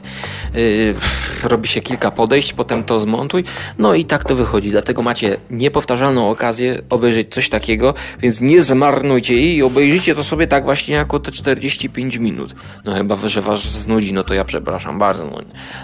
Yy, 0.54 0.94
robi 1.44 1.68
się 1.68 1.82
kilka 1.82 2.12
podejść, 2.12 2.54
potem 2.54 2.84
to 2.84 3.00
zmontuj. 3.00 3.44
No 3.78 3.94
i 3.94 4.06
tak 4.06 4.24
to 4.24 4.36
wychodzi. 4.36 4.72
Dlatego 4.72 5.02
macie 5.02 5.38
niepowtarzalną 5.52 6.30
okazję 6.30 6.82
obejrzeć 6.90 7.34
coś 7.34 7.50
takiego, 7.50 7.94
więc 8.20 8.42
nie 8.42 8.62
zmarnujcie 8.62 9.34
jej 9.34 9.56
i 9.56 9.64
obejrzyjcie 9.64 10.16
to 10.16 10.24
sobie 10.24 10.48
tak 10.48 10.66
właśnie 10.66 10.96
jako 10.96 11.20
te 11.20 11.32
45 11.32 12.18
minut. 12.18 12.56
No 12.86 12.94
chyba, 12.94 13.16
że 13.26 13.42
was 13.42 13.62
znudzi, 13.62 14.14
no 14.14 14.24
to 14.24 14.34
ja 14.34 14.46
przepraszam 14.46 15.00
bardzo. 15.00 15.26
No, 15.26 15.42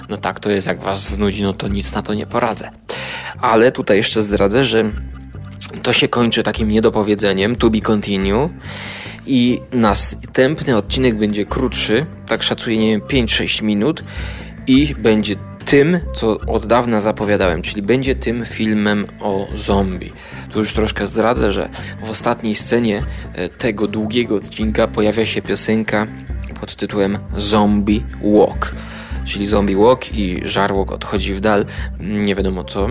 no 0.09 0.17
tak 0.17 0.39
to 0.39 0.49
jest, 0.49 0.67
jak 0.67 0.81
was 0.81 1.01
znudzi, 1.09 1.43
no 1.43 1.53
to 1.53 1.67
nic 1.67 1.93
na 1.93 2.01
to 2.01 2.13
nie 2.13 2.25
poradzę. 2.25 2.71
Ale 3.41 3.71
tutaj 3.71 3.97
jeszcze 3.97 4.23
zdradzę, 4.23 4.65
że 4.65 4.91
to 5.83 5.93
się 5.93 6.07
kończy 6.07 6.43
takim 6.43 6.69
niedopowiedzeniem, 6.69 7.55
to 7.55 7.69
be 7.69 7.81
continue. 7.81 8.49
I 9.28 9.59
następny 9.71 10.78
odcinek 10.78 11.17
będzie 11.17 11.45
krótszy, 11.45 12.05
tak 12.28 12.43
szacuję, 12.43 12.78
nie 12.78 12.91
wiem, 12.91 13.01
5-6 13.01 13.63
minut 13.63 14.03
i 14.67 14.95
będzie 14.99 15.36
tym, 15.65 15.99
co 16.13 16.39
od 16.39 16.65
dawna 16.65 16.99
zapowiadałem, 16.99 17.61
czyli 17.61 17.82
będzie 17.82 18.15
tym 18.15 18.45
filmem 18.45 19.05
o 19.19 19.47
zombie. 19.55 20.13
Tu 20.51 20.59
już 20.59 20.74
troszkę 20.74 21.07
zdradzę, 21.07 21.51
że 21.51 21.69
w 22.05 22.09
ostatniej 22.09 22.55
scenie 22.55 23.03
e, 23.34 23.49
tego 23.49 23.88
długiego 23.88 24.36
odcinka 24.36 24.88
pojawia 24.88 25.26
się 25.26 25.41
piosenka 25.41 26.07
pod 26.59 26.76
tytułem 26.76 27.17
Zombie 27.38 28.03
Walk. 28.24 28.76
Czyli 29.26 29.45
Zombie 29.45 29.76
Walk 29.76 30.15
i 30.15 30.41
Żarłok 30.45 30.91
odchodzi 30.91 31.34
w 31.34 31.39
dal, 31.39 31.65
nie 31.99 32.36
wiadomo 32.36 32.63
co, 32.63 32.88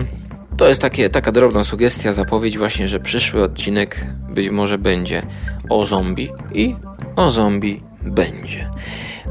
to 0.57 0.67
jest 0.67 0.81
takie, 0.81 1.09
taka 1.09 1.31
drobna 1.31 1.63
sugestia, 1.63 2.13
zapowiedź 2.13 2.57
właśnie, 2.57 2.87
że 2.87 2.99
przyszły 2.99 3.43
odcinek 3.43 4.05
być 4.29 4.49
może 4.49 4.77
będzie 4.77 5.21
o 5.69 5.83
zombie 5.83 6.31
i 6.53 6.75
o 7.15 7.29
zombie 7.29 7.81
będzie. 8.01 8.69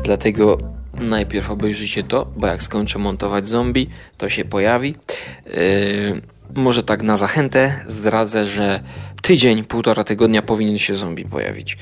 Dlatego 0.04 0.58
najpierw 0.94 1.50
obejrzyjcie 1.50 2.02
to, 2.02 2.26
bo 2.36 2.46
jak 2.46 2.62
skończę 2.62 2.98
montować 2.98 3.48
zombie, 3.48 3.90
to 4.16 4.28
się 4.28 4.44
pojawi. 4.44 4.94
Yy, 5.46 6.20
może 6.54 6.82
tak 6.82 7.02
na 7.02 7.16
zachętę 7.16 7.74
zdradzę, 7.88 8.46
że 8.46 8.80
tydzień, 9.22 9.64
półtora 9.64 10.04
tygodnia 10.04 10.42
powinien 10.42 10.78
się 10.78 10.94
zombie 10.94 11.24
pojawić. 11.24 11.78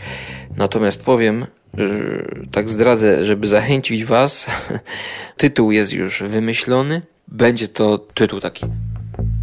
Natomiast 0.57 1.05
powiem, 1.05 1.47
yy, 1.76 2.47
tak 2.53 2.68
zdradzę, 2.68 3.26
żeby 3.26 3.47
zachęcić 3.47 4.05
Was, 4.05 4.47
tytuł 5.36 5.70
jest 5.70 5.93
już 5.93 6.22
wymyślony. 6.22 7.03
Będzie 7.28 7.68
to 7.68 7.99
tytuł 7.99 8.41
taki 8.41 8.66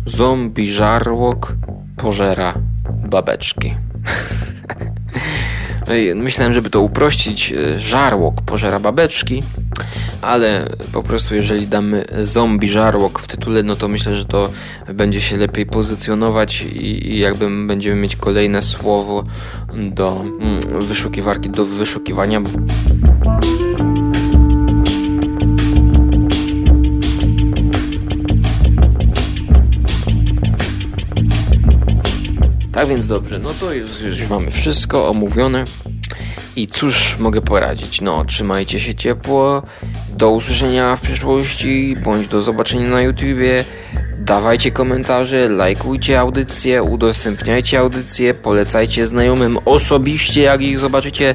Zombie 0.08 0.72
żarłok 0.72 1.54
pożera 1.98 2.54
babeczki. 3.10 3.76
Myślałem, 6.16 6.54
żeby 6.54 6.70
to 6.70 6.82
uprościć, 6.82 7.52
e, 7.52 7.80
żarłok 7.80 8.42
pożera 8.42 8.80
babeczki, 8.80 9.44
ale 10.22 10.70
po 10.92 11.04
prostu 11.04 11.36
jeżeli 11.36 11.68
damy 11.68 12.06
zombie 12.22 12.70
żarłok 12.70 13.20
w 13.20 13.28
tytule, 13.28 13.64
no 13.64 13.76
to 13.76 13.88
myślę, 13.88 14.16
że 14.16 14.26
to 14.26 14.50
będzie 14.94 15.22
się 15.22 15.38
lepiej 15.38 15.66
pozycjonować 15.66 16.62
i, 16.62 17.12
i 17.14 17.20
jakby 17.20 17.68
będziemy 17.68 18.02
mieć 18.02 18.16
kolejne 18.16 18.62
słowo 18.62 19.24
do 19.74 20.26
mm, 20.42 20.60
wyszukiwarki, 20.82 21.50
do 21.50 21.66
wyszukiwania. 21.66 22.42
Tak 32.78 32.88
więc 32.88 33.08
dobrze, 33.08 33.40
no 33.40 33.50
to 33.60 33.74
już, 33.74 34.02
już 34.02 34.30
mamy 34.30 34.52
wszystko 34.52 35.10
omówione. 35.10 35.64
I 36.56 36.68
cóż 36.68 37.18
mogę 37.20 37.42
poradzić? 37.42 38.02
No, 38.02 38.26
trzymajcie 38.26 38.80
się 38.80 38.96
ciepło. 38.96 39.64
Do 40.10 40.32
usłyszenia 40.32 40.96
w 40.96 41.02
przyszłości, 41.02 41.96
bądź 42.04 42.28
do 42.28 42.42
zobaczenia 42.42 42.90
na 42.90 43.02
YouTubie. 43.02 43.66
Dawajcie 44.20 44.72
komentarze, 44.72 45.50
lajkujcie 45.50 46.20
audycje, 46.20 46.84
udostępniajcie 46.84 47.80
audycje, 47.80 48.34
polecajcie 48.34 49.06
znajomym 49.06 49.58
osobiście, 49.66 50.42
jak 50.42 50.62
ich 50.62 50.80
zobaczycie 50.80 51.34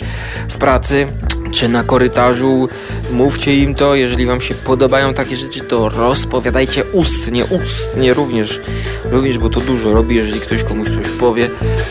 w 0.48 0.56
pracy 0.56 1.06
czy 1.52 1.68
na 1.68 1.84
korytarzu. 1.84 2.68
Mówcie 3.12 3.56
im 3.56 3.74
to, 3.74 3.94
jeżeli 3.94 4.26
wam 4.26 4.40
się 4.40 4.54
podobają 4.54 5.14
takie 5.14 5.36
rzeczy, 5.36 5.60
to 5.60 5.88
rozpowiadajcie 5.88 6.84
ustnie, 6.84 7.44
ustnie 7.44 8.14
również, 8.14 8.60
również, 9.04 9.38
bo 9.38 9.48
to 9.48 9.60
dużo 9.60 9.92
robi, 9.92 10.16
jeżeli 10.16 10.40
ktoś 10.40 10.62
komuś 10.62 10.88
coś 10.88 11.06
powie, 11.20 11.50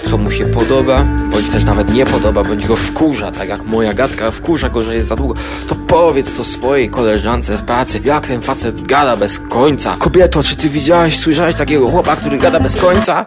co 0.09 0.18
mu 0.18 0.32
się 0.32 0.45
podoba, 0.45 1.05
bądź 1.32 1.49
też 1.49 1.64
nawet 1.64 1.93
nie 1.93 2.05
podoba, 2.05 2.43
bądź 2.43 2.68
go 2.68 2.76
wkurza, 2.76 3.32
tak 3.32 3.49
jak 3.49 3.64
moja 3.64 3.93
gadka 3.93 4.32
wkurza 4.32 4.70
go, 4.70 4.82
że 4.82 4.95
jest 4.95 5.07
za 5.07 5.16
długo, 5.16 5.34
to 5.68 5.76
powiedz 5.76 6.34
to 6.34 6.43
swojej 6.43 6.89
koleżance 6.89 7.57
z 7.57 7.62
pracy, 7.62 8.01
jak 8.03 8.28
ten 8.28 8.41
facet 8.41 8.82
gada 8.82 9.18
bez 9.18 9.39
końca. 9.39 9.95
Kobieto, 9.99 10.43
czy 10.43 10.55
ty 10.55 10.70
widziałaś, 10.70 11.20
słyszałaś 11.20 11.55
takiego 11.55 11.89
chłopa, 11.89 12.16
który 12.16 12.38
gada 12.38 12.59
bez 12.59 12.78
końca? 12.78 13.26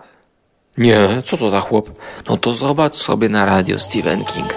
Nie, 0.78 1.22
co 1.24 1.36
to 1.36 1.50
za 1.50 1.60
chłop? 1.60 1.90
No 2.28 2.38
to 2.38 2.54
zobacz 2.54 2.96
sobie 2.96 3.28
na 3.28 3.44
radio 3.44 3.78
Stephen 3.78 4.24
King. 4.24 4.54